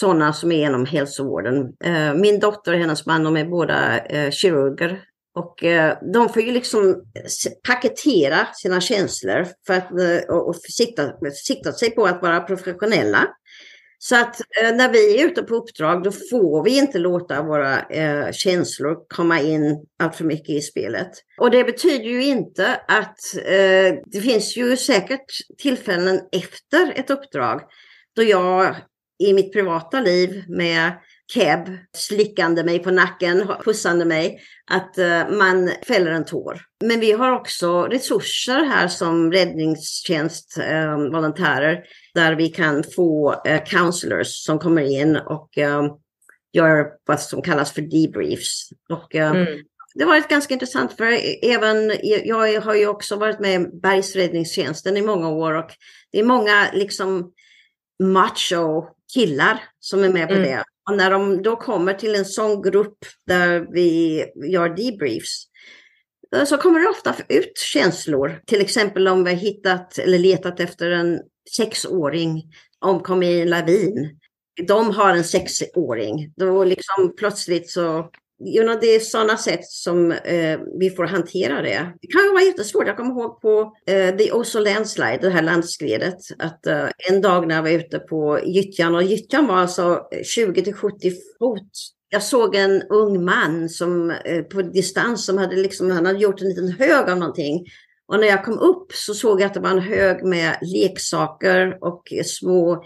sådana 0.00 0.32
som 0.32 0.52
är 0.52 0.66
inom 0.66 0.86
hälsovården. 0.86 1.72
Eh, 1.84 2.14
min 2.14 2.40
dotter 2.40 2.72
och 2.72 2.78
hennes 2.78 3.06
man, 3.06 3.24
de 3.24 3.36
är 3.36 3.44
båda 3.44 3.98
eh, 3.98 4.30
kirurger. 4.30 5.00
Och 5.34 5.64
eh, 5.64 5.98
de 6.12 6.28
får 6.28 6.42
ju 6.42 6.52
liksom 6.52 7.02
paketera 7.68 8.46
sina 8.54 8.80
känslor 8.80 9.46
för 9.66 9.74
att, 9.74 9.90
eh, 9.90 10.34
och, 10.34 10.48
och 10.48 10.56
sikta, 10.56 11.12
sikta 11.32 11.72
sig 11.72 11.90
på 11.90 12.04
att 12.04 12.22
vara 12.22 12.40
professionella. 12.40 13.28
Så 13.98 14.16
att 14.16 14.40
eh, 14.40 14.74
när 14.74 14.92
vi 14.92 15.20
är 15.20 15.26
ute 15.26 15.42
på 15.42 15.54
uppdrag 15.54 16.02
då 16.02 16.10
får 16.12 16.64
vi 16.64 16.78
inte 16.78 16.98
låta 16.98 17.42
våra 17.42 17.80
eh, 17.80 18.32
känslor 18.32 18.96
komma 19.08 19.40
in 19.40 19.86
allt 19.98 20.16
för 20.16 20.24
mycket 20.24 20.50
i 20.50 20.60
spelet. 20.60 21.10
Och 21.40 21.50
det 21.50 21.64
betyder 21.64 22.04
ju 22.04 22.24
inte 22.24 22.80
att 22.88 23.36
eh, 23.36 23.94
det 24.06 24.20
finns 24.22 24.56
ju 24.56 24.76
säkert 24.76 25.26
tillfällen 25.58 26.20
efter 26.32 26.92
ett 26.96 27.10
uppdrag 27.10 27.60
då 28.16 28.22
jag 28.22 28.76
i 29.18 29.32
mitt 29.32 29.52
privata 29.52 30.00
liv 30.00 30.44
med 30.48 30.92
Keb 31.34 31.78
slickande 31.96 32.64
mig 32.64 32.78
på 32.78 32.90
nacken, 32.90 33.46
pussande 33.64 34.04
mig, 34.04 34.40
att 34.70 34.98
uh, 34.98 35.36
man 35.38 35.70
fäller 35.86 36.10
en 36.10 36.24
tår. 36.24 36.60
Men 36.84 37.00
vi 37.00 37.12
har 37.12 37.32
också 37.32 37.82
resurser 37.82 38.64
här 38.64 38.88
som 38.88 39.32
räddningstjänst, 39.32 40.58
uh, 40.58 41.10
volontärer, 41.12 41.84
där 42.14 42.34
vi 42.34 42.48
kan 42.48 42.84
få 42.96 43.30
uh, 43.48 43.64
counselors 43.66 44.28
som 44.28 44.58
kommer 44.58 44.82
in 44.82 45.16
och 45.16 45.48
uh, 45.58 45.94
gör 46.52 46.86
vad 47.06 47.20
som 47.20 47.42
kallas 47.42 47.72
för 47.72 47.82
debriefs. 47.82 48.68
Och, 48.88 49.14
uh, 49.14 49.20
mm. 49.20 49.64
Det 49.94 50.04
har 50.04 50.10
varit 50.10 50.28
ganska 50.28 50.54
intressant 50.54 50.92
för 50.92 51.18
även 51.42 51.92
jag 52.02 52.60
har 52.60 52.74
ju 52.74 52.86
också 52.86 53.16
varit 53.16 53.40
med 53.40 53.60
i 53.60 53.66
bergsräddningstjänsten 53.82 54.96
i 54.96 55.02
många 55.02 55.28
år 55.28 55.54
och 55.54 55.70
det 56.12 56.18
är 56.18 56.24
många 56.24 56.66
liksom 56.72 57.32
macho 58.02 58.84
killar 59.14 59.62
som 59.80 60.04
är 60.04 60.08
med 60.08 60.28
på 60.28 60.34
mm. 60.34 60.44
det. 60.44 60.64
Och 60.88 60.96
när 60.96 61.10
de 61.10 61.42
då 61.42 61.56
kommer 61.56 61.94
till 61.94 62.14
en 62.14 62.24
sån 62.24 62.62
grupp 62.62 62.98
där 63.26 63.66
vi 63.72 64.24
gör 64.52 64.68
debriefs 64.68 65.44
eh, 66.36 66.44
så 66.44 66.56
kommer 66.56 66.80
det 66.80 66.88
ofta 66.88 67.14
ut 67.28 67.58
känslor. 67.58 68.42
Till 68.46 68.60
exempel 68.60 69.08
om 69.08 69.24
vi 69.24 69.30
har 69.30 69.38
hittat 69.38 69.98
eller 69.98 70.18
letat 70.18 70.60
efter 70.60 70.90
en 70.90 71.20
sexåring 71.56 72.42
omkom 72.80 73.22
i 73.22 73.40
en 73.40 73.50
lavin. 73.50 74.18
De 74.66 74.90
har 74.90 75.10
en 75.10 75.24
sexåring. 75.24 76.32
Då 76.36 76.64
liksom 76.64 77.14
plötsligt 77.16 77.70
så 77.70 78.10
you 78.46 78.64
know, 78.64 78.78
det 78.80 78.86
är 78.86 79.00
sådana 79.00 79.36
sätt 79.36 79.64
som 79.64 80.12
eh, 80.12 80.60
vi 80.80 80.90
får 80.90 81.04
hantera 81.04 81.62
det. 81.62 81.92
Det 82.02 82.08
kan 82.08 82.24
ju 82.24 82.32
vara 82.32 82.42
jättesvårt. 82.42 82.86
Jag 82.86 82.96
kommer 82.96 83.10
ihåg 83.10 83.40
på 83.40 83.76
eh, 83.86 84.16
The 84.16 84.32
Oslo 84.32 84.60
Landslide, 84.60 85.18
det 85.22 85.30
här 85.30 85.42
landskredet, 85.42 86.18
att 86.38 86.66
eh, 86.66 86.88
en 87.10 87.20
dag 87.20 87.48
när 87.48 87.54
jag 87.54 87.62
var 87.62 87.70
ute 87.70 87.98
på 87.98 88.40
gyttjan 88.44 88.94
och 88.94 89.02
gyttjan 89.02 89.46
var 89.46 89.56
alltså 89.56 90.00
eh, 90.12 90.22
20 90.22 90.62
till 90.62 90.74
70 90.74 91.10
fot. 91.38 91.70
Jag 92.10 92.22
såg 92.22 92.54
en 92.54 92.82
ung 92.82 93.24
man 93.24 93.68
som 93.68 94.10
eh, 94.10 94.42
på 94.42 94.62
distans 94.62 95.26
som 95.26 95.38
hade 95.38 95.56
liksom, 95.56 95.90
han 95.90 96.06
hade 96.06 96.18
gjort 96.18 96.40
en 96.40 96.48
liten 96.48 96.68
hög 96.68 97.10
av 97.10 97.18
någonting. 97.18 97.66
Och 98.12 98.20
när 98.20 98.26
jag 98.26 98.44
kom 98.44 98.58
upp 98.58 98.92
så 98.92 99.14
såg 99.14 99.40
jag 99.40 99.46
att 99.46 99.54
det 99.54 99.60
var 99.60 99.70
en 99.70 99.78
hög 99.78 100.24
med 100.24 100.58
leksaker 100.62 101.78
och 101.80 102.02
små 102.24 102.84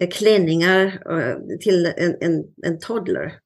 eh, 0.00 0.08
klänningar 0.10 0.84
eh, 0.86 1.58
till 1.60 1.86
en, 1.96 2.16
en, 2.20 2.44
en 2.62 2.78
toddler. 2.78 3.41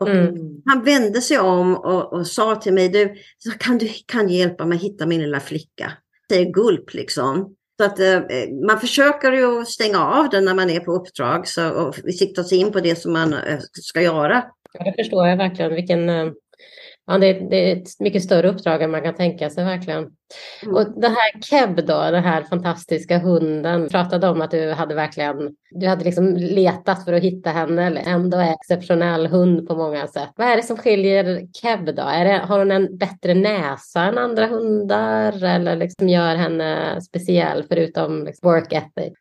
Mm. 0.00 0.62
Han 0.64 0.84
vände 0.84 1.20
sig 1.20 1.38
om 1.38 1.74
och, 1.76 2.12
och, 2.12 2.26
sa 2.26 2.56
till 2.56 2.72
mig, 2.72 2.88
du, 2.88 3.14
kan 3.58 3.78
du 3.78 3.88
kan 4.06 4.28
hjälpa 4.28 4.66
mig 4.66 4.78
hitta 4.78 5.06
min 5.06 5.20
lilla 5.20 5.40
flicka? 5.40 5.92
Säger 6.30 6.52
gulp 6.52 6.94
liksom. 6.94 7.54
Så 7.76 7.84
att 7.84 8.00
eh, 8.00 8.20
man 8.66 8.80
försöker 8.80 9.32
ju 9.32 9.64
stänga 9.64 9.98
av 9.98 10.28
den 10.28 10.44
när 10.44 10.54
man 10.54 10.70
är 10.70 10.80
på 10.80 10.92
uppdrag 10.92 11.48
så, 11.48 11.70
och 11.70 11.94
sikta 11.94 12.44
sig 12.44 12.58
in 12.58 12.72
på 12.72 12.80
det 12.80 12.96
som 12.96 13.12
man 13.12 13.32
eh, 13.32 13.58
ska 13.72 14.02
göra. 14.02 14.44
Ja, 14.72 14.84
det 14.84 15.02
förstår 15.02 15.26
jag 15.26 15.36
verkligen. 15.36 15.74
Vilken, 15.74 16.08
eh, 16.08 16.26
Ja, 17.06 17.18
det, 17.18 17.32
det, 17.32 17.70
är 17.70 17.76
ett 17.76 18.00
mycket 18.00 18.22
större 18.22 18.48
uppdrag 18.48 18.82
än 18.82 18.90
man 18.90 19.02
kan 19.02 19.14
tänka 19.14 19.50
sig 19.50 19.64
verkligen. 19.64 20.10
Mm. 20.62 20.74
Och 20.74 21.00
det 21.00 21.08
här 21.08 21.40
Keb 21.40 21.86
då, 21.86 22.10
den 22.10 22.24
här 22.24 22.42
fantastiska 22.42 23.18
hunden, 23.18 23.88
pratade 23.88 24.28
om 24.28 24.40
att 24.40 24.50
du 24.50 24.70
hade 24.70 24.94
verkligen, 24.94 25.36
du 25.70 25.86
hade 25.86 26.04
liksom 26.04 26.36
letat 26.36 27.04
för 27.04 27.12
att 27.12 27.22
hitta 27.22 27.50
henne, 27.50 27.86
eller 27.86 28.02
ändå 28.06 28.38
är 28.38 28.52
exceptionell 28.52 29.26
hund 29.26 29.68
på 29.68 29.76
många 29.76 30.06
sätt. 30.06 30.30
Vad 30.36 30.46
är 30.46 30.56
det 30.56 30.62
som 30.62 30.76
skiljer 30.76 31.46
Keb 31.52 31.96
då? 31.96 32.02
Är 32.02 32.24
det, 32.24 32.38
har 32.38 32.58
hon 32.58 32.70
en 32.70 32.98
bättre 32.98 33.34
näsa 33.34 34.02
än 34.02 34.18
andra 34.18 34.46
hundar 34.46 35.44
eller 35.44 35.76
liksom 35.76 36.08
gör 36.08 36.36
henne 36.36 37.00
speciell 37.00 37.64
förutom 37.68 38.24
liksom 38.24 38.50
work 38.50 38.72
ethic? 38.72 39.18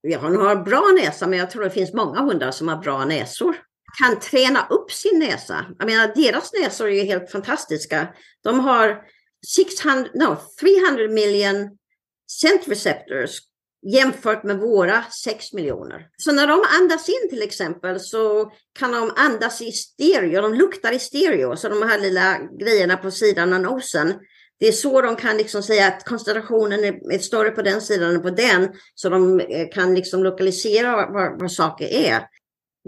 Ja, 0.00 0.18
hon 0.22 0.36
har 0.36 0.56
bra 0.56 0.82
näsa, 1.02 1.26
men 1.26 1.38
jag 1.38 1.50
tror 1.50 1.64
det 1.64 1.70
finns 1.70 1.92
många 1.92 2.20
hundar 2.20 2.50
som 2.50 2.68
har 2.68 2.76
bra 2.76 3.04
näsor 3.04 3.56
kan 3.98 4.20
träna 4.20 4.66
upp 4.70 4.92
sin 4.92 5.18
näsa. 5.18 5.66
Jag 5.78 5.86
menar, 5.86 6.12
deras 6.14 6.52
näsor 6.52 6.88
är 6.88 6.94
ju 6.94 7.02
helt 7.02 7.30
fantastiska. 7.30 8.08
De 8.42 8.60
har 8.60 9.02
600, 9.54 10.10
no, 10.14 10.36
300 10.60 11.08
million 11.08 11.78
scent 12.28 12.68
receptors 12.68 13.40
jämfört 13.86 14.44
med 14.44 14.58
våra 14.58 15.04
6 15.24 15.52
miljoner. 15.52 16.08
Så 16.16 16.32
när 16.32 16.46
de 16.46 16.64
andas 16.80 17.08
in 17.08 17.30
till 17.30 17.42
exempel 17.42 18.00
så 18.00 18.52
kan 18.78 18.92
de 18.92 19.12
andas 19.16 19.62
i 19.62 19.72
stereo, 19.72 20.42
de 20.42 20.54
luktar 20.54 20.92
i 20.92 20.98
stereo, 20.98 21.56
så 21.56 21.68
de 21.68 21.82
här 21.82 21.98
lilla 21.98 22.38
grejerna 22.60 22.96
på 22.96 23.10
sidan 23.10 23.52
av 23.52 23.60
nosen. 23.60 24.14
Det 24.58 24.68
är 24.68 24.72
så 24.72 25.02
de 25.02 25.16
kan 25.16 25.36
liksom 25.36 25.62
säga 25.62 25.86
att 25.86 26.04
koncentrationen 26.04 26.84
är, 26.84 27.18
större 27.18 27.50
på 27.50 27.62
den 27.62 27.80
sidan 27.80 28.14
än 28.14 28.22
på 28.22 28.30
den, 28.30 28.68
så 28.94 29.08
de 29.08 29.40
eh, 29.40 29.68
kan 29.74 29.94
liksom 29.94 30.22
lokalisera 30.24 31.10
vad, 31.12 31.40
vad 31.40 31.52
saker 31.52 31.86
är. 31.86 32.26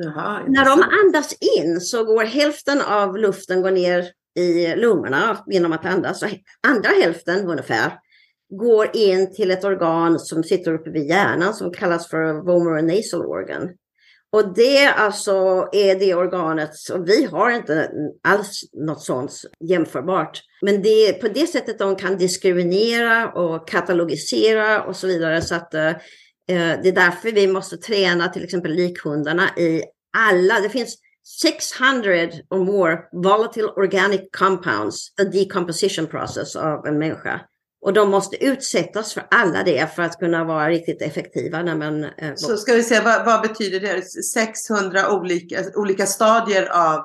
Jaha, 0.01 0.43
När 0.49 0.65
de 0.65 0.83
andas 0.83 1.37
in 1.59 1.81
så 1.81 2.05
går 2.05 2.25
hälften 2.25 2.81
av 2.81 3.19
luften 3.19 3.63
går 3.63 3.71
ner 3.71 4.05
i 4.39 4.77
lungorna 4.77 5.45
genom 5.47 5.73
att 5.73 5.87
andas. 5.87 6.23
Andra 6.67 6.89
hälften 7.03 7.49
ungefär 7.49 7.93
går 8.51 8.97
in 8.97 9.35
till 9.35 9.51
ett 9.51 9.65
organ 9.65 10.19
som 10.19 10.45
sitter 10.45 10.75
uppe 10.75 10.91
vid 10.91 11.09
hjärnan 11.09 11.55
som 11.55 11.73
kallas 11.73 12.09
för 12.09 12.45
vomer 12.47 12.83
nasal 12.83 13.27
organ. 13.27 13.69
Och 14.33 14.55
det 14.55 14.87
alltså 14.87 15.69
är 15.73 15.99
det 15.99 16.15
organet, 16.15 16.71
och 16.93 17.09
vi 17.09 17.25
har 17.25 17.51
inte 17.51 17.91
alls 18.29 18.63
något 18.73 19.03
sånt 19.03 19.33
jämförbart. 19.69 20.41
Men 20.63 20.83
det 20.83 21.09
är 21.09 21.13
på 21.13 21.29
det 21.29 21.47
sättet 21.47 21.79
de 21.79 21.97
kan 21.97 22.19
diskriminera 22.19 23.33
och 23.33 23.69
katalogisera 23.69 24.83
och 24.83 24.97
så 24.97 25.07
vidare. 25.07 25.43
Så 25.43 25.55
att 25.55 25.75
uh, 25.75 25.93
Eh, 26.49 26.81
det 26.83 26.89
är 26.89 26.93
därför 26.93 27.33
vi 27.33 27.47
måste 27.47 27.77
träna 27.77 28.29
till 28.29 28.45
exempel 28.45 28.73
likhundarna 28.73 29.49
i 29.57 29.83
alla, 30.17 30.61
det 30.61 30.69
finns 30.69 30.97
600 31.41 32.13
or 32.51 32.65
more 32.65 32.99
volatile 33.13 33.69
organic 33.69 34.21
compounds, 34.39 35.13
a 35.21 35.25
decomposition 35.25 36.07
process 36.07 36.57
av 36.57 36.87
en 36.87 36.99
människa. 36.99 37.41
Och 37.81 37.93
de 37.93 38.11
måste 38.11 38.45
utsättas 38.45 39.15
för 39.15 39.27
alla 39.31 39.63
det 39.63 39.95
för 39.95 40.03
att 40.03 40.19
kunna 40.19 40.45
vara 40.45 40.69
riktigt 40.69 41.03
effektiva. 41.03 41.63
När 41.63 41.77
man, 41.77 42.05
eh, 42.05 42.35
Så 42.35 42.57
ska 42.57 42.75
vi 42.75 42.83
se, 42.83 43.01
vad, 43.01 43.27
vad, 43.27 43.43
betyder 43.43 43.81
det? 43.81 44.03
600 44.03 45.13
olika, 45.13 45.65
olika 45.75 46.07
stadier 46.07 46.69
av 46.73 47.01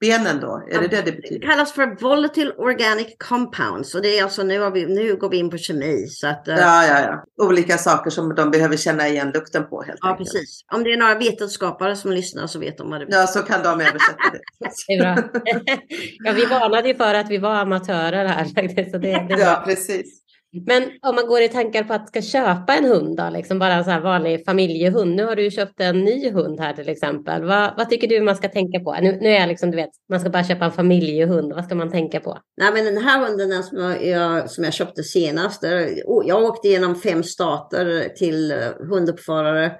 benen 0.00 0.40
då? 0.40 0.62
Är 0.70 0.80
det 0.80 0.88
det 0.88 1.02
det 1.02 1.12
betyder? 1.12 1.40
Det 1.40 1.46
kallas 1.46 1.72
för 1.72 2.00
volatile 2.00 2.52
organic 2.52 3.16
compounds. 3.18 3.94
Och 3.94 4.02
det 4.02 4.18
är 4.18 4.22
alltså, 4.22 4.42
nu, 4.42 4.70
vi, 4.70 4.86
nu 4.86 5.16
går 5.16 5.30
vi 5.30 5.36
in 5.36 5.50
på 5.50 5.58
kemi. 5.58 6.06
Så 6.08 6.26
att, 6.26 6.48
uh... 6.48 6.54
ja, 6.54 6.86
ja, 6.86 7.00
ja. 7.00 7.44
Olika 7.46 7.78
saker 7.78 8.10
som 8.10 8.34
de 8.34 8.50
behöver 8.50 8.76
känna 8.76 9.08
igen 9.08 9.30
lukten 9.34 9.68
på 9.68 9.82
helt 9.82 9.98
Ja, 10.02 10.10
enkelt. 10.10 10.32
precis. 10.32 10.60
Om 10.74 10.84
det 10.84 10.92
är 10.92 10.96
några 10.96 11.14
vetenskapare 11.14 11.96
som 11.96 12.12
lyssnar 12.12 12.46
så 12.46 12.58
vet 12.58 12.78
de 12.78 12.90
vad 12.90 13.00
det 13.00 13.06
betyder. 13.06 13.20
Ja, 13.20 13.26
så 13.26 13.42
kan 13.42 13.62
de 13.62 13.68
översätta 13.68 14.30
det. 14.32 14.40
det 14.88 14.94
är 14.94 15.00
bra. 15.02 15.28
ja, 16.24 16.32
vi 16.32 16.44
varnade 16.44 16.88
ju 16.88 16.94
för 16.94 17.14
att 17.14 17.30
vi 17.30 17.38
var 17.38 17.54
amatörer 17.54 18.26
här. 18.26 18.44
Så 18.90 18.98
det, 18.98 19.26
det 19.28 19.38
ja, 19.38 19.62
precis. 19.66 20.25
Men 20.66 20.82
om 21.02 21.14
man 21.14 21.26
går 21.26 21.42
i 21.42 21.48
tankar 21.48 21.84
på 21.84 21.94
att 21.94 22.08
ska 22.08 22.22
köpa 22.22 22.74
en 22.74 22.84
hund 22.84 23.16
då, 23.16 23.30
liksom 23.30 23.58
bara 23.58 23.74
en 23.74 23.84
så 23.84 23.90
här 23.90 24.00
vanlig 24.00 24.44
familjehund. 24.44 25.16
Nu 25.16 25.24
har 25.24 25.36
du 25.36 25.50
köpt 25.50 25.80
en 25.80 26.04
ny 26.04 26.30
hund 26.30 26.60
här 26.60 26.72
till 26.72 26.88
exempel. 26.88 27.44
Vad, 27.44 27.76
vad 27.76 27.90
tycker 27.90 28.08
du 28.08 28.20
man 28.20 28.36
ska 28.36 28.48
tänka 28.48 28.80
på? 28.80 28.96
Nu, 29.02 29.18
nu 29.20 29.28
är 29.28 29.40
jag 29.40 29.48
liksom, 29.48 29.70
du 29.70 29.76
vet, 29.76 29.90
man 30.10 30.20
ska 30.20 30.30
bara 30.30 30.44
köpa 30.44 30.64
en 30.64 30.72
familjehund. 30.72 31.52
Vad 31.52 31.64
ska 31.64 31.74
man 31.74 31.90
tänka 31.90 32.20
på? 32.20 32.38
Nej, 32.56 32.72
men 32.72 32.84
den 32.84 33.04
här 33.04 33.26
hunden 33.26 33.62
som 33.62 33.96
jag, 34.02 34.50
som 34.50 34.64
jag 34.64 34.72
köpte 34.72 35.02
senast. 35.02 35.64
Oh, 36.04 36.26
jag 36.26 36.42
åkte 36.42 36.68
genom 36.68 36.94
fem 36.94 37.22
stater 37.22 38.08
till 38.08 38.52
eh, 38.52 38.58
hunduppförare 38.90 39.72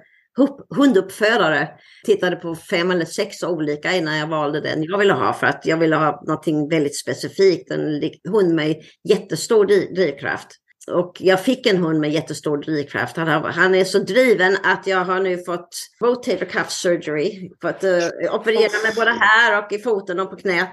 hunduppförare. 0.75 1.69
Tittade 2.05 2.35
på 2.35 2.55
fem 2.55 2.91
eller 2.91 3.05
sex 3.05 3.43
olika 3.43 3.95
innan 3.95 4.17
jag 4.17 4.27
valde 4.27 4.61
den 4.61 4.83
jag 4.83 4.97
ville 4.97 5.13
ha 5.13 5.33
för 5.33 5.47
att 5.47 5.65
jag 5.65 5.77
ville 5.77 5.95
ha 5.95 6.23
någonting 6.27 6.69
väldigt 6.69 6.99
specifikt. 6.99 7.71
En 7.71 8.01
hund 8.29 8.55
med 8.55 8.75
jättestor 9.09 9.65
drivkraft. 9.95 10.47
Och 10.91 11.17
jag 11.19 11.43
fick 11.43 11.65
en 11.65 11.77
hund 11.77 11.99
med 11.99 12.11
jättestor 12.11 12.57
drivkraft. 12.57 13.17
Han, 13.17 13.43
han 13.43 13.75
är 13.75 13.83
så 13.83 13.99
driven 13.99 14.57
att 14.63 14.87
jag 14.87 15.05
har 15.05 15.19
nu 15.19 15.37
fått 15.37 15.69
rotator 16.01 16.45
cuff 16.45 16.71
surgery. 16.71 17.51
Fått 17.61 17.83
uh, 17.83 18.35
operera 18.35 18.83
mig 18.83 18.91
både 18.95 19.11
här 19.11 19.65
och 19.65 19.71
i 19.71 19.79
foten 19.79 20.19
och 20.19 20.29
på 20.29 20.35
knät. 20.35 20.71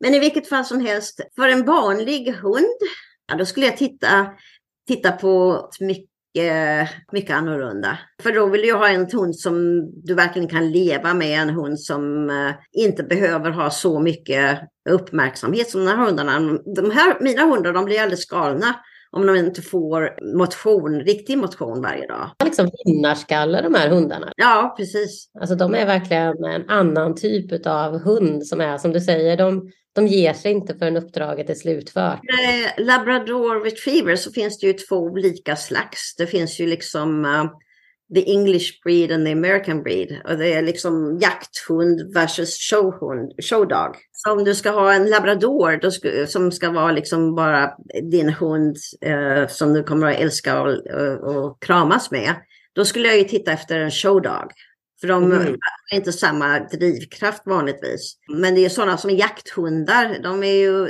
Men 0.00 0.14
i 0.14 0.18
vilket 0.18 0.48
fall 0.48 0.64
som 0.64 0.80
helst, 0.80 1.20
för 1.36 1.48
en 1.48 1.64
vanlig 1.64 2.32
hund, 2.32 2.78
ja, 3.28 3.36
då 3.36 3.46
skulle 3.46 3.66
jag 3.66 3.76
titta, 3.76 4.26
titta 4.88 5.12
på 5.12 5.60
mycket 5.80 6.08
mycket 7.12 7.36
annorlunda. 7.36 7.98
För 8.22 8.32
då 8.32 8.46
vill 8.46 8.64
jag 8.64 8.78
ha 8.78 8.88
en 8.88 9.10
hund 9.10 9.36
som 9.36 9.84
du 10.04 10.14
verkligen 10.14 10.48
kan 10.48 10.70
leva 10.70 11.14
med, 11.14 11.42
en 11.42 11.50
hund 11.50 11.80
som 11.80 12.30
uh, 12.30 12.52
inte 12.72 13.02
behöver 13.02 13.50
ha 13.50 13.70
så 13.70 14.00
mycket 14.00 14.60
uppmärksamhet 14.90 15.70
som 15.70 15.84
de 15.84 15.90
här 15.90 16.06
hundarna. 16.06 16.58
De 16.76 16.90
här, 16.90 17.20
mina 17.20 17.44
hundar 17.44 17.72
de 17.72 17.84
blir 17.84 18.00
alldeles 18.00 18.26
galna 18.26 18.74
om 19.12 19.26
de 19.26 19.36
inte 19.36 19.62
får 19.62 20.16
motion, 20.36 21.00
riktig 21.00 21.38
motion 21.38 21.82
varje 21.82 22.06
dag. 22.06 22.30
Liksom 22.44 22.70
vinnarskalle 22.84 23.62
de 23.62 23.74
här 23.74 23.88
hundarna. 23.88 24.32
Ja, 24.36 24.74
precis. 24.76 25.30
Alltså 25.40 25.54
de 25.54 25.74
är 25.74 25.86
verkligen 25.86 26.44
en 26.44 26.70
annan 26.70 27.14
typ 27.14 27.66
av 27.66 27.98
hund 27.98 28.46
som 28.46 28.60
är 28.60 28.78
som 28.78 28.92
du 28.92 29.00
säger, 29.00 29.36
de, 29.36 29.70
de 29.94 30.06
ger 30.06 30.32
sig 30.32 30.52
inte 30.52 30.74
förrän 30.74 30.96
uppdraget 30.96 31.50
är 31.50 31.54
slutfört. 31.54 32.20
Eh, 32.22 32.84
Labrador 32.84 33.64
retriever 33.64 34.16
så 34.16 34.32
finns 34.32 34.58
det 34.58 34.66
ju 34.66 34.72
två 34.72 34.96
olika 34.96 35.56
slags. 35.56 36.14
Det 36.18 36.26
finns 36.26 36.60
ju 36.60 36.66
liksom 36.66 37.24
uh, 37.24 37.44
the 38.14 38.30
English 38.30 38.80
breed 38.84 39.12
and 39.12 39.26
the 39.26 39.32
American 39.32 39.82
breed. 39.82 40.20
Och 40.24 40.38
det 40.38 40.52
är 40.52 40.62
liksom 40.62 41.18
jakthund 41.20 42.14
versus 42.14 42.58
showhund, 42.70 43.32
showdog. 43.42 43.96
Så 44.12 44.32
om 44.32 44.44
du 44.44 44.54
ska 44.54 44.70
ha 44.70 44.92
en 44.92 45.10
labrador 45.10 45.80
då 45.82 45.90
ska, 45.90 46.26
som 46.26 46.52
ska 46.52 46.70
vara 46.70 46.92
liksom 46.92 47.34
bara 47.34 47.70
din 48.10 48.28
hund 48.28 48.76
eh, 49.00 49.48
som 49.48 49.72
du 49.72 49.82
kommer 49.82 50.06
att 50.10 50.18
älska 50.18 50.62
och, 50.62 50.68
och, 50.68 51.36
och, 51.36 51.62
kramas 51.62 52.10
med. 52.10 52.34
Då 52.72 52.84
skulle 52.84 53.08
jag 53.08 53.18
ju 53.18 53.24
titta 53.24 53.52
efter 53.52 53.78
en 53.78 53.90
showdog. 53.90 54.52
För 55.00 55.08
de 55.08 55.24
mm. 55.24 55.38
har 55.38 55.96
inte 55.96 56.12
samma 56.12 56.58
drivkraft 56.58 57.42
vanligtvis. 57.46 58.16
Men 58.28 58.54
det 58.54 58.64
är 58.64 58.68
sådana 58.68 58.96
som 58.96 59.10
jakthundar. 59.10 60.18
De, 60.22 60.42
är 60.42 60.54
ju, 60.54 60.88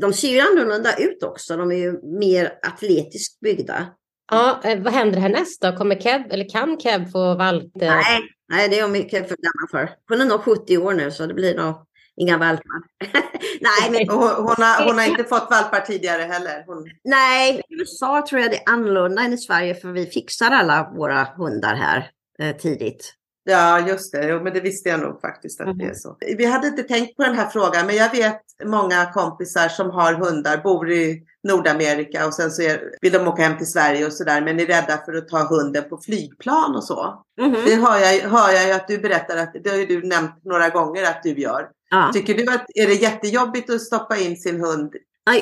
de 0.00 0.12
ser 0.12 0.28
ju 0.28 0.40
annorlunda 0.40 0.96
ut 0.98 1.22
också. 1.22 1.56
De 1.56 1.72
är 1.72 1.76
ju 1.76 2.18
mer 2.20 2.52
atletiskt 2.62 3.40
byggda. 3.40 3.86
Ja, 4.30 4.60
eh, 4.64 4.82
vad 4.82 4.92
händer 4.92 5.20
härnäst 5.20 5.62
då? 5.62 5.76
Kommer 5.76 6.00
Kev, 6.00 6.22
eller 6.30 6.48
kan 6.48 6.80
Kev 6.80 7.10
få 7.10 7.34
valp? 7.34 7.70
Nej, 7.74 8.20
nej, 8.48 8.68
det 8.68 8.78
är 8.78 9.08
Kev 9.08 9.24
för 9.24 9.36
gammal 9.36 9.68
för. 9.70 9.90
Hon 10.08 10.20
är 10.20 10.24
nog 10.24 10.40
70 10.40 10.78
år 10.78 10.92
nu 10.92 11.10
så 11.10 11.26
det 11.26 11.34
blir 11.34 11.56
nog 11.56 11.74
inga 12.16 12.38
valpar. 12.38 12.82
nej, 13.60 13.90
men... 13.90 14.08
hon, 14.18 14.28
hon, 14.28 14.62
har, 14.62 14.84
hon 14.84 14.98
har 14.98 15.06
inte 15.06 15.24
fått 15.24 15.50
valpar 15.50 15.80
tidigare 15.80 16.22
heller? 16.22 16.64
Hon... 16.66 16.84
Nej, 17.04 17.62
i 17.68 17.74
USA 17.80 18.26
tror 18.28 18.40
jag 18.40 18.50
det 18.50 18.56
är 18.56 18.72
annorlunda 18.72 19.22
än 19.22 19.32
i 19.32 19.38
Sverige 19.38 19.74
för 19.74 19.92
vi 19.92 20.06
fixar 20.06 20.50
alla 20.50 20.92
våra 20.96 21.24
hundar 21.24 21.74
här 21.74 22.10
eh, 22.38 22.56
tidigt. 22.56 23.14
Ja, 23.44 23.88
just 23.88 24.12
det. 24.12 24.28
Jo, 24.28 24.42
men 24.42 24.52
det 24.52 24.60
visste 24.60 24.88
jag 24.88 25.00
nog 25.00 25.20
faktiskt 25.20 25.60
att 25.60 25.66
mm. 25.66 25.78
det 25.78 25.84
är 25.84 25.94
så. 25.94 26.16
Vi 26.36 26.44
hade 26.44 26.66
inte 26.66 26.82
tänkt 26.82 27.16
på 27.16 27.22
den 27.22 27.34
här 27.34 27.48
frågan, 27.48 27.86
men 27.86 27.96
jag 27.96 28.10
vet 28.10 28.40
många 28.64 29.12
kompisar 29.12 29.68
som 29.68 29.90
har 29.90 30.12
hundar, 30.14 30.56
bor 30.56 30.90
i 30.90 31.22
Nordamerika 31.48 32.26
och 32.26 32.34
sen 32.34 32.50
så 32.50 32.62
är, 32.62 32.80
vill 33.00 33.12
de 33.12 33.28
åka 33.28 33.42
hem 33.42 33.58
till 33.58 33.66
Sverige 33.66 34.06
och 34.06 34.12
sådär, 34.12 34.40
men 34.40 34.60
är 34.60 34.66
rädda 34.66 34.98
för 35.04 35.14
att 35.14 35.28
ta 35.28 35.38
hunden 35.38 35.88
på 35.88 35.98
flygplan 35.98 36.76
och 36.76 36.84
så. 36.84 37.24
Mm. 37.40 37.52
Det 37.52 37.74
hör 37.74 37.98
jag, 37.98 38.28
hör 38.28 38.52
jag 38.52 38.66
ju 38.66 38.72
att 38.72 38.88
du 38.88 38.98
berättar 38.98 39.36
att, 39.36 39.52
det 39.64 39.70
har 39.70 39.86
du 39.86 40.02
nämnt 40.02 40.44
några 40.44 40.68
gånger 40.68 41.02
att 41.02 41.22
du 41.22 41.40
gör. 41.40 41.68
Ja. 41.90 42.10
Tycker 42.14 42.34
du 42.34 42.52
att, 42.52 42.66
är 42.74 42.86
det 42.86 42.94
jättejobbigt 42.94 43.70
att 43.70 43.80
stoppa 43.80 44.16
in 44.16 44.36
sin 44.36 44.60
hund 44.60 44.92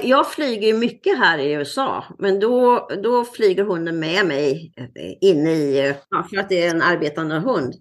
jag 0.03 0.30
flyger 0.30 0.74
mycket 0.74 1.18
här 1.18 1.38
i 1.38 1.53
USA, 1.53 2.05
men 2.18 2.40
då, 2.40 2.88
då 3.03 3.24
flyger 3.24 3.64
hunden 3.64 3.99
med 3.99 4.26
mig 4.26 4.72
in 5.20 5.47
i, 5.47 5.94
för 6.30 6.38
att 6.38 6.49
det 6.49 6.66
är 6.66 6.70
en 6.70 6.82
arbetande 6.82 7.38
hund. 7.38 7.74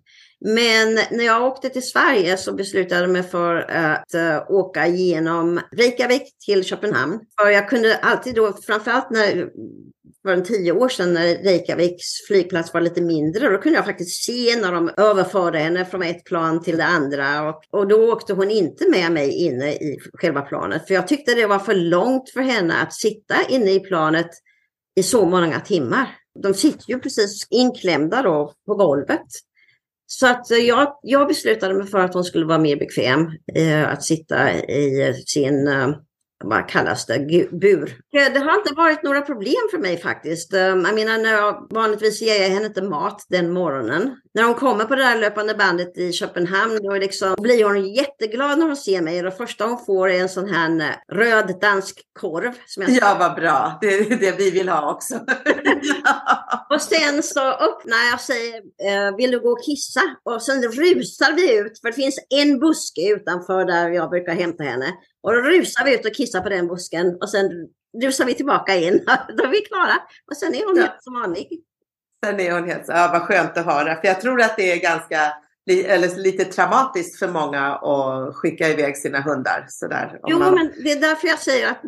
Men 0.48 1.00
när 1.12 1.26
jag 1.26 1.44
åkte 1.44 1.70
till 1.70 1.88
Sverige 1.88 2.38
så 2.38 2.54
beslutade 2.54 3.02
jag 3.02 3.10
mig 3.10 3.24
för 3.24 3.56
att 3.56 4.16
uh, 4.16 4.52
åka 4.52 4.88
genom 4.88 5.60
Reykjavik 5.72 6.24
till 6.46 6.64
Köpenhamn. 6.64 7.20
För 7.40 7.50
jag 7.50 7.70
kunde 7.70 7.98
alltid 7.98 8.36
då, 8.36 8.54
framförallt 8.66 9.10
när 9.10 9.50
var 10.26 10.34
en 10.34 10.44
tio 10.44 10.72
år 10.72 10.90
sedan 10.90 11.14
när 11.14 11.24
Reykjaviks 11.24 12.06
flygplats 12.28 12.74
var 12.74 12.82
lite 12.82 13.02
mindre. 13.02 13.50
Då 13.50 13.58
kunde 13.58 13.78
jag 13.78 13.86
faktiskt 13.86 14.24
se 14.24 14.56
när 14.62 14.72
de 14.72 14.92
överförde 14.98 15.60
henne 15.60 15.86
från 15.86 16.04
ett 16.04 16.24
plan 16.24 16.64
till 16.64 16.78
det 16.78 16.86
andra. 16.86 17.50
Och, 17.50 17.62
och 17.70 17.88
då 17.88 18.14
åkte 18.14 18.34
hon 18.34 18.52
inte 18.52 18.90
med 18.90 19.12
mig 19.12 19.32
inne 19.32 19.74
i 19.74 20.00
själva 20.14 20.42
planet. 20.42 20.88
För 20.88 20.94
jag 20.94 21.08
tyckte 21.08 21.36
det 21.36 21.48
var 21.48 21.60
för 21.60 21.76
långt 21.76 22.30
för 22.30 22.42
henne 22.42 22.82
att 22.82 22.94
sitta 22.94 23.36
inne 23.50 23.72
i 23.72 23.80
planet 23.80 24.30
i 24.96 25.04
så 25.04 25.26
många 25.26 25.60
timmar. 25.60 26.16
De 26.44 26.54
sitter 26.54 26.90
ju 26.90 27.00
precis 27.00 27.48
inklämda 27.50 28.22
då 28.22 28.54
på 28.68 28.76
golvet. 28.76 29.28
Så 30.08 30.28
att 30.28 30.52
eh, 30.52 30.58
jag, 30.58 31.00
jag 31.02 31.28
beslutade 31.28 31.74
mig 31.74 31.88
för 31.88 32.00
att 32.00 32.14
hon 32.14 32.24
skulle 32.24 32.46
vara 32.46 32.58
mer 32.58 32.76
bekväm 32.76 33.32
eh, 33.56 33.90
att 33.90 34.04
sitta 34.04 34.54
i 34.54 35.08
eh, 35.08 35.16
sin 35.26 35.68
eh, 35.68 35.90
vad 36.44 36.70
kallas 36.70 37.06
det, 37.06 37.50
bur. 37.52 37.98
Eh, 38.18 38.34
det 38.34 38.40
har 38.40 38.58
inte 38.58 38.74
varit 38.74 39.04
några 39.04 39.22
problem 39.22 39.68
för 39.72 39.78
mig 39.78 39.98
faktiskt. 39.98 40.54
Jag 40.54 40.96
menar, 40.96 41.18
när 41.18 41.34
jag, 41.34 41.68
vanligtvis 41.70 42.22
ger 42.22 42.42
jag 42.42 42.50
henne 42.50 42.66
inte 42.66 42.82
mat 42.82 43.26
den 43.30 43.54
morgonen. 43.54 44.18
När 44.36 44.44
hon 44.44 44.56
kommer 44.56 44.86
på 44.86 44.96
det 44.96 45.04
där 45.04 45.20
löpande 45.20 45.56
bandet 45.56 45.98
i 45.98 46.12
Köpenhamn 46.12 46.80
då 46.84 46.94
liksom, 46.94 47.36
blir 47.40 47.66
hon 47.66 47.94
jätteglad 47.94 48.60
när 48.60 48.66
hon 48.66 48.76
ser 48.76 49.02
mig. 49.02 49.22
Det 49.22 49.32
första 49.32 49.66
hon 49.66 49.86
får 49.86 50.10
är 50.10 50.20
en 50.20 50.30
sån 50.30 50.50
här 50.50 50.80
eh, 50.80 51.16
röd 51.16 51.58
dansk 51.62 52.02
korv. 52.20 52.54
Som 52.66 52.84
jag... 52.84 52.92
Ja, 52.92 53.16
vad 53.20 53.36
bra. 53.36 53.78
Det 53.82 53.88
är 53.88 54.18
det 54.18 54.38
vi 54.38 54.52
vill 54.52 54.70
ha 54.70 54.94
också. 54.94 55.16
och 56.70 56.82
sen 56.82 57.24
så 57.24 57.42
öppnar 57.52 58.06
jag 58.06 58.14
och 58.14 58.20
säger, 58.20 58.56
eh, 58.58 59.16
vill 59.18 59.32
du 59.32 59.40
gå 59.40 59.50
och 59.50 59.64
kissa? 59.66 60.02
Och 60.24 60.42
sen 60.42 60.64
rusar 60.64 61.36
vi 61.36 61.58
ut, 61.60 61.80
för 61.82 61.88
det 61.88 61.96
finns 61.96 62.20
en 62.30 62.60
buske 62.60 63.10
utanför 63.10 63.66
där 63.66 63.90
jag 63.90 64.10
brukar 64.10 64.34
hämta 64.34 64.64
henne. 64.64 64.94
Och 65.24 65.34
då 65.34 65.42
rusar 65.42 65.86
vi 65.86 65.96
ut 65.96 66.06
och 66.06 66.14
kissar 66.14 66.42
på 66.42 66.50
den 66.50 66.68
busken 66.68 67.18
och 67.22 67.30
sen 67.30 67.50
rusar 68.04 68.26
vi 68.26 68.34
tillbaka 68.34 68.76
in. 68.76 68.94
då 69.38 69.44
är 69.44 69.52
vi 69.52 69.62
klara. 69.62 69.96
Och 70.32 70.38
sen 70.38 70.56
är 70.56 70.66
hon 70.66 70.78
ja. 70.78 70.82
helt 70.82 71.04
som 71.04 71.14
vanlig. 71.14 71.64
Sen 72.26 72.40
är 72.40 72.52
hon 72.52 72.70
helt 72.70 72.86
så, 72.86 72.92
ja 72.92 73.10
vad 73.14 73.22
skönt 73.22 73.58
att 73.58 73.66
höra. 73.66 73.96
För 73.96 74.08
jag 74.08 74.22
tror 74.22 74.42
att 74.42 74.58
det 74.58 74.72
är 74.72 74.82
ganska 74.82 75.34
eller 75.72 76.16
lite 76.16 76.46
traumatiskt 76.46 77.20
för 77.20 77.28
många 77.28 77.76
att 77.76 78.36
skicka 78.36 78.70
iväg 78.70 78.98
sina 78.98 79.22
hundar. 79.22 79.66
Sådär, 79.68 80.20
jo, 80.28 80.40
man... 80.40 80.56
men 80.56 80.72
det 80.84 80.92
är 80.92 81.02
därför 81.02 81.28
jag 81.28 81.40
säger 81.40 81.70
att 81.70 81.82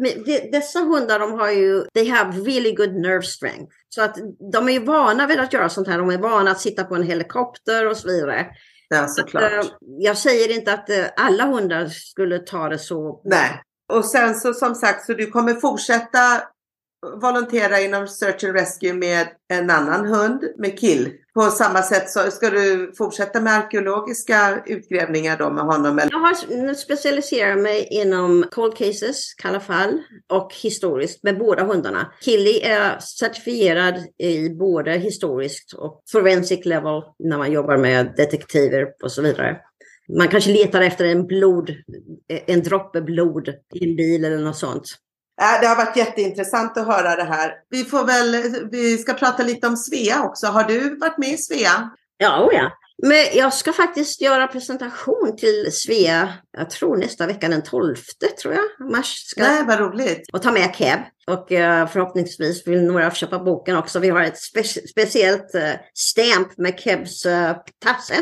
dessa 0.51 0.79
hundar 0.79 1.19
de 1.19 1.33
har 1.33 1.49
ju, 1.51 1.83
they 1.93 2.09
have 2.09 2.37
really 2.37 2.75
good 2.75 2.93
nerve 2.93 3.21
strength. 3.21 3.73
Så 3.89 4.01
att 4.01 4.17
de 4.53 4.69
är 4.69 4.71
ju 4.71 4.79
vana 4.79 5.27
vid 5.27 5.39
att 5.39 5.53
göra 5.53 5.69
sånt 5.69 5.87
här. 5.87 5.97
De 5.97 6.09
är 6.09 6.17
vana 6.17 6.51
att 6.51 6.59
sitta 6.59 6.83
på 6.83 6.95
en 6.95 7.03
helikopter 7.03 7.87
och 7.87 7.97
så 7.97 8.07
vidare. 8.07 8.45
Ja, 8.89 9.07
såklart. 9.07 9.43
Att, 9.43 9.65
eh, 9.65 9.71
jag 9.81 10.17
säger 10.17 10.55
inte 10.55 10.73
att 10.73 10.89
eh, 10.89 11.05
alla 11.15 11.45
hundar 11.45 11.85
skulle 11.85 12.39
ta 12.39 12.69
det 12.69 12.79
så. 12.79 13.21
Nej, 13.25 13.61
och 13.93 14.05
sen 14.05 14.35
så 14.35 14.53
som 14.53 14.75
sagt 14.75 15.05
så 15.05 15.13
du 15.13 15.25
kommer 15.25 15.53
fortsätta 15.53 16.41
volontera 17.21 17.79
inom 17.81 18.07
Search 18.07 18.43
and 18.43 18.53
Rescue 18.53 18.93
med 18.93 19.27
en 19.53 19.69
annan 19.69 20.05
hund, 20.05 20.43
med 20.57 20.79
Kill. 20.79 21.11
På 21.33 21.41
samma 21.41 21.81
sätt 21.81 22.09
så 22.09 22.31
ska 22.31 22.49
du 22.49 22.93
fortsätta 22.97 23.41
med 23.41 23.53
arkeologiska 23.53 24.63
utgrävningar 24.65 25.37
då 25.37 25.49
med 25.49 25.63
honom? 25.63 25.99
Eller? 25.99 26.11
Jag 26.11 26.19
har 26.19 26.73
specialiserat 26.73 27.59
mig 27.59 27.87
inom 27.91 28.45
cold 28.51 28.77
cases, 28.77 29.33
kalla 29.33 29.59
fall 29.59 30.01
och 30.27 30.53
historiskt 30.63 31.23
med 31.23 31.37
båda 31.37 31.63
hundarna. 31.63 32.13
Killy 32.21 32.59
är 32.59 32.99
certifierad 32.99 33.95
i 34.17 34.49
både 34.49 34.91
historiskt 34.91 35.73
och 35.73 36.01
forensic 36.11 36.65
level 36.65 37.01
när 37.19 37.37
man 37.37 37.51
jobbar 37.51 37.77
med 37.77 38.13
detektiver 38.17 38.85
och 39.03 39.11
så 39.11 39.21
vidare. 39.21 39.57
Man 40.17 40.27
kanske 40.27 40.51
letar 40.51 40.81
efter 40.81 41.05
en 41.05 41.27
blod, 41.27 41.73
en 42.45 42.63
droppe 42.63 43.01
blod 43.01 43.49
i 43.73 43.89
en 43.89 43.95
bil 43.95 44.25
eller 44.25 44.37
något 44.37 44.57
sånt. 44.57 44.85
Äh, 45.41 45.61
det 45.61 45.67
har 45.67 45.75
varit 45.75 45.97
jätteintressant 45.97 46.77
att 46.77 46.87
höra 46.87 47.15
det 47.15 47.23
här. 47.23 47.51
Vi 47.69 47.83
får 47.83 48.05
väl, 48.05 48.55
vi 48.71 48.97
ska 48.97 49.13
prata 49.13 49.43
lite 49.43 49.67
om 49.67 49.77
Svea 49.77 50.23
också. 50.23 50.47
Har 50.47 50.63
du 50.63 50.97
varit 50.97 51.17
med 51.17 51.29
i 51.29 51.37
Svea? 51.37 51.89
Ja, 52.17 52.45
oh 52.45 52.53
ja. 52.53 52.71
Men 53.03 53.25
jag 53.33 53.53
ska 53.53 53.73
faktiskt 53.73 54.21
göra 54.21 54.47
presentation 54.47 55.35
till 55.37 55.71
Svea, 55.71 56.33
jag 56.51 56.69
tror 56.69 56.97
nästa 56.97 57.27
vecka 57.27 57.49
den 57.49 57.63
12 57.63 57.95
tror 58.41 58.53
jag, 58.53 58.91
mars. 58.91 59.13
Ska 59.25 59.41
Nej, 59.41 59.63
vad 59.67 59.79
roligt. 59.79 60.29
Och 60.33 60.41
ta 60.41 60.51
med 60.51 60.75
Keb. 60.75 60.99
Och 61.27 61.51
uh, 61.51 61.87
förhoppningsvis 61.87 62.67
vill 62.67 62.83
några 62.83 63.11
köpa 63.11 63.39
boken 63.39 63.77
också. 63.77 63.99
Vi 63.99 64.09
har 64.09 64.21
ett 64.21 64.37
spe 64.37 64.63
speciellt 64.63 65.55
uh, 65.55 65.73
stamp 65.93 66.57
med 66.57 66.79
Kebs 66.79 67.25
uh, 67.25 67.51
tasse. 67.79 68.15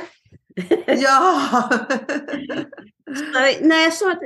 ja! 0.85 1.41
Nej, 3.61 3.91
så, 3.91 4.11
att, 4.11 4.19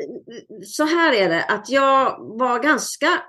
så 0.65 0.83
här 0.83 1.13
är 1.13 1.29
det 1.29 1.43
att 1.43 1.69
jag 1.69 2.17
var 2.19 2.63
ganska 2.63 3.21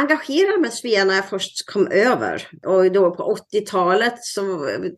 engagerad 0.00 0.60
med 0.60 0.72
Svea 0.72 1.04
när 1.04 1.14
jag 1.14 1.28
först 1.28 1.70
kom 1.72 1.88
över. 1.90 2.48
Och 2.66 2.92
då 2.92 3.14
på 3.14 3.36
80-talet 3.52 4.14
så 4.18 4.42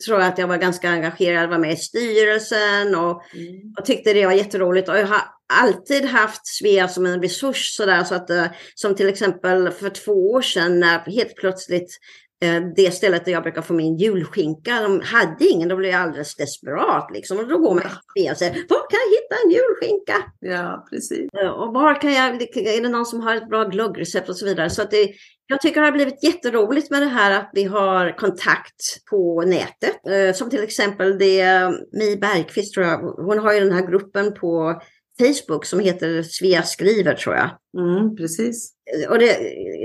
tror 0.06 0.20
jag 0.20 0.28
att 0.28 0.38
jag 0.38 0.46
var 0.46 0.56
ganska 0.56 0.90
engagerad, 0.90 1.50
var 1.50 1.58
med 1.58 1.72
i 1.72 1.76
styrelsen 1.76 2.94
och, 2.94 3.22
mm. 3.34 3.74
och 3.78 3.84
tyckte 3.84 4.12
det 4.12 4.26
var 4.26 4.32
jätteroligt. 4.32 4.88
Och 4.88 4.98
jag 4.98 5.06
har 5.06 5.22
alltid 5.52 6.04
haft 6.04 6.46
Svea 6.46 6.88
som 6.88 7.06
en 7.06 7.22
resurs 7.22 7.76
sådär 7.76 8.04
så 8.04 8.14
att 8.14 8.30
eh, 8.30 8.46
som 8.74 8.94
till 8.94 9.08
exempel 9.08 9.70
för 9.70 9.90
två 9.90 10.30
år 10.30 10.42
sedan 10.42 10.80
när 10.80 10.98
helt 10.98 11.34
plötsligt 11.36 11.98
Eh, 12.40 12.62
det 12.76 12.94
stället 12.94 13.24
där 13.24 13.32
jag 13.32 13.42
brukar 13.42 13.62
få 13.62 13.72
min 13.72 13.96
julskinka. 13.96 14.82
De 14.82 15.00
hade 15.00 15.44
ingen, 15.44 15.68
då 15.68 15.76
blev 15.76 15.90
jag 15.90 16.00
alldeles 16.00 16.36
desperat. 16.36 17.10
Liksom. 17.12 17.38
Och 17.38 17.48
då 17.48 17.58
går 17.58 17.74
man 17.74 17.84
till 18.14 18.30
och 18.30 18.36
säger, 18.36 18.52
var 18.52 18.90
kan 18.90 18.98
jag 19.04 19.17
hitta 19.28 19.42
en 19.44 19.50
julskinka? 19.50 20.32
Ja, 20.40 20.86
precis. 20.90 21.28
Eh, 21.42 21.50
och 21.50 21.74
var 21.74 22.00
kan 22.00 22.12
jag, 22.12 22.42
är 22.56 22.82
det 22.82 22.88
någon 22.88 23.06
som 23.06 23.20
har 23.20 23.36
ett 23.36 23.48
bra 23.48 23.64
glöggrecept 23.64 24.28
och 24.28 24.36
så 24.36 24.46
vidare. 24.46 24.70
Så 24.70 24.82
att 24.82 24.90
det, 24.90 25.10
jag 25.46 25.60
tycker 25.60 25.80
det 25.80 25.86
har 25.86 25.92
blivit 25.92 26.24
jätteroligt 26.24 26.90
med 26.90 27.02
det 27.02 27.06
här 27.06 27.38
att 27.38 27.50
vi 27.52 27.64
har 27.64 28.16
kontakt 28.16 29.06
på 29.10 29.42
nätet. 29.46 30.06
Eh, 30.08 30.34
som 30.34 30.50
till 30.50 30.62
exempel 30.62 31.18
det 31.18 31.70
Mi 31.92 32.16
Bergqvist, 32.16 32.74
tror 32.74 32.86
jag, 32.86 32.98
hon 32.98 33.38
har 33.38 33.52
ju 33.52 33.60
den 33.60 33.72
här 33.72 33.86
gruppen 33.86 34.34
på 34.34 34.82
Facebook 35.18 35.64
som 35.64 35.80
heter 35.80 36.22
Svea 36.22 36.62
skriver 36.62 37.14
tror 37.14 37.34
jag. 37.34 37.50
Mm, 37.78 38.16
precis. 38.16 38.72
Och 39.08 39.18
det, 39.18 39.38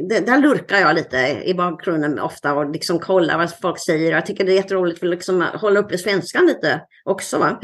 det, 0.10 0.20
där 0.20 0.38
lurkar 0.38 0.78
jag 0.78 0.96
lite 0.96 1.42
i 1.46 1.54
bakgrunden 1.54 2.20
ofta 2.20 2.54
och 2.54 2.72
liksom 2.72 3.00
kollar 3.00 3.38
vad 3.38 3.60
folk 3.60 3.80
säger. 3.80 4.12
Jag 4.12 4.26
tycker 4.26 4.46
det 4.46 4.52
är 4.52 4.56
jätteroligt 4.56 5.00
för 5.00 5.08
att 5.08 5.12
liksom 5.12 5.42
hålla 5.42 5.80
uppe 5.80 5.98
svenskan 5.98 6.46
lite 6.46 6.82
också. 7.06 7.38
Va? 7.38 7.60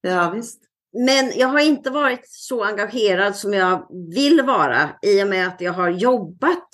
Ja, 0.00 0.32
visst. 0.34 0.69
Men 0.92 1.32
jag 1.38 1.48
har 1.48 1.60
inte 1.60 1.90
varit 1.90 2.24
så 2.24 2.64
engagerad 2.64 3.36
som 3.36 3.52
jag 3.52 3.86
vill 4.14 4.42
vara 4.42 4.90
i 5.02 5.22
och 5.22 5.28
med 5.28 5.46
att 5.46 5.60
jag 5.60 5.72
har 5.72 5.90
jobbat 5.90 6.68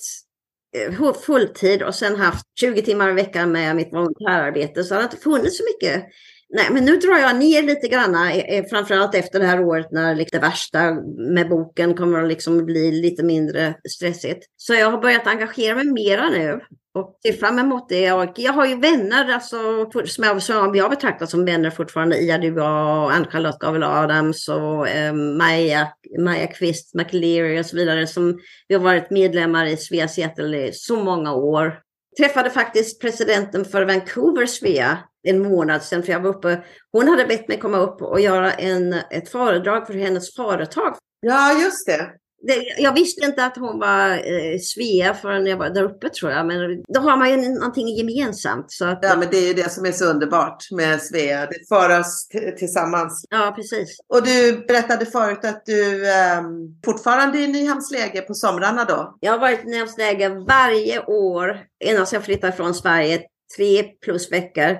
eh, 0.77 1.13
fulltid 1.13 1.83
och 1.83 1.95
sen 1.95 2.17
haft 2.17 2.47
20 2.61 2.83
timmar 2.83 3.11
i 3.11 3.13
veckan 3.13 3.53
med 3.53 3.77
mitt 3.77 3.93
volontärarbete. 3.93 4.85
Så 4.85 4.95
det 4.95 5.01
har 5.01 5.05
inte 5.05 5.17
funnits 5.17 5.59
så 5.59 5.65
mycket 5.65 6.05
Nej, 6.49 6.67
men 6.71 6.85
nu 6.85 6.97
drar 6.97 7.19
jag 7.19 7.37
ner 7.37 7.63
lite 7.63 7.89
grann, 7.89 8.15
eh, 8.15 8.39
eh, 8.39 8.65
framförallt 8.65 9.15
efter 9.15 9.41
det 9.41 9.47
här 9.47 9.65
året 9.65 9.87
när 9.91 10.15
liksom 10.15 10.41
det 10.41 10.47
värsta 10.47 10.95
med 11.35 11.49
boken 11.49 11.95
kommer 11.95 12.23
att 12.23 12.29
liksom 12.29 12.65
bli 12.67 12.93
lite 12.93 13.23
mindre 13.23 13.75
stressigt. 13.89 14.47
Så 14.57 14.75
jag 14.75 14.91
har 14.91 14.99
börjat 14.99 15.27
engagera 15.27 15.75
mig 15.75 15.85
mera 15.85 16.29
nu 16.29 16.61
och 16.95 17.19
ser 17.23 17.33
fram 17.33 17.59
emot 17.59 17.89
det. 17.89 18.13
Och 18.13 18.33
jag 18.37 18.53
har 18.53 18.67
ju 18.67 18.77
vänner 18.77 19.33
alltså, 19.33 19.57
som, 20.05 20.25
jag, 20.25 20.43
som 20.43 20.75
jag 20.75 20.91
betraktar 20.91 21.27
som 21.27 21.45
vänner 21.45 21.71
fortfarande. 21.71 22.19
Ia 22.19 22.39
Dua 22.39 23.03
och 23.05 23.13
Ann-Charlotte 23.13 23.59
Gavel 23.59 23.83
Adams 23.83 24.49
och 24.49 24.89
eh, 24.89 25.15
Maja, 25.15 25.89
Maja 26.19 26.47
Kvist 26.47 26.95
McLeary 26.95 27.61
och 27.61 27.67
så 27.67 27.77
vidare 27.77 28.07
som 28.07 28.39
vi 28.69 28.75
har 28.75 28.83
varit 28.83 29.11
medlemmar 29.11 29.67
i 29.67 29.77
Svea 29.77 30.09
Seattle 30.09 30.67
i 30.67 30.73
så 30.73 30.97
många 30.97 31.35
år 31.35 31.79
träffade 32.19 32.51
faktiskt 32.51 33.01
presidenten 33.01 33.65
för 33.65 33.83
Vancouver 33.83 34.47
Svea 34.47 34.99
en 35.27 35.43
månad 35.43 35.83
sedan, 35.83 36.03
för 36.03 36.13
jag 36.13 36.21
var 36.21 36.31
uppe. 36.31 36.63
Hon 36.93 37.09
hade 37.09 37.25
bett 37.25 37.49
mig 37.49 37.59
komma 37.59 37.79
upp 37.79 38.03
och 38.03 38.21
göra 38.21 38.53
en, 38.53 38.93
ett 38.93 39.29
föredrag 39.29 39.87
för 39.87 39.95
hennes 39.95 40.35
företag. 40.35 40.97
Ja, 41.21 41.63
just 41.63 41.87
det 41.87 42.11
det, 42.47 42.75
jag 42.79 42.93
visste 42.93 43.25
inte 43.25 43.45
att 43.45 43.57
hon 43.57 43.79
var 43.79 44.11
eh, 44.11 44.59
Svea 44.61 45.15
förrän 45.15 45.47
jag 45.47 45.57
var 45.57 45.71
där 45.71 45.83
uppe 45.83 46.09
tror 46.09 46.33
jag. 46.33 46.47
Men 46.47 46.83
då 46.89 47.01
har 47.01 47.17
man 47.17 47.31
ju 47.31 47.49
någonting 47.49 47.89
gemensamt. 47.89 48.67
Så 48.69 48.85
att, 48.85 48.99
ja, 49.03 49.17
men 49.17 49.29
det 49.31 49.37
är 49.37 49.47
ju 49.47 49.55
det 49.55 49.71
som 49.71 49.87
är 49.87 49.93
så 49.93 50.05
underbart 50.05 50.71
med 50.71 51.03
Svea. 51.03 51.47
Det 51.47 51.69
för 51.69 52.01
oss 52.01 52.29
tillsammans. 52.59 53.25
Ja, 53.31 53.53
precis. 53.57 53.99
Och 54.09 54.23
du 54.23 54.65
berättade 54.69 55.07
förut 55.07 55.45
att 55.45 55.63
du 55.67 56.09
eh, 56.09 56.43
fortfarande 56.85 57.39
är 57.39 57.43
i 57.43 57.47
Nyhamnsläge 57.47 58.21
på 58.21 58.35
somrarna 58.35 58.85
då? 58.85 59.17
Jag 59.21 59.33
har 59.33 59.39
varit 59.39 59.65
i 59.65 59.69
Nyhamnsläge 59.69 60.29
varje 60.29 61.05
år 61.05 61.61
innan 61.85 62.07
jag 62.13 62.25
flyttade 62.25 62.53
från 62.53 62.75
Sverige. 62.75 63.23
Tre 63.57 63.83
plus 63.83 64.33
veckor 64.33 64.77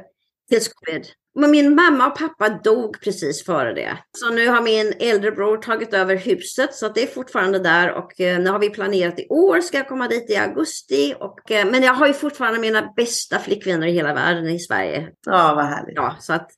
tills 0.49 0.69
covid. 0.69 1.07
Men 1.39 1.51
min 1.51 1.75
mamma 1.75 2.07
och 2.07 2.19
pappa 2.19 2.49
dog 2.49 3.01
precis 3.01 3.45
före 3.45 3.75
det. 3.75 3.99
Så 4.19 4.31
nu 4.31 4.49
har 4.49 4.63
min 4.63 4.93
äldre 5.01 5.33
bror 5.33 5.57
tagit 5.57 5.95
över 5.95 6.17
huset 6.17 6.75
så 6.75 6.89
det 6.89 7.03
är 7.03 7.07
fortfarande 7.07 7.59
där 7.59 7.93
och 7.93 8.21
eh, 8.21 8.39
nu 8.39 8.51
har 8.51 8.59
vi 8.59 8.71
planerat 8.71 9.19
i 9.21 9.27
år 9.29 9.61
ska 9.61 9.77
jag 9.77 9.89
komma 9.89 10.09
dit 10.09 10.31
i 10.31 10.37
augusti. 10.37 11.15
Och, 11.21 11.51
eh, 11.51 11.67
men 11.67 11.83
jag 11.83 11.95
har 11.95 12.07
ju 12.07 12.13
fortfarande 12.13 12.61
mina 12.61 12.93
bästa 12.97 13.39
flickvänner 13.39 13.87
i 13.87 13.93
hela 13.93 14.15
världen 14.15 14.49
i 14.49 14.59
Sverige. 14.59 15.09
Ja, 15.27 15.53
vad 15.57 15.65
härligt. 15.65 15.97
Ja, 15.97 16.17
så 16.21 16.33
att 16.33 16.51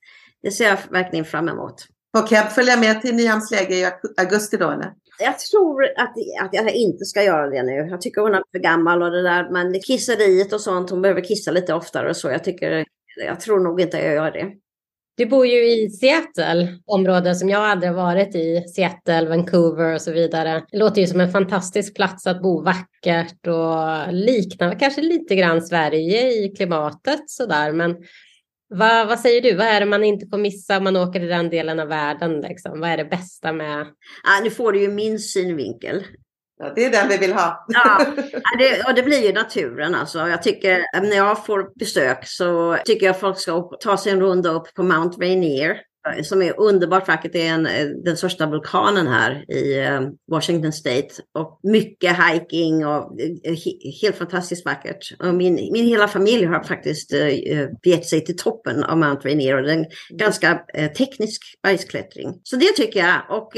det 0.43 0.51
ser 0.51 0.64
jag 0.64 0.78
verkligen 0.91 1.24
fram 1.24 1.49
emot. 1.49 1.74
Får 2.16 2.26
Keb 2.26 2.47
följa 2.47 2.76
med 2.76 3.03
till 3.03 3.14
Nyhamnsläge 3.14 3.74
i 3.74 3.91
augusti 4.16 4.57
då 4.57 4.70
eller? 4.70 4.93
Jag 5.18 5.39
tror 5.39 5.84
att, 5.84 6.14
att 6.43 6.55
jag 6.55 6.74
inte 6.74 7.05
ska 7.05 7.22
göra 7.22 7.51
det 7.51 7.62
nu. 7.62 7.72
Jag 7.72 8.01
tycker 8.01 8.20
hon 8.20 8.34
är 8.34 8.43
för 8.53 8.59
gammal 8.59 9.03
och 9.03 9.11
det 9.11 9.22
där, 9.22 9.51
men 9.51 9.80
kisseriet 9.80 10.53
och 10.53 10.61
sånt, 10.61 10.91
hon 10.91 11.03
behöver 11.03 11.20
kissa 11.20 11.51
lite 11.51 11.74
oftare 11.74 12.09
och 12.09 12.16
så. 12.16 12.28
Jag 12.30 12.45
tycker, 12.45 12.84
jag 13.27 13.41
tror 13.41 13.61
nog 13.61 13.81
inte 13.81 13.97
jag 13.97 14.14
gör 14.14 14.31
det. 14.31 14.53
Du 15.16 15.27
bor 15.27 15.47
ju 15.47 15.73
i 15.73 15.91
Seattle, 15.91 16.79
områden 16.87 17.37
som 17.37 17.49
jag 17.49 17.62
aldrig 17.62 17.93
varit 17.93 18.35
i. 18.35 18.64
Seattle, 18.69 19.29
Vancouver 19.29 19.95
och 19.95 20.03
så 20.03 20.12
vidare. 20.12 20.64
Det 20.71 20.79
låter 20.79 21.01
ju 21.01 21.07
som 21.07 21.21
en 21.21 21.33
fantastisk 21.33 21.97
plats 21.97 22.27
att 22.27 22.43
bo 22.43 22.62
vackert 22.62 23.47
och 23.47 24.12
liknar 24.12 24.79
kanske 24.79 25.01
lite 25.01 25.35
grann 25.35 25.62
Sverige 25.62 26.33
i 26.33 26.55
klimatet 26.57 27.31
sådär. 27.31 27.73
Men 27.73 27.97
vad, 28.69 29.09
vad 29.09 29.21
säger 29.21 29.41
du? 29.41 29.55
Vad 29.55 29.66
är 29.66 29.81
det 29.81 29.87
man 29.87 30.05
inte 30.05 30.27
får 30.27 30.39
missa 30.39 30.79
om 30.79 30.85
man 30.85 30.97
åker 30.97 31.21
till 31.21 31.29
den 31.29 31.51
delen 31.51 31.81
av 31.81 31.89
världen? 31.89 32.41
Liksom? 32.41 32.81
Vad 32.81 32.91
är 32.91 32.97
det 32.97 33.05
bästa 33.05 33.53
med? 33.53 33.87
Ja, 34.25 34.45
nu 34.45 34.51
får 34.51 34.73
du 34.73 34.81
ju 34.81 34.89
min 34.89 35.19
synvinkel. 35.19 36.05
Ja, 36.59 36.72
det 36.74 36.84
är 36.84 36.90
den 36.90 37.09
vi 37.09 37.16
vill 37.16 37.32
ha. 37.32 37.64
ja, 37.68 38.06
det, 38.59 38.82
och 38.86 38.94
det 38.94 39.02
blir 39.02 39.26
ju 39.26 39.32
naturen 39.32 39.94
alltså. 39.94 40.28
Jag 40.28 40.42
tycker 40.42 40.78
eh, 40.94 41.02
när 41.02 41.16
jag 41.16 41.46
får 41.46 41.78
besök 41.78 42.26
så 42.26 42.78
tycker 42.84 43.06
jag 43.06 43.20
folk 43.20 43.38
ska 43.38 43.61
ta 43.80 43.96
sig 43.96 44.12
en 44.12 44.20
runda 44.20 44.50
upp 44.50 44.74
på 44.74 44.82
Mount 44.82 45.20
Rainier 45.20 45.80
Eh, 46.16 46.22
som 46.22 46.42
är 46.42 46.61
underbart 46.61 47.09
vackert. 47.09 47.32
Det 47.32 47.46
är 47.46 47.54
en, 47.54 47.66
eh, 47.66 47.86
den 48.04 48.16
största 48.16 48.46
vulkanen 48.46 49.06
här 49.06 49.52
i 49.52 49.78
eh, 49.78 50.00
Washington 50.30 50.72
State. 50.72 51.09
Och 51.34 51.61
mycket 51.62 52.16
hiking 52.16 52.86
och 52.86 53.18
helt 54.02 54.16
fantastiskt 54.16 54.64
vackert. 54.64 55.12
Och 55.18 55.34
min, 55.34 55.54
min 55.54 55.84
hela 55.84 56.09
familj 56.09 56.44
har 56.44 56.62
faktiskt 56.62 57.14
begett 57.82 58.06
sig 58.06 58.24
till 58.24 58.36
toppen 58.36 58.84
av 58.84 58.98
Mount 58.98 59.28
Rainier 59.28 59.56
och 59.56 59.62
det 59.62 59.72
är 59.72 59.76
en 59.76 59.86
ganska 60.18 60.61
teknisk 60.96 61.42
bergsklättring. 61.62 62.40
Så 62.42 62.56
det 62.56 62.72
tycker 62.76 63.00
jag. 63.00 63.22
Och 63.30 63.52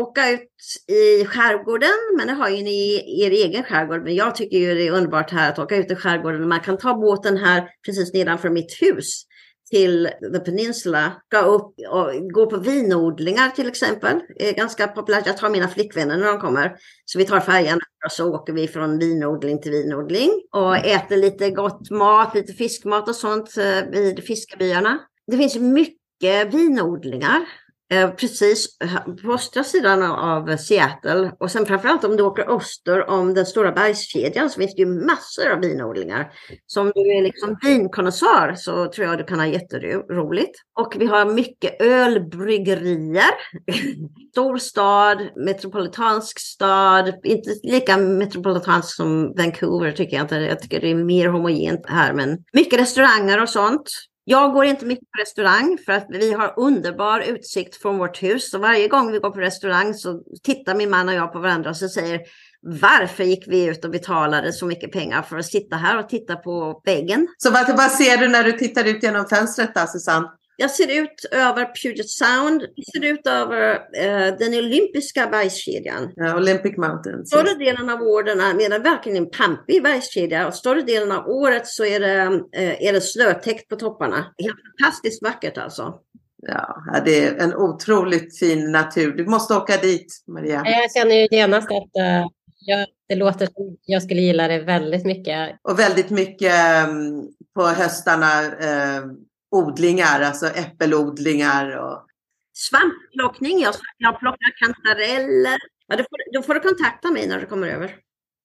åka 0.00 0.30
ut 0.30 0.40
i 0.88 1.24
skärgården, 1.24 2.16
men 2.16 2.26
det 2.26 2.32
har 2.32 2.48
ju 2.48 2.62
ni 2.62 2.94
er 3.24 3.30
egen 3.30 3.64
skärgård. 3.64 4.02
Men 4.04 4.14
jag 4.14 4.34
tycker 4.34 4.58
ju 4.58 4.74
det 4.74 4.86
är 4.86 4.92
underbart 4.92 5.30
här 5.30 5.52
att 5.52 5.58
åka 5.58 5.76
ut 5.76 5.90
i 5.90 5.94
skärgården. 5.94 6.48
Man 6.48 6.60
kan 6.60 6.78
ta 6.78 6.94
båten 6.94 7.36
här 7.36 7.68
precis 7.86 8.12
nedanför 8.12 8.50
mitt 8.50 8.82
hus 8.82 9.26
till 9.70 10.08
The 10.32 10.38
Peninsula, 10.38 11.12
gå 11.30 11.38
upp 11.38 11.74
och 11.88 12.30
gå 12.30 12.46
på 12.46 12.56
vinodlingar 12.56 13.50
till 13.50 13.68
exempel. 13.68 14.20
Det 14.38 14.48
är 14.48 14.54
ganska 14.54 14.88
populärt. 14.88 15.26
Jag 15.26 15.38
tar 15.38 15.50
mina 15.50 15.68
flickvänner 15.68 16.16
när 16.16 16.26
de 16.26 16.40
kommer. 16.40 16.76
Så 17.04 17.18
vi 17.18 17.24
tar 17.24 17.40
färjan 17.40 17.80
och 18.04 18.12
så 18.12 18.34
åker 18.34 18.52
vi 18.52 18.68
från 18.68 18.98
vinodling 18.98 19.60
till 19.60 19.72
vinodling 19.72 20.30
och 20.52 20.76
äter 20.76 21.16
lite 21.16 21.50
gott 21.50 21.90
mat, 21.90 22.34
lite 22.34 22.52
fiskmat 22.52 23.08
och 23.08 23.16
sånt 23.16 23.56
eh, 23.56 23.90
vid 23.90 24.24
fiskebyarna. 24.24 24.98
Det 25.26 25.36
finns 25.36 25.56
mycket 25.56 26.54
vinodlingar 26.54 27.46
Eh, 27.88 28.10
precis 28.10 28.80
eh, 28.80 29.14
på 29.22 29.32
östra 29.32 29.64
sidan 29.64 30.02
av 30.02 30.56
Seattle 30.56 31.32
och 31.40 31.50
sen 31.50 31.66
framförallt 31.66 32.04
om 32.04 32.16
du 32.16 32.22
åker 32.22 32.56
öster 32.56 33.10
om 33.10 33.34
den 33.34 33.46
stora 33.46 33.72
bergskedjan 33.72 34.50
så 34.50 34.60
finns 34.60 34.74
det 34.74 34.82
ju 34.82 34.88
massor 34.88 35.50
av 35.52 35.60
vinodlingar. 35.60 36.32
Så 36.66 36.80
om 36.80 36.92
du 36.94 37.00
är 37.00 37.22
liksom 37.22 37.56
vinkonnässör 37.62 38.54
så 38.56 38.86
tror 38.86 39.06
jag 39.06 39.18
du 39.18 39.24
kan 39.24 39.38
ha 39.38 39.46
jätteroligt. 39.46 40.58
Och 40.78 40.96
vi 40.98 41.06
har 41.06 41.24
mycket 41.26 41.82
ölbryggerier. 41.82 43.30
Stor 44.32 44.58
stad, 44.58 45.18
metropolitansk 45.36 46.40
stad, 46.40 47.14
inte 47.24 47.50
lika 47.62 47.96
metropolitansk 47.96 48.96
som 48.96 49.34
Vancouver 49.36 49.92
tycker 49.92 50.16
jag 50.16 50.24
inte. 50.24 50.36
Jag 50.36 50.60
tycker 50.60 50.80
det 50.80 50.90
är 50.90 50.94
mer 50.94 51.28
homogent 51.28 51.86
här 51.88 52.12
men 52.12 52.38
mycket 52.52 52.80
restauranger 52.80 53.42
och 53.42 53.48
sånt. 53.48 53.90
Jag 54.28 54.52
går 54.52 54.64
inte 54.64 54.86
mycket 54.86 55.10
på 55.10 55.20
restaurang 55.20 55.78
för 55.86 55.92
att 55.92 56.06
vi 56.08 56.32
har 56.32 56.54
underbar 56.56 57.20
utsikt 57.20 57.76
från 57.76 57.98
vårt 57.98 58.22
hus. 58.22 58.50
Så 58.50 58.58
varje 58.58 58.88
gång 58.88 59.12
vi 59.12 59.18
går 59.18 59.30
på 59.30 59.40
restaurang 59.40 59.94
så 59.94 60.22
tittar 60.42 60.74
min 60.74 60.90
man 60.90 61.08
och 61.08 61.14
jag 61.14 61.32
på 61.32 61.38
varandra 61.38 61.70
och 61.70 61.76
så 61.76 61.88
säger 61.88 62.20
varför 62.62 63.24
gick 63.24 63.44
vi 63.48 63.64
ut 63.64 63.84
och 63.84 63.90
betalade 63.90 64.52
så 64.52 64.66
mycket 64.66 64.92
pengar 64.92 65.22
för 65.22 65.36
att 65.36 65.46
sitta 65.46 65.76
här 65.76 65.98
och 65.98 66.08
titta 66.08 66.36
på 66.36 66.82
väggen? 66.84 67.28
Så 67.38 67.50
vad, 67.50 67.76
vad 67.76 67.90
ser 67.90 68.16
du 68.16 68.28
när 68.28 68.44
du 68.44 68.52
tittar 68.52 68.84
ut 68.84 69.02
genom 69.02 69.26
fönstret 69.26 69.74
då, 69.74 69.86
Susanne? 69.86 70.28
Jag 70.58 70.70
ser 70.70 71.02
ut 71.02 71.24
över 71.30 71.82
Puget 71.82 72.10
Sound. 72.10 72.62
Jag 72.74 72.86
ser 72.86 73.12
ut 73.12 73.26
över 73.26 73.74
eh, 73.74 74.36
den 74.38 74.54
olympiska 74.54 75.26
bergskedjan. 75.26 76.12
Ja, 76.16 76.36
Olympic 76.36 76.76
Mountains. 76.76 77.28
Större 77.28 77.54
delen 77.54 77.90
av 77.90 78.02
året 78.02 78.36
är 78.36 78.70
det 78.70 78.78
verkligen 78.78 79.18
en 79.18 79.30
pampig 79.30 79.82
bergskedja 79.82 80.46
och 80.46 80.54
större 80.54 80.82
delen 80.82 81.12
av 81.12 81.28
året 81.28 81.66
så 81.66 81.84
är 81.84 82.00
det, 82.00 82.40
eh, 82.56 82.86
är 82.86 82.92
det 82.92 83.00
snötäckt 83.00 83.68
på 83.68 83.76
topparna. 83.76 84.34
Helt 84.38 84.56
fantastiskt 84.80 85.22
vackert 85.22 85.58
alltså. 85.58 85.94
Ja, 86.42 87.02
det 87.04 87.24
är 87.24 87.36
en 87.36 87.54
otroligt 87.54 88.38
fin 88.38 88.72
natur. 88.72 89.16
Du 89.16 89.26
måste 89.26 89.54
åka 89.54 89.76
dit, 89.76 90.24
Maria. 90.26 90.62
Jag 90.64 90.92
känner 90.92 91.14
ju 91.14 91.28
genast 91.30 91.70
att 91.70 92.02
uh, 92.02 92.26
jag, 92.58 92.86
det 93.08 93.14
låter 93.14 93.46
som 93.46 93.76
jag 93.84 94.02
skulle 94.02 94.20
gilla 94.20 94.48
det 94.48 94.58
väldigt 94.58 95.06
mycket. 95.06 95.58
Och 95.62 95.78
väldigt 95.78 96.10
mycket 96.10 96.54
um, 96.88 97.28
på 97.54 97.62
höstarna 97.62 98.42
uh, 98.42 99.12
odlingar, 99.56 100.20
alltså 100.20 100.46
äppelodlingar. 100.46 101.76
Och... 101.76 102.06
Svampplockning, 102.54 103.60
jag, 103.60 103.74
jag 103.98 104.18
plockar 104.18 104.58
kantareller. 104.64 105.58
Ja, 105.86 105.96
då, 105.96 106.02
får, 106.02 106.34
då 106.34 106.42
får 106.42 106.54
du 106.54 106.60
kontakta 106.60 107.10
mig 107.10 107.28
när 107.28 107.40
du 107.40 107.46
kommer 107.46 107.68
över. 107.68 107.96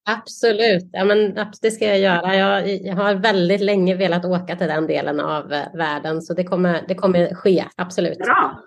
Absolut, 0.10 0.90
ja, 0.92 1.06
men 1.06 1.36
det 1.62 1.72
ska 1.72 1.86
jag 1.86 2.00
göra. 2.00 2.36
Jag, 2.36 2.82
jag, 2.82 2.96
har 2.96 3.16
väldigt 3.16 3.62
länge 3.62 3.96
velat 3.96 4.26
åka 4.26 4.56
till 4.56 4.68
den 4.68 4.88
delen 4.88 5.20
av 5.20 5.54
eh, 5.54 5.74
världen, 5.74 6.22
så 6.22 6.34
det 6.34 6.44
kommer, 6.44 6.86
det 6.88 6.96
kommer 6.96 7.36
ske, 7.36 7.66
absolut. 7.76 8.18
Bra. 8.18 8.64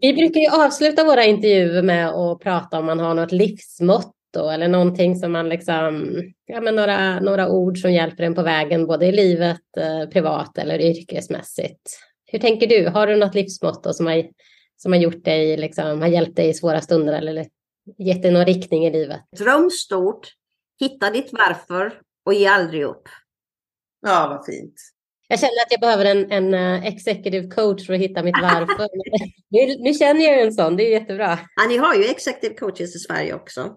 Vi 0.00 0.12
brukar 0.12 0.40
ju 0.40 0.64
avsluta 0.64 1.04
våra 1.04 1.24
intervjuer 1.24 1.82
med 1.82 2.08
att 2.08 2.40
prata 2.40 2.78
om 2.78 2.86
man 2.86 3.00
har 3.00 3.14
något 3.14 3.32
livsmått 3.32 4.14
eller 4.38 4.68
någonting 4.68 5.16
som 5.16 5.32
man 5.32 5.48
liksom, 5.48 6.14
ja 6.46 6.60
men 6.60 6.76
några, 6.76 7.20
några 7.20 7.48
ord 7.48 7.78
som 7.78 7.92
hjälper 7.92 8.22
en 8.22 8.34
på 8.34 8.42
vägen 8.42 8.86
både 8.86 9.06
i 9.06 9.12
livet, 9.12 9.76
eh, 9.76 10.08
privat 10.08 10.58
eller 10.58 10.80
yrkesmässigt. 10.80 11.98
Hur 12.26 12.38
tänker 12.38 12.66
du? 12.66 12.88
Har 12.88 13.06
du 13.06 13.16
något 13.16 13.34
livsmotto 13.34 13.92
som 13.92 14.06
har, 14.06 14.24
som 14.76 14.92
har 14.92 15.00
gjort 15.00 15.24
dig, 15.24 15.56
liksom, 15.56 16.00
har 16.00 16.08
hjälpt 16.08 16.36
dig 16.36 16.48
i 16.48 16.54
svåra 16.54 16.80
stunder 16.80 17.12
eller 17.12 17.46
gett 17.98 18.22
dig 18.22 18.30
någon 18.30 18.44
riktning 18.44 18.86
i 18.86 18.90
livet? 18.90 19.20
Dröm 19.38 19.70
stort, 19.70 20.28
hitta 20.80 21.10
ditt 21.10 21.30
varför 21.32 22.00
och 22.26 22.34
ge 22.34 22.46
aldrig 22.46 22.84
upp. 22.84 23.08
Ja, 24.02 24.26
vad 24.28 24.46
fint. 24.46 24.74
Jag 25.28 25.40
känner 25.40 25.62
att 25.66 25.70
jag 25.70 25.80
behöver 25.80 26.04
en, 26.04 26.32
en 26.32 26.54
uh, 26.54 26.86
executive 26.86 27.48
coach 27.48 27.86
för 27.86 27.94
att 27.94 28.00
hitta 28.00 28.22
mitt 28.22 28.38
varför. 28.42 28.88
nu, 29.48 29.76
nu 29.78 29.94
känner 29.94 30.24
jag 30.24 30.40
en 30.40 30.52
sån, 30.52 30.76
det 30.76 30.82
är 30.82 31.00
jättebra. 31.00 31.38
Ja, 31.56 31.66
ni 31.68 31.76
har 31.76 31.94
ju 31.94 32.04
executive 32.04 32.54
coaches 32.54 32.96
i 32.96 32.98
Sverige 32.98 33.34
också. 33.34 33.76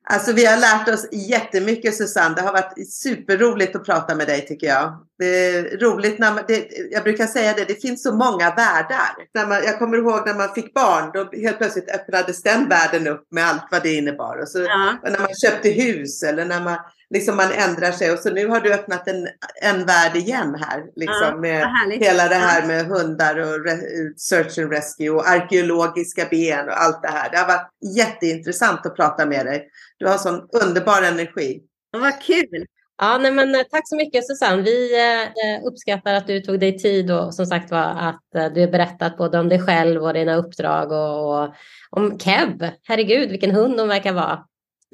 Alltså 0.09 0.33
vi 0.33 0.45
har 0.45 0.57
lärt 0.57 0.87
oss 0.89 1.07
jättemycket 1.11 1.95
Susanne. 1.95 2.35
Det 2.35 2.41
har 2.41 2.53
varit 2.53 2.93
superroligt 2.93 3.75
att 3.75 3.85
prata 3.85 4.15
med 4.15 4.27
dig 4.27 4.45
tycker 4.45 4.67
jag. 4.67 5.05
Det 5.19 5.25
är 5.25 5.77
roligt 5.77 6.19
när 6.19 6.33
man, 6.33 6.43
det, 6.47 6.67
jag 6.91 7.03
brukar 7.03 7.27
säga 7.27 7.53
det, 7.53 7.65
det 7.65 7.81
finns 7.81 8.03
så 8.03 8.13
många 8.13 8.55
världar. 8.55 9.11
När 9.33 9.47
man, 9.47 9.63
jag 9.63 9.79
kommer 9.79 9.97
ihåg 9.97 10.21
när 10.25 10.33
man 10.33 10.53
fick 10.53 10.73
barn, 10.73 11.11
då 11.13 11.41
helt 11.41 11.57
plötsligt 11.57 11.89
öppnades 11.89 12.43
den 12.43 12.69
världen 12.69 13.07
upp 13.07 13.27
med 13.31 13.47
allt 13.47 13.67
vad 13.71 13.83
det 13.83 13.93
innebar. 13.93 14.37
Och 14.41 14.47
så, 14.47 14.59
ja. 14.59 14.95
och 15.03 15.11
när 15.11 15.19
man 15.19 15.35
köpte 15.35 15.69
hus 15.69 16.23
eller 16.23 16.45
när 16.45 16.61
man 16.61 16.77
liksom 17.13 17.37
man 17.37 17.51
ändrar 17.51 17.91
sig 17.91 18.11
och 18.11 18.19
så 18.19 18.29
nu 18.29 18.47
har 18.47 18.59
du 18.59 18.73
öppnat 18.73 19.07
en, 19.07 19.27
en 19.61 19.85
värld 19.85 20.15
igen 20.15 20.55
här. 20.59 20.83
Liksom, 20.95 21.27
ja, 21.31 21.37
med 21.37 21.67
hela 21.99 22.27
det 22.27 22.35
här 22.35 22.67
med 22.67 22.85
hundar 22.85 23.37
och 23.39 23.65
re, 23.65 23.77
search 24.17 24.59
and 24.59 24.71
rescue 24.71 25.09
och 25.09 25.29
arkeologiska 25.29 26.27
ben 26.31 26.69
och 26.69 26.81
allt 26.81 27.01
det 27.01 27.11
här. 27.11 27.29
Det 27.31 27.37
har 27.37 27.47
varit 27.47 27.69
jätteintressant 27.97 28.85
att 28.85 28.95
prata 28.95 29.25
med 29.25 29.45
dig. 29.45 29.67
Du 30.01 30.07
har 30.07 30.17
sån 30.17 30.47
underbar 30.63 31.01
energi. 31.01 31.61
Vad 31.91 32.21
kul! 32.21 32.65
Ja, 33.01 33.17
nej, 33.17 33.31
men 33.31 33.55
eh, 33.55 33.61
tack 33.71 33.89
så 33.89 33.95
mycket 33.95 34.27
Susanne. 34.27 34.61
Vi 34.61 34.99
eh, 34.99 35.67
uppskattar 35.67 36.13
att 36.13 36.27
du 36.27 36.39
tog 36.39 36.59
dig 36.59 36.77
tid 36.77 37.11
och 37.11 37.33
som 37.33 37.45
sagt 37.45 37.71
var 37.71 37.83
att 37.83 38.35
eh, 38.35 38.53
du 38.53 38.61
har 38.61 38.67
berättat 38.67 39.17
både 39.17 39.39
om 39.39 39.49
dig 39.49 39.61
själv 39.61 40.03
och 40.03 40.13
dina 40.13 40.35
uppdrag 40.35 40.91
och, 40.91 41.43
och 41.43 41.53
om 41.89 42.19
Kev. 42.19 42.69
Herregud, 42.83 43.29
vilken 43.29 43.51
hund 43.51 43.79
hon 43.79 43.87
verkar 43.87 44.13
vara. 44.13 44.45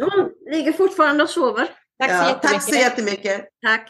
Hon 0.01 0.29
ligger 0.51 0.71
fortfarande 0.71 1.23
och 1.23 1.29
sover. 1.29 1.67
Tack, 1.99 2.11
ja, 2.11 2.23
så 2.23 2.29
jättemycket. 2.29 2.51
tack 2.51 2.63
så 2.63 2.75
jättemycket. 2.75 3.45
Tack. 3.65 3.89